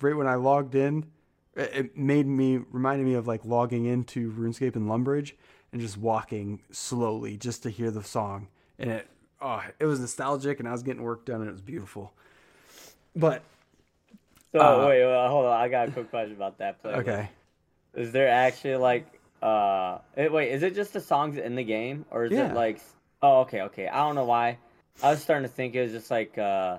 right 0.00 0.16
when 0.16 0.26
I 0.26 0.34
logged 0.34 0.74
in, 0.74 1.06
it- 1.54 1.96
made 1.96 2.26
me 2.26 2.58
reminded 2.70 3.06
me 3.06 3.14
of 3.14 3.26
like 3.26 3.44
logging 3.44 3.86
into 3.86 4.32
RuneScape 4.32 4.76
and 4.76 4.88
Lumbridge 4.88 5.32
and 5.72 5.80
just 5.80 5.96
walking 5.96 6.60
slowly 6.70 7.36
just 7.36 7.62
to 7.64 7.70
hear 7.70 7.90
the 7.90 8.02
song. 8.02 8.48
And 8.78 8.90
it 8.90 9.08
oh, 9.40 9.62
it 9.78 9.86
was 9.86 10.00
nostalgic 10.00 10.58
and 10.60 10.68
I 10.68 10.72
was 10.72 10.82
getting 10.82 11.02
work 11.02 11.24
done 11.24 11.40
and 11.40 11.48
it 11.48 11.52
was 11.52 11.62
beautiful. 11.62 12.12
But 13.14 13.42
so 14.52 14.60
Uh, 14.60 14.88
wait, 14.88 15.04
well, 15.04 15.28
hold 15.28 15.46
on. 15.46 15.60
I 15.60 15.68
got 15.68 15.88
a 15.88 15.92
quick 15.92 16.10
question 16.10 16.36
about 16.36 16.58
that 16.58 16.82
playlist. 16.82 17.00
okay. 17.00 17.28
Is 17.94 18.12
there 18.12 18.28
actually 18.28 18.76
like 18.76 19.06
uh 19.42 19.98
wait, 20.16 20.52
is 20.52 20.62
it 20.62 20.74
just 20.74 20.92
the 20.92 21.00
songs 21.00 21.36
in 21.36 21.54
the 21.54 21.64
game 21.64 22.04
or 22.10 22.24
is 22.24 22.32
Yeah. 22.32 22.46
it 22.50 22.54
like 22.54 22.80
Oh, 23.22 23.40
okay, 23.40 23.62
okay. 23.62 23.88
I 23.88 23.96
don't 24.04 24.14
know 24.14 24.24
why. 24.26 24.58
I 25.02 25.10
was 25.10 25.22
starting 25.22 25.48
to 25.48 25.54
think 25.54 25.74
it 25.74 25.82
was 25.82 25.92
just 25.92 26.10
like 26.10 26.36
uh 26.38 26.78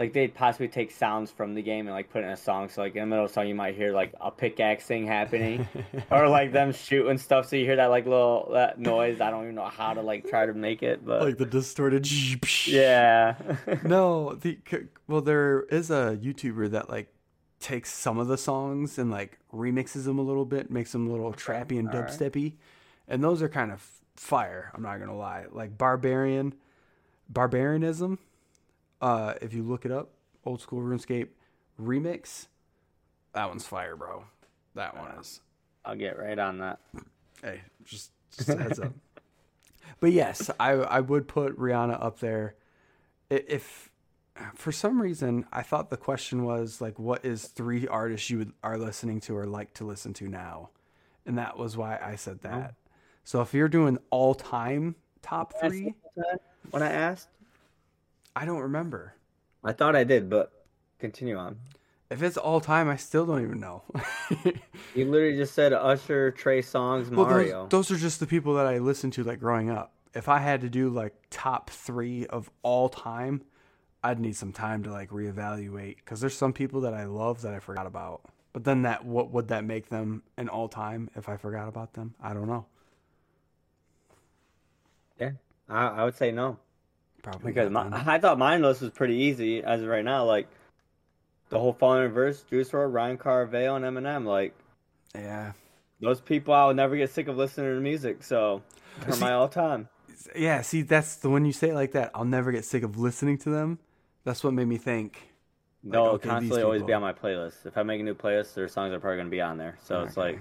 like 0.00 0.14
they'd 0.14 0.34
possibly 0.34 0.66
take 0.66 0.90
sounds 0.90 1.30
from 1.30 1.54
the 1.54 1.60
game 1.60 1.86
and 1.86 1.94
like 1.94 2.08
put 2.08 2.22
it 2.22 2.26
in 2.26 2.32
a 2.32 2.36
song. 2.36 2.70
So 2.70 2.80
like 2.80 2.96
in 2.96 3.02
the 3.02 3.06
middle 3.06 3.26
of 3.26 3.30
a 3.30 3.34
song 3.34 3.46
you 3.46 3.54
might 3.54 3.74
hear 3.74 3.92
like 3.92 4.14
a 4.18 4.30
pickaxe 4.30 4.86
thing 4.86 5.06
happening. 5.06 5.68
or 6.10 6.26
like 6.26 6.52
them 6.52 6.72
shooting 6.72 7.18
stuff 7.18 7.46
so 7.46 7.56
you 7.56 7.66
hear 7.66 7.76
that 7.76 7.88
like 7.88 8.06
little 8.06 8.48
that 8.54 8.80
noise. 8.80 9.20
I 9.20 9.30
don't 9.30 9.42
even 9.42 9.56
know 9.56 9.66
how 9.66 9.92
to 9.92 10.00
like 10.00 10.26
try 10.26 10.46
to 10.46 10.54
make 10.54 10.82
it, 10.82 11.04
but 11.04 11.20
like 11.20 11.36
the 11.36 11.44
distorted 11.44 12.10
yeah. 12.66 13.34
no, 13.84 14.36
the 14.36 14.58
well, 15.06 15.20
there 15.20 15.64
is 15.64 15.90
a 15.90 16.18
YouTuber 16.18 16.70
that 16.70 16.88
like 16.88 17.12
takes 17.60 17.92
some 17.92 18.16
of 18.16 18.26
the 18.26 18.38
songs 18.38 18.98
and 18.98 19.10
like 19.10 19.38
remixes 19.52 20.04
them 20.04 20.18
a 20.18 20.22
little 20.22 20.46
bit, 20.46 20.70
makes 20.70 20.92
them 20.92 21.08
a 21.08 21.10
little 21.10 21.34
trappy 21.34 21.78
and 21.78 21.90
dubsteppy, 21.90 22.54
and 23.06 23.22
those 23.22 23.42
are 23.42 23.50
kind 23.50 23.70
of 23.70 23.86
fire. 24.16 24.70
I'm 24.74 24.82
not 24.82 24.98
gonna 24.98 25.14
lie, 25.14 25.44
like 25.52 25.76
Barbarian, 25.76 26.54
Barbarianism. 27.28 28.18
Uh, 29.00 29.34
if 29.40 29.54
you 29.54 29.62
look 29.62 29.84
it 29.84 29.92
up, 29.92 30.10
old 30.44 30.60
school 30.60 30.80
RuneScape 30.80 31.28
remix, 31.80 32.46
that 33.32 33.48
one's 33.48 33.66
fire, 33.66 33.96
bro. 33.96 34.24
That 34.74 34.96
one 34.96 35.10
is. 35.18 35.40
I'll 35.84 35.96
get 35.96 36.18
right 36.18 36.38
on 36.38 36.58
that. 36.58 36.78
Hey, 37.42 37.62
just 37.84 38.12
just 38.36 38.48
a 38.48 38.56
heads 38.56 38.80
up. 38.80 38.92
But 39.98 40.12
yes, 40.12 40.50
I 40.58 40.70
I 40.72 41.00
would 41.00 41.26
put 41.26 41.58
Rihanna 41.58 42.02
up 42.02 42.20
there. 42.20 42.54
If 43.28 43.90
for 44.54 44.72
some 44.72 45.02
reason 45.02 45.44
I 45.52 45.62
thought 45.62 45.90
the 45.90 45.96
question 45.96 46.44
was 46.44 46.80
like, 46.80 46.98
what 46.98 47.24
is 47.24 47.46
three 47.46 47.86
artists 47.86 48.30
you 48.30 48.38
would, 48.38 48.52
are 48.62 48.78
listening 48.78 49.20
to 49.22 49.36
or 49.36 49.46
like 49.46 49.74
to 49.74 49.84
listen 49.84 50.14
to 50.14 50.28
now, 50.28 50.70
and 51.26 51.36
that 51.38 51.58
was 51.58 51.76
why 51.76 51.98
I 52.02 52.14
said 52.14 52.40
that. 52.42 52.74
So 53.24 53.42
if 53.42 53.52
you're 53.52 53.68
doing 53.68 53.98
all 54.10 54.34
time 54.34 54.94
top 55.22 55.54
three, 55.60 55.94
When 56.70 56.82
I 56.82 56.90
asked? 56.90 57.28
I 58.34 58.44
don't 58.44 58.60
remember. 58.60 59.14
I 59.64 59.72
thought 59.72 59.96
I 59.96 60.04
did, 60.04 60.30
but 60.30 60.52
continue 60.98 61.36
on. 61.36 61.56
If 62.10 62.22
it's 62.22 62.36
all 62.36 62.60
time, 62.60 62.88
I 62.88 62.96
still 62.96 63.24
don't 63.26 63.42
even 63.42 63.60
know. 63.60 63.82
You 64.94 65.04
literally 65.08 65.36
just 65.36 65.54
said 65.54 65.72
Usher, 65.72 66.32
Trey 66.32 66.60
Songz, 66.62 67.08
Well, 67.10 67.26
Mario. 67.26 67.68
those, 67.68 67.88
those 67.88 67.96
are 67.96 68.00
just 68.00 68.18
the 68.18 68.26
people 68.26 68.54
that 68.54 68.66
I 68.66 68.78
listened 68.78 69.12
to 69.12 69.22
like 69.22 69.38
growing 69.38 69.70
up. 69.70 69.92
If 70.14 70.28
I 70.28 70.38
had 70.38 70.62
to 70.62 70.68
do 70.68 70.90
like 70.90 71.14
top 71.30 71.70
three 71.70 72.26
of 72.26 72.50
all 72.62 72.88
time, 72.88 73.42
I'd 74.02 74.18
need 74.18 74.34
some 74.34 74.52
time 74.52 74.82
to 74.82 74.90
like 74.90 75.10
reevaluate 75.10 75.96
because 75.96 76.20
there's 76.20 76.36
some 76.36 76.52
people 76.52 76.80
that 76.80 76.94
I 76.94 77.04
love 77.04 77.42
that 77.42 77.54
I 77.54 77.60
forgot 77.60 77.86
about. 77.86 78.22
But 78.52 78.64
then 78.64 78.82
that 78.82 79.04
what 79.04 79.30
would 79.30 79.46
that 79.48 79.64
make 79.64 79.90
them 79.90 80.24
an 80.36 80.48
all 80.48 80.68
time 80.68 81.08
if 81.14 81.28
I 81.28 81.36
forgot 81.36 81.68
about 81.68 81.92
them? 81.92 82.16
I 82.20 82.34
don't 82.34 82.48
know. 82.48 82.66
Yeah, 85.20 85.30
I, 85.68 85.86
I 85.86 86.04
would 86.04 86.16
say 86.16 86.32
no 86.32 86.58
Probably 87.22 87.52
because 87.52 87.70
my. 87.70 87.88
I 88.06 88.18
thought 88.18 88.38
mine 88.38 88.62
list 88.62 88.80
was 88.80 88.90
pretty 88.90 89.16
easy 89.16 89.62
as 89.62 89.82
of 89.82 89.88
right 89.88 90.04
now. 90.04 90.24
Like 90.24 90.48
the 91.50 91.58
whole 91.58 91.72
Fallen 91.72 92.02
Reverse, 92.02 92.42
Juice 92.42 92.70
WRLD, 92.70 92.92
Ryan 92.92 93.18
Caraveo, 93.18 93.76
and 93.76 93.84
Eminem. 93.84 94.24
Like 94.26 94.54
yeah, 95.14 95.52
those 96.00 96.20
people, 96.20 96.54
I 96.54 96.66
would 96.66 96.76
never 96.76 96.96
get 96.96 97.10
sick 97.10 97.28
of 97.28 97.36
listening 97.36 97.74
to 97.74 97.80
music. 97.80 98.22
So 98.22 98.62
they're 99.06 99.16
my 99.16 99.32
all 99.32 99.48
time. 99.48 99.88
yeah. 100.34 100.62
See, 100.62 100.82
that's 100.82 101.16
the 101.16 101.28
when 101.30 101.44
you 101.44 101.52
say 101.52 101.70
it 101.70 101.74
like 101.74 101.92
that, 101.92 102.10
I'll 102.14 102.24
never 102.24 102.52
get 102.52 102.64
sick 102.64 102.82
of 102.82 102.98
listening 102.98 103.38
to 103.38 103.50
them. 103.50 103.78
That's 104.24 104.44
what 104.44 104.52
made 104.52 104.68
me 104.68 104.76
think. 104.78 105.14
like, 105.82 105.92
They'll 105.92 106.02
okay, 106.06 106.28
constantly 106.28 106.62
always 106.62 106.82
be 106.82 106.92
on 106.92 107.02
my 107.02 107.12
playlist. 107.12 107.66
If 107.66 107.76
I 107.76 107.82
make 107.82 108.00
a 108.00 108.04
new 108.04 108.14
playlist, 108.14 108.54
their 108.54 108.68
songs 108.68 108.92
are 108.94 109.00
probably 109.00 109.18
gonna 109.18 109.30
be 109.30 109.40
on 109.40 109.58
there. 109.58 109.76
So 109.84 110.02
it's 110.02 110.16
like 110.16 110.40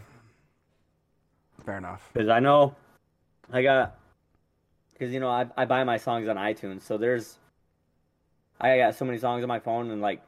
Fair 1.66 1.78
enough. 1.78 2.10
because 2.14 2.30
I 2.30 2.40
know 2.40 2.76
I 3.52 3.62
got 3.64 3.99
because 5.00 5.14
you 5.14 5.20
know 5.20 5.30
I 5.30 5.48
I 5.58 5.66
buy 5.66 5.84
my 5.84 5.98
songs 5.98 6.28
on 6.28 6.36
iTunes, 6.36 6.82
so 6.82 6.98
there's 6.98 7.40
I 8.60 8.78
got 8.78 8.96
so 8.96 9.06
many 9.06 9.18
songs 9.18 9.42
on 9.42 9.48
my 9.48 9.60
phone 9.60 9.90
and 9.90 10.02
like 10.02 10.22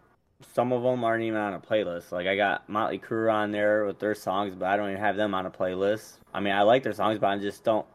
some 0.54 0.72
of 0.72 0.82
them 0.82 1.04
aren't 1.04 1.24
even 1.24 1.40
on 1.40 1.54
a 1.54 1.60
playlist. 1.60 2.12
Like 2.12 2.28
I 2.28 2.36
got 2.36 2.68
Motley 2.70 2.98
Crue 2.98 3.32
on 3.32 3.52
there 3.52 3.86
with 3.86 4.00
their 4.00 4.16
songs, 4.16 4.56
but 4.56 4.68
I 4.68 4.78
don't 4.78 4.90
even 4.90 5.02
have 5.02 5.18
them 5.18 5.36
on 5.36 5.46
a 5.46 5.52
playlist. 5.52 6.14
I 6.34 6.40
mean, 6.40 6.54
I 6.54 6.62
like 6.62 6.84
their 6.84 6.94
songs, 6.94 7.20
but 7.20 7.28
I 7.28 7.38
just 7.38 7.64
don't 7.64 7.86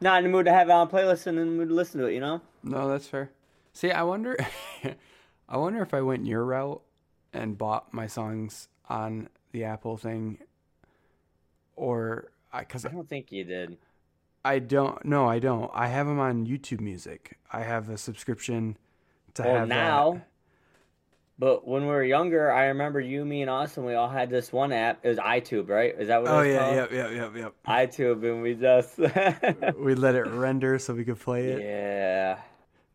not 0.00 0.18
in 0.18 0.24
the 0.24 0.30
mood 0.30 0.46
to 0.46 0.52
have 0.52 0.68
it 0.68 0.72
on 0.72 0.86
a 0.86 0.90
playlist 0.90 1.26
and 1.26 1.38
in 1.38 1.46
the 1.46 1.52
mood 1.52 1.68
to 1.68 1.74
listen 1.74 2.00
to 2.00 2.06
it. 2.06 2.14
You 2.14 2.20
know? 2.20 2.40
No, 2.62 2.88
that's 2.88 3.06
fair. 3.06 3.30
See, 3.72 3.90
I 3.90 4.02
wonder, 4.02 4.36
I 5.48 5.56
wonder 5.56 5.80
if 5.82 5.94
I 5.94 6.00
went 6.00 6.26
your 6.26 6.44
route 6.44 6.82
and 7.32 7.56
bought 7.56 7.92
my 7.94 8.06
songs 8.06 8.68
on 8.88 9.28
the 9.52 9.64
Apple 9.64 9.96
thing, 9.96 10.38
or 11.76 12.30
because 12.58 12.84
I 12.84 12.88
don't 12.90 13.08
think 13.08 13.32
you 13.32 13.44
did. 13.44 13.78
I 14.44 14.58
don't. 14.58 15.04
No, 15.04 15.28
I 15.28 15.38
don't. 15.38 15.70
I 15.74 15.88
have 15.88 16.06
them 16.06 16.18
on 16.18 16.46
YouTube 16.46 16.80
Music. 16.80 17.36
I 17.52 17.62
have 17.62 17.88
a 17.90 17.98
subscription 17.98 18.76
to 19.34 19.42
Well, 19.42 19.54
have 19.56 19.68
now 19.68 20.12
that. 20.14 20.26
But 21.38 21.66
when 21.66 21.82
we 21.82 21.88
were 21.88 22.04
younger, 22.04 22.52
I 22.52 22.66
remember 22.66 23.00
you, 23.00 23.24
me, 23.24 23.40
and 23.40 23.50
Austin. 23.50 23.86
we 23.86 23.94
all 23.94 24.10
had 24.10 24.28
this 24.28 24.52
one 24.52 24.72
app. 24.72 25.00
It 25.02 25.08
was 25.08 25.16
iTube, 25.18 25.70
right? 25.70 25.94
Is 25.98 26.08
that 26.08 26.22
what? 26.22 26.30
Oh 26.30 26.40
it 26.40 26.48
was 26.48 26.48
Oh 26.48 26.50
yeah, 26.50 26.58
called? 26.58 26.76
yep, 26.76 26.92
yep, 26.92 27.32
yep, 27.34 27.36
yep. 27.36 27.54
iTube, 27.66 28.30
and 28.30 28.42
we 28.42 28.54
just 28.54 28.98
We 29.78 29.94
let 29.94 30.14
it 30.16 30.26
render 30.26 30.78
so 30.78 30.92
we 30.94 31.04
could 31.04 31.18
play 31.18 31.46
it. 31.48 31.60
yeah, 31.62 32.38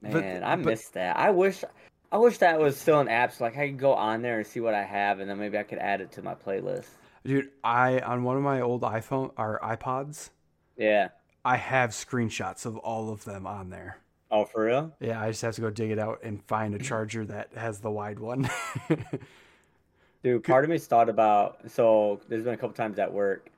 But- 0.03 0.13
man, 0.21 0.43
I 0.43 0.55
but- 0.55 0.65
missed 0.65 0.93
that. 0.93 1.17
I 1.17 1.31
wish, 1.31 1.63
I 2.11 2.17
wish 2.17 2.37
that 2.39 2.59
was 2.59 2.77
still 2.77 2.99
an 2.99 3.07
app, 3.07 3.33
so 3.33 3.43
like 3.45 3.57
I 3.57 3.67
could 3.69 3.79
go 3.79 3.93
on 3.93 4.21
there 4.21 4.37
and 4.37 4.45
see 4.47 4.59
what 4.59 4.75
I 4.75 4.83
have, 4.83 5.19
and 5.19 5.29
then 5.29 5.39
maybe 5.39 5.57
I 5.57 5.63
could 5.63 5.79
add 5.79 6.01
it 6.01 6.11
to 6.13 6.21
my 6.21 6.35
playlist. 6.35 6.85
Dude, 7.25 7.49
I 7.63 7.99
on 8.01 8.23
one 8.23 8.37
of 8.37 8.43
my 8.43 8.61
old 8.61 8.81
iPhone 8.83 9.31
or 9.37 9.59
iPods, 9.63 10.29
Yeah. 10.77 11.07
I 11.45 11.57
have 11.57 11.91
screenshots 11.91 12.65
of 12.65 12.75
all 12.77 13.11
of 13.11 13.23
them 13.23 13.45
on 13.45 13.69
there. 13.69 13.99
Oh, 14.31 14.45
for 14.45 14.65
real? 14.65 14.91
Yeah, 14.99 15.21
I 15.21 15.29
just 15.29 15.43
have 15.43 15.53
to 15.55 15.61
go 15.61 15.69
dig 15.69 15.91
it 15.91 15.99
out 15.99 16.19
and 16.23 16.43
find 16.43 16.73
a 16.73 16.79
charger 16.79 17.23
that 17.25 17.49
has 17.55 17.79
the 17.79 17.91
wide 17.91 18.19
one. 18.19 18.49
Dude, 20.23 20.43
part 20.43 20.63
of 20.63 20.71
me's 20.71 20.87
thought 20.87 21.07
about. 21.07 21.59
So 21.69 22.19
there's 22.27 22.43
been 22.43 22.55
a 22.55 22.57
couple 22.57 22.73
times 22.73 22.97
at 22.97 23.13
work. 23.13 23.49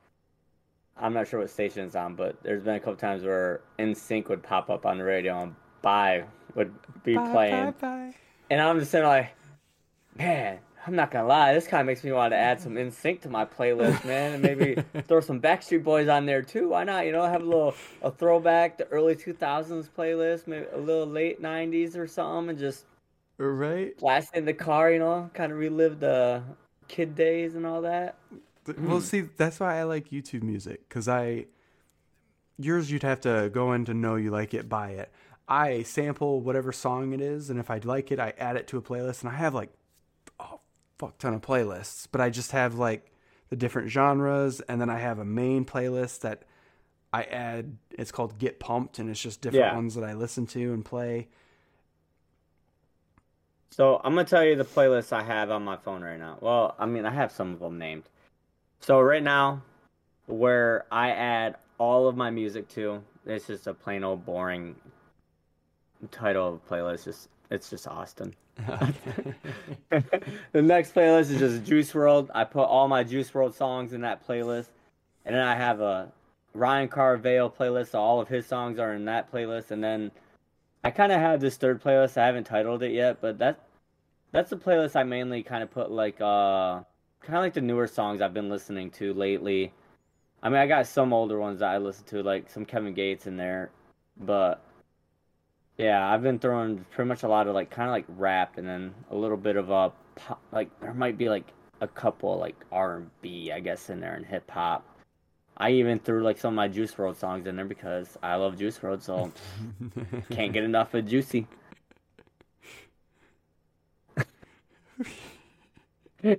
I'm 1.00 1.14
not 1.14 1.28
sure 1.28 1.40
what 1.40 1.48
station 1.48 1.86
it's 1.86 1.96
on, 1.96 2.14
but 2.14 2.42
there's 2.42 2.62
been 2.62 2.74
a 2.74 2.80
couple 2.80 2.96
times 2.96 3.22
where 3.22 3.62
NSYNC 3.78 4.28
would 4.28 4.42
pop 4.42 4.68
up 4.68 4.84
on 4.84 4.98
the 4.98 5.04
radio 5.04 5.42
and 5.42 5.54
Bye 5.80 6.24
would 6.54 6.74
be 7.04 7.14
Bye, 7.14 7.32
playing. 7.32 7.64
bye, 7.70 7.74
bye. 7.80 8.14
And 8.50 8.60
I'm 8.60 8.78
just 8.78 8.90
sitting 8.90 9.06
like, 9.06 9.34
man, 10.16 10.58
I'm 10.88 10.96
not 10.96 11.10
gonna 11.10 11.28
lie, 11.28 11.52
this 11.52 11.66
kind 11.66 11.82
of 11.82 11.86
makes 11.86 12.02
me 12.02 12.12
want 12.12 12.32
to 12.32 12.38
add 12.38 12.62
some 12.62 12.74
NSYNC 12.76 13.20
to 13.20 13.28
my 13.28 13.44
playlist, 13.44 14.06
man, 14.06 14.32
and 14.32 14.42
maybe 14.42 14.82
throw 15.06 15.20
some 15.20 15.38
Backstreet 15.38 15.84
Boys 15.84 16.08
on 16.08 16.24
there 16.24 16.40
too. 16.40 16.70
Why 16.70 16.84
not? 16.84 17.04
You 17.04 17.12
know, 17.12 17.26
have 17.26 17.42
a 17.42 17.44
little 17.44 17.74
a 18.00 18.10
throwback, 18.10 18.78
the 18.78 18.88
early 18.88 19.14
2000s 19.14 19.90
playlist, 19.94 20.46
maybe 20.46 20.64
a 20.72 20.78
little 20.78 21.06
late 21.06 21.42
90s 21.42 21.94
or 21.94 22.06
something, 22.06 22.48
and 22.48 22.58
just 22.58 22.86
Right? 23.36 23.96
blast 23.98 24.34
in 24.34 24.46
the 24.46 24.54
car. 24.54 24.90
You 24.90 24.98
know, 24.98 25.30
kind 25.34 25.52
of 25.52 25.58
relive 25.58 26.00
the 26.00 26.42
kid 26.88 27.14
days 27.14 27.54
and 27.54 27.66
all 27.66 27.82
that. 27.82 28.16
Th-. 28.64 28.78
Well, 28.78 29.02
see, 29.02 29.20
that's 29.20 29.60
why 29.60 29.78
I 29.78 29.82
like 29.82 30.08
YouTube 30.08 30.42
music 30.42 30.88
because 30.88 31.06
I 31.06 31.48
yours 32.58 32.90
you'd 32.90 33.02
have 33.02 33.20
to 33.20 33.50
go 33.52 33.74
in 33.74 33.84
to 33.84 33.92
know 33.92 34.16
you 34.16 34.30
like 34.30 34.54
it, 34.54 34.70
buy 34.70 34.92
it. 34.92 35.12
I 35.46 35.82
sample 35.82 36.40
whatever 36.40 36.72
song 36.72 37.12
it 37.12 37.20
is, 37.20 37.50
and 37.50 37.60
if 37.60 37.70
I 37.70 37.78
like 37.84 38.10
it, 38.10 38.18
I 38.18 38.32
add 38.38 38.56
it 38.56 38.66
to 38.68 38.78
a 38.78 38.82
playlist, 38.82 39.20
and 39.20 39.30
I 39.30 39.36
have 39.36 39.54
like 39.54 39.68
fuck 40.98 41.18
ton 41.18 41.34
of 41.34 41.40
playlists. 41.40 42.06
But 42.10 42.20
I 42.20 42.30
just 42.30 42.52
have 42.52 42.74
like 42.74 43.12
the 43.48 43.56
different 43.56 43.88
genres, 43.90 44.60
and 44.62 44.80
then 44.80 44.90
I 44.90 44.98
have 44.98 45.18
a 45.18 45.24
main 45.24 45.64
playlist 45.64 46.20
that 46.20 46.42
I 47.12 47.22
add. 47.24 47.78
It's 47.90 48.12
called 48.12 48.38
Get 48.38 48.60
Pumped, 48.60 48.98
and 48.98 49.08
it's 49.08 49.20
just 49.20 49.40
different 49.40 49.66
Yeah. 49.66 49.74
ones 49.74 49.94
that 49.94 50.04
I 50.04 50.12
listen 50.12 50.46
to 50.48 50.72
and 50.74 50.84
play. 50.84 51.28
So 53.70 54.00
I'm 54.02 54.14
gonna 54.14 54.26
tell 54.26 54.44
you 54.44 54.56
the 54.56 54.64
playlist 54.64 55.12
I 55.12 55.22
have 55.22 55.50
on 55.50 55.64
my 55.64 55.76
phone 55.76 56.02
right 56.02 56.18
now. 56.18 56.38
Well, 56.40 56.74
I 56.78 56.86
mean, 56.86 57.06
I 57.06 57.10
have 57.10 57.30
some 57.30 57.52
of 57.52 57.60
them 57.60 57.78
named. 57.78 58.04
So 58.80 59.00
right 59.00 59.22
now, 59.22 59.62
where 60.26 60.84
I 60.90 61.10
add 61.10 61.56
all 61.78 62.08
of 62.08 62.16
my 62.16 62.30
music 62.30 62.68
to, 62.70 63.02
it's 63.24 63.46
just 63.46 63.66
a 63.66 63.74
plain 63.74 64.04
old 64.04 64.26
boring 64.26 64.74
title 66.10 66.54
of 66.54 66.68
playlist. 66.68 67.04
Just 67.04 67.28
it's 67.50 67.70
just 67.70 67.88
Austin. 67.88 68.34
the 70.52 70.62
next 70.62 70.94
playlist 70.94 71.30
is 71.30 71.38
just 71.38 71.64
Juice 71.64 71.92
WRLD. 71.92 72.30
I 72.34 72.44
put 72.44 72.64
all 72.64 72.88
my 72.88 73.04
Juice 73.04 73.30
WRLD 73.30 73.54
songs 73.54 73.92
in 73.92 74.02
that 74.02 74.26
playlist, 74.26 74.68
and 75.24 75.34
then 75.34 75.46
I 75.46 75.54
have 75.54 75.80
a 75.80 76.12
Ryan 76.54 76.88
Caraveo 76.88 77.54
playlist. 77.54 77.92
So 77.92 78.00
all 78.00 78.20
of 78.20 78.28
his 78.28 78.46
songs 78.46 78.78
are 78.78 78.92
in 78.92 79.06
that 79.06 79.32
playlist, 79.32 79.70
and 79.70 79.82
then 79.82 80.10
I 80.84 80.90
kind 80.90 81.12
of 81.12 81.20
have 81.20 81.40
this 81.40 81.56
third 81.56 81.82
playlist. 81.82 82.16
I 82.16 82.26
haven't 82.26 82.44
titled 82.44 82.82
it 82.82 82.92
yet, 82.92 83.20
but 83.20 83.38
that 83.38 83.60
that's 84.32 84.50
the 84.50 84.56
playlist 84.56 84.96
I 84.96 85.04
mainly 85.04 85.42
kind 85.42 85.62
of 85.62 85.70
put 85.70 85.90
like 85.90 86.20
uh 86.20 86.80
kind 87.20 87.36
of 87.36 87.42
like 87.42 87.54
the 87.54 87.60
newer 87.60 87.86
songs 87.86 88.20
I've 88.20 88.34
been 88.34 88.48
listening 88.50 88.90
to 88.92 89.14
lately. 89.14 89.72
I 90.42 90.48
mean, 90.48 90.58
I 90.58 90.66
got 90.66 90.86
some 90.86 91.12
older 91.12 91.38
ones 91.38 91.60
that 91.60 91.70
I 91.70 91.78
listen 91.78 92.04
to, 92.06 92.22
like 92.22 92.48
some 92.50 92.64
Kevin 92.64 92.94
Gates 92.94 93.26
in 93.26 93.36
there, 93.36 93.70
but 94.20 94.62
yeah, 95.78 96.12
I've 96.12 96.22
been 96.22 96.38
throwing 96.40 96.84
pretty 96.90 97.08
much 97.08 97.22
a 97.22 97.28
lot 97.28 97.46
of 97.46 97.54
like 97.54 97.70
kind 97.70 97.88
of 97.88 97.92
like 97.92 98.04
rap 98.08 98.58
and 98.58 98.68
then 98.68 98.94
a 99.10 99.16
little 99.16 99.36
bit 99.36 99.56
of 99.56 99.70
uh, 99.70 99.90
a 99.90 99.92
pop, 100.18 100.40
like 100.52 100.68
there 100.80 100.92
might 100.92 101.16
be 101.16 101.28
like 101.28 101.46
a 101.80 101.86
couple 101.86 102.36
like 102.38 102.56
R 102.72 102.96
and 102.96 103.10
B, 103.22 103.52
I 103.52 103.60
guess, 103.60 103.88
in 103.88 104.00
there 104.00 104.14
and 104.14 104.26
hip 104.26 104.50
hop. 104.50 104.84
I 105.56 105.70
even 105.72 105.98
threw 106.00 106.22
like 106.22 106.38
some 106.38 106.54
of 106.54 106.56
my 106.56 106.68
Juice 106.68 106.94
WRLD 106.94 107.16
songs 107.16 107.46
in 107.46 107.56
there 107.56 107.64
because 107.64 108.16
I 108.22 108.34
love 108.36 108.58
Juice 108.58 108.78
WRLD, 108.78 109.02
so 109.02 109.32
can't 110.30 110.52
get 110.52 110.64
enough 110.64 110.94
of 110.94 111.06
Juicy. 111.06 111.46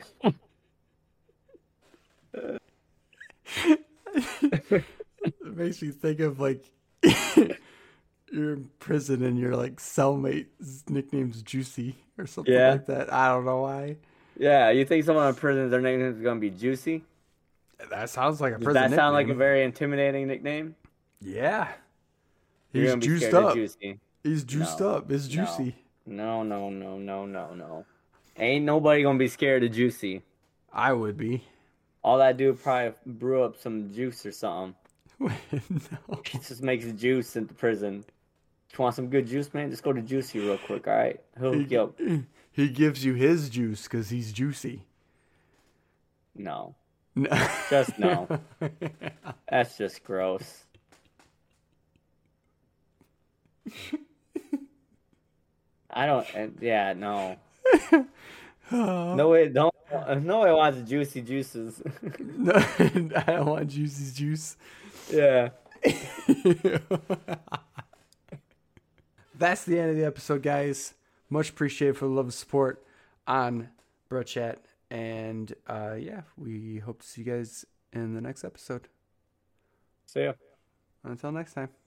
It 5.22 5.56
makes 5.56 5.82
me 5.82 5.92
think 5.92 6.20
of 6.22 6.40
like 6.40 6.64
you're 8.40 8.54
in 8.54 8.70
prison 8.80 9.24
and 9.24 9.38
your 9.38 9.56
like 9.56 9.78
cellmate's 9.78 10.84
nickname's 10.90 11.42
Juicy 11.42 11.96
or 12.18 12.26
something 12.26 12.54
Yeah. 12.54 12.72
like 12.72 12.86
that. 12.88 13.14
I 13.14 13.30
don't 13.30 13.46
know 13.46 13.62
why. 13.62 13.98
Yeah, 14.38 14.70
you 14.70 14.86
think 14.86 15.04
someone 15.06 15.28
in 15.28 15.36
prison 15.36 15.70
their 15.70 15.82
nickname 15.82 16.08
is 16.16 16.22
gonna 16.22 16.40
be 16.40 16.50
Juicy? 16.50 17.04
That 17.90 18.10
sounds 18.10 18.42
like 18.42 18.54
a 18.54 18.58
Does 18.58 18.64
prison 18.66 18.92
that 18.92 18.96
sound 18.96 19.14
like 19.14 19.30
a 19.30 19.34
very 19.34 19.64
intimidating 19.64 20.28
nickname? 20.28 20.76
yeah. 21.22 21.70
He's 22.72 22.96
juiced 22.98 23.34
up. 23.34 23.56
Juicy. 23.56 24.00
He's 24.24 24.44
juiced 24.44 24.80
No. 24.80 24.90
up. 24.92 25.12
It's 25.12 25.28
juicy. 25.28 25.76
No, 26.06 26.44
no, 26.44 26.70
no, 26.70 26.98
no, 27.00 27.26
no, 27.26 27.54
no. 27.56 27.86
Ain't 28.38 28.64
nobody 28.66 29.02
gonna 29.04 29.18
be 29.18 29.28
scared 29.28 29.64
of 29.64 29.72
Juicy. 29.72 30.22
I 30.72 30.94
would 30.94 31.18
be. 31.18 31.44
All 32.04 32.18
that 32.20 32.38
dude 32.38 32.62
probably 32.62 32.94
brew 33.06 33.44
up 33.44 33.58
some 33.58 33.92
juice 33.94 34.26
or 34.26 34.32
something. 34.32 34.76
no. 35.20 36.22
He 36.26 36.38
just 36.38 36.62
makes 36.62 36.86
juice 36.94 37.36
in 37.36 37.48
the 37.48 37.54
prison. 37.54 38.06
You 38.78 38.84
want 38.84 38.96
some 38.96 39.10
good 39.10 39.28
juice, 39.28 39.54
man, 39.54 39.70
just 39.72 39.84
go 39.84 39.92
to 39.94 40.02
Juicy 40.02 40.40
real 40.40 40.58
quick, 40.60 40.88
all 40.88 40.96
right? 40.96 41.20
He'll 41.40 41.56
you 41.56 41.82
up. 41.82 42.00
He 42.52 42.70
gives 42.70 43.04
you 43.04 43.14
his 43.16 43.50
juice 43.50 43.84
because 43.84 44.10
he's 44.10 44.32
juicy. 44.32 44.86
No, 46.36 46.76
No. 47.16 47.30
just 47.70 47.98
no. 48.00 48.28
That's 49.50 49.78
just 49.78 50.04
gross. 50.04 50.66
I 55.90 56.06
don't. 56.06 56.28
and- 56.36 56.58
Yeah, 56.62 56.94
no. 56.94 57.38
No 58.72 59.30
way. 59.30 59.48
Don't. 59.50 59.74
No 60.22 60.42
way 60.42 60.52
wants 60.54 60.88
juicy 60.88 61.22
juices. 61.24 61.82
No, 62.22 62.54
I 62.54 63.24
don't 63.26 63.46
want 63.48 63.68
Juicy's 63.70 64.14
juice. 64.14 64.56
yeah. 65.12 65.50
That's 69.40 69.64
the 69.64 69.80
end 69.80 69.92
of 69.92 69.96
the 69.96 70.06
episode, 70.06 70.44
guys. 70.44 70.96
Much 71.30 71.50
appreciated 71.50 71.96
for 71.96 72.06
the 72.06 72.12
love 72.12 72.26
and 72.26 72.34
support 72.34 72.86
on 73.26 73.70
Bruhh 74.10 74.26
Chat. 74.26 74.60
And 74.92 75.54
uh, 75.66 75.96
yeah, 75.98 76.24
we 76.38 76.80
hope 76.80 77.02
to 77.02 77.08
see 77.08 77.22
you 77.22 77.32
guys 77.32 77.66
in 77.94 78.14
the 78.14 78.22
next 78.22 78.44
episode. 78.44 78.90
See 80.06 80.24
ya. 80.24 80.34
Until 81.06 81.32
next 81.32 81.54
time. 81.54 81.79